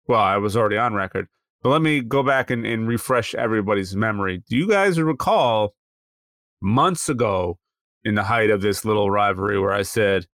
[0.08, 1.28] Well, I was already on record,
[1.62, 4.42] but let me go back and, and refresh everybody's memory.
[4.48, 5.74] Do you guys recall
[6.60, 7.58] months ago
[8.04, 10.26] in the height of this little rivalry where I said,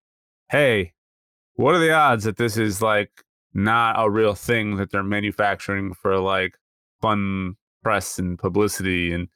[0.50, 0.94] Hey,
[1.54, 3.10] what are the odds that this is like
[3.52, 6.54] not a real thing that they're manufacturing for like
[7.00, 9.28] fun press and publicity and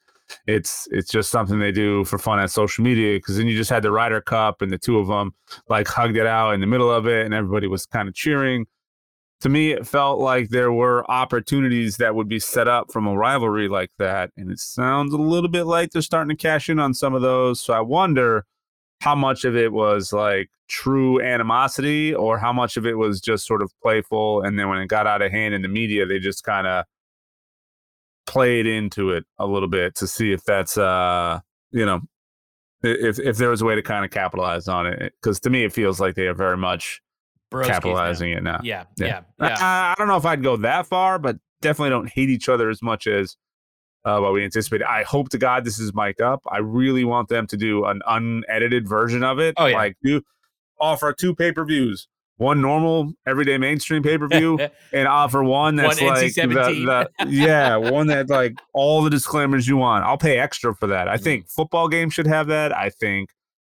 [0.47, 3.69] it's it's just something they do for fun on social media because then you just
[3.69, 5.33] had the Ryder Cup and the two of them
[5.69, 8.65] like hugged it out in the middle of it and everybody was kind of cheering.
[9.41, 13.17] To me, it felt like there were opportunities that would be set up from a
[13.17, 16.79] rivalry like that, and it sounds a little bit like they're starting to cash in
[16.79, 17.59] on some of those.
[17.59, 18.45] So I wonder
[19.01, 23.45] how much of it was like true animosity or how much of it was just
[23.45, 26.19] sort of playful and then when it got out of hand in the media they
[26.19, 26.85] just kind of
[28.25, 31.39] played into it a little bit to see if that's uh
[31.71, 32.01] you know
[32.83, 35.63] if if there was a way to kind of capitalize on it because to me
[35.63, 37.01] it feels like they are very much
[37.51, 38.37] Broski's capitalizing now.
[38.37, 38.59] it now.
[38.63, 39.21] Yeah, yeah, Yeah.
[39.39, 39.57] yeah.
[39.59, 42.69] I, I don't know if I'd go that far, but definitely don't hate each other
[42.69, 43.37] as much as
[44.05, 44.85] uh, what we anticipated.
[44.85, 46.41] I hope to God this is mic'd up.
[46.51, 49.53] I really want them to do an unedited version of it.
[49.57, 49.75] Oh, yeah.
[49.77, 50.21] like do
[50.79, 52.07] offer two pay per views.
[52.37, 54.59] One normal everyday mainstream pay per view,
[54.93, 59.67] and offer one that's One like the, the yeah one that like all the disclaimers
[59.67, 60.03] you want.
[60.03, 61.07] I'll pay extra for that.
[61.07, 61.23] I Mm.
[61.23, 62.75] think football games should have that.
[62.75, 63.29] I think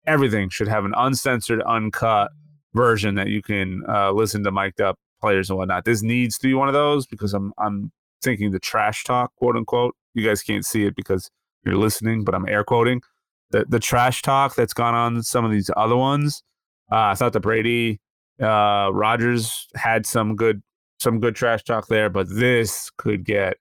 [0.07, 2.31] everything should have an uncensored, uncut
[2.73, 5.85] version that you can uh, listen to mic'd up players and whatnot.
[5.85, 7.91] This needs to be one of those because I'm I'm
[8.23, 9.95] thinking the trash talk, quote unquote.
[10.13, 11.29] You guys can't see it because
[11.65, 13.01] you're listening, but I'm air quoting
[13.51, 16.41] the the trash talk that's gone on some of these other ones.
[16.91, 17.99] Uh, I thought the Brady
[18.41, 20.61] uh, Rodgers had some good
[20.99, 23.57] some good trash talk there, but this could get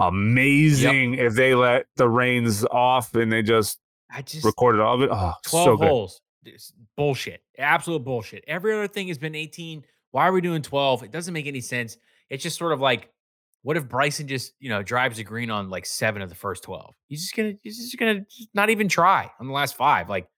[0.00, 3.78] amazing if they let the reins off and they just
[4.10, 5.10] I just recorded all of it.
[5.12, 5.88] Oh, 12 so good.
[5.88, 6.20] holes.
[6.96, 7.42] Bullshit.
[7.58, 8.44] Absolute bullshit.
[8.46, 9.84] Every other thing has been 18.
[10.12, 11.02] Why are we doing 12?
[11.02, 11.98] It doesn't make any sense.
[12.30, 13.10] It's just sort of like,
[13.62, 16.62] what if Bryson just, you know, drives the green on like seven of the first
[16.62, 16.94] 12?
[17.08, 20.08] He's just gonna, he's just gonna just not even try on the last five.
[20.08, 20.28] Like,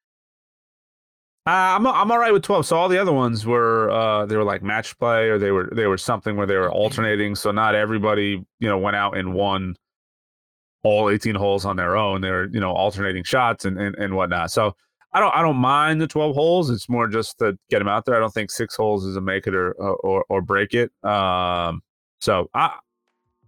[1.50, 2.64] Uh, I'm I'm all right with 12.
[2.66, 5.68] So all the other ones were uh, they were like match play or they were
[5.72, 7.34] they were something where they were alternating.
[7.34, 9.74] So not everybody you know went out and won
[10.82, 12.20] all 18 holes on their own.
[12.20, 14.52] They were you know alternating shots and and, and whatnot.
[14.52, 14.76] So
[15.12, 16.70] I don't I don't mind the 12 holes.
[16.70, 18.14] It's more just to get them out there.
[18.14, 20.92] I don't think six holes is a make it or or or break it.
[21.04, 21.82] Um,
[22.20, 22.76] so I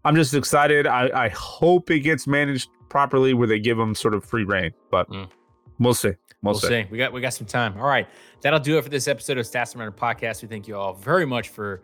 [0.04, 0.88] I'm just excited.
[0.88, 4.72] I I hope it gets managed properly where they give them sort of free rein,
[4.90, 5.28] but Mm.
[5.78, 6.14] we'll see.
[6.42, 6.68] We'll, we'll see.
[6.68, 6.86] see.
[6.90, 7.78] We got we got some time.
[7.78, 8.08] All right.
[8.40, 10.42] That'll do it for this episode of Stats and Runner Podcast.
[10.42, 11.82] We thank you all very much for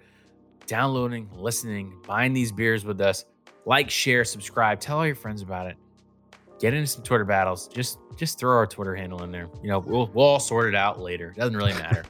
[0.67, 3.25] downloading, listening, buying these beers with us.
[3.67, 5.77] Like, share, subscribe, tell all your friends about it.
[6.59, 7.69] Get into some Twitter battles.
[7.69, 9.49] Just just throw our Twitter handle in there.
[9.63, 11.33] You know, we'll we'll all sort it out later.
[11.37, 12.05] Doesn't really matter.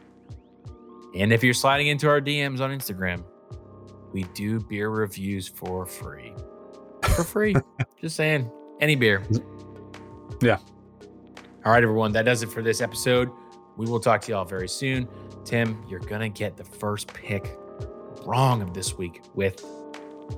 [1.14, 3.24] and if you're sliding into our DMs on Instagram,
[4.14, 6.32] we do beer reviews for free.
[7.02, 7.56] For free.
[8.00, 8.50] just saying.
[8.80, 9.22] Any beer.
[10.40, 10.58] Yeah.
[11.68, 12.12] All right, everyone.
[12.12, 13.30] That does it for this episode.
[13.76, 15.06] We will talk to y'all very soon.
[15.44, 17.58] Tim, you're going to get the first pick
[18.24, 19.62] wrong of this week with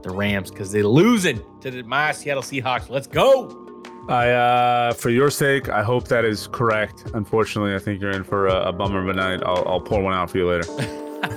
[0.03, 2.91] the Rams because they're losing to the, my Seattle Seahawks.
[2.91, 3.65] Let's go.
[4.09, 7.05] I, uh, for your sake, I hope that is correct.
[7.15, 9.41] Unfortunately, I think you're in for a, a bummer of a night.
[9.47, 10.65] I'll, I'll pour one out for you later.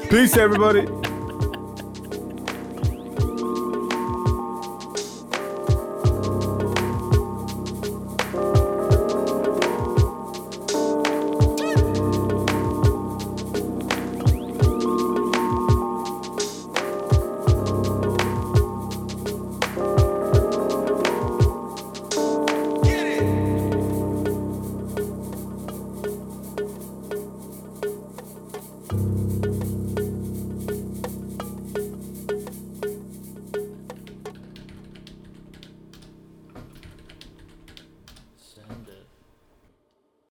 [0.10, 0.88] Peace, everybody.